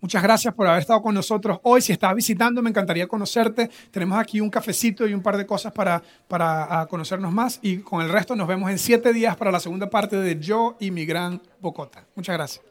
Muchas 0.00 0.22
gracias 0.22 0.54
por 0.54 0.66
haber 0.66 0.80
estado 0.80 1.02
con 1.02 1.14
nosotros 1.14 1.58
hoy. 1.62 1.80
Si 1.80 1.92
estás 1.92 2.14
visitando, 2.14 2.62
me 2.62 2.70
encantaría 2.70 3.08
conocerte. 3.08 3.68
Tenemos 3.90 4.18
aquí 4.18 4.40
un 4.40 4.50
cafecito 4.50 5.06
y 5.06 5.14
un 5.14 5.22
par 5.22 5.36
de 5.36 5.46
cosas 5.46 5.72
para, 5.72 6.02
para 6.28 6.86
conocernos 6.88 7.32
más. 7.32 7.58
Y 7.62 7.78
con 7.78 8.02
el 8.02 8.08
resto 8.08 8.36
nos 8.36 8.46
vemos 8.46 8.70
en 8.70 8.78
siete 8.78 9.12
días 9.12 9.36
para 9.36 9.50
la 9.50 9.60
segunda 9.60 9.90
parte 9.90 10.16
de 10.16 10.38
Yo 10.38 10.76
y 10.78 10.90
mi 10.90 11.04
gran 11.04 11.42
Bocota. 11.60 12.04
Muchas 12.14 12.36
gracias. 12.36 12.67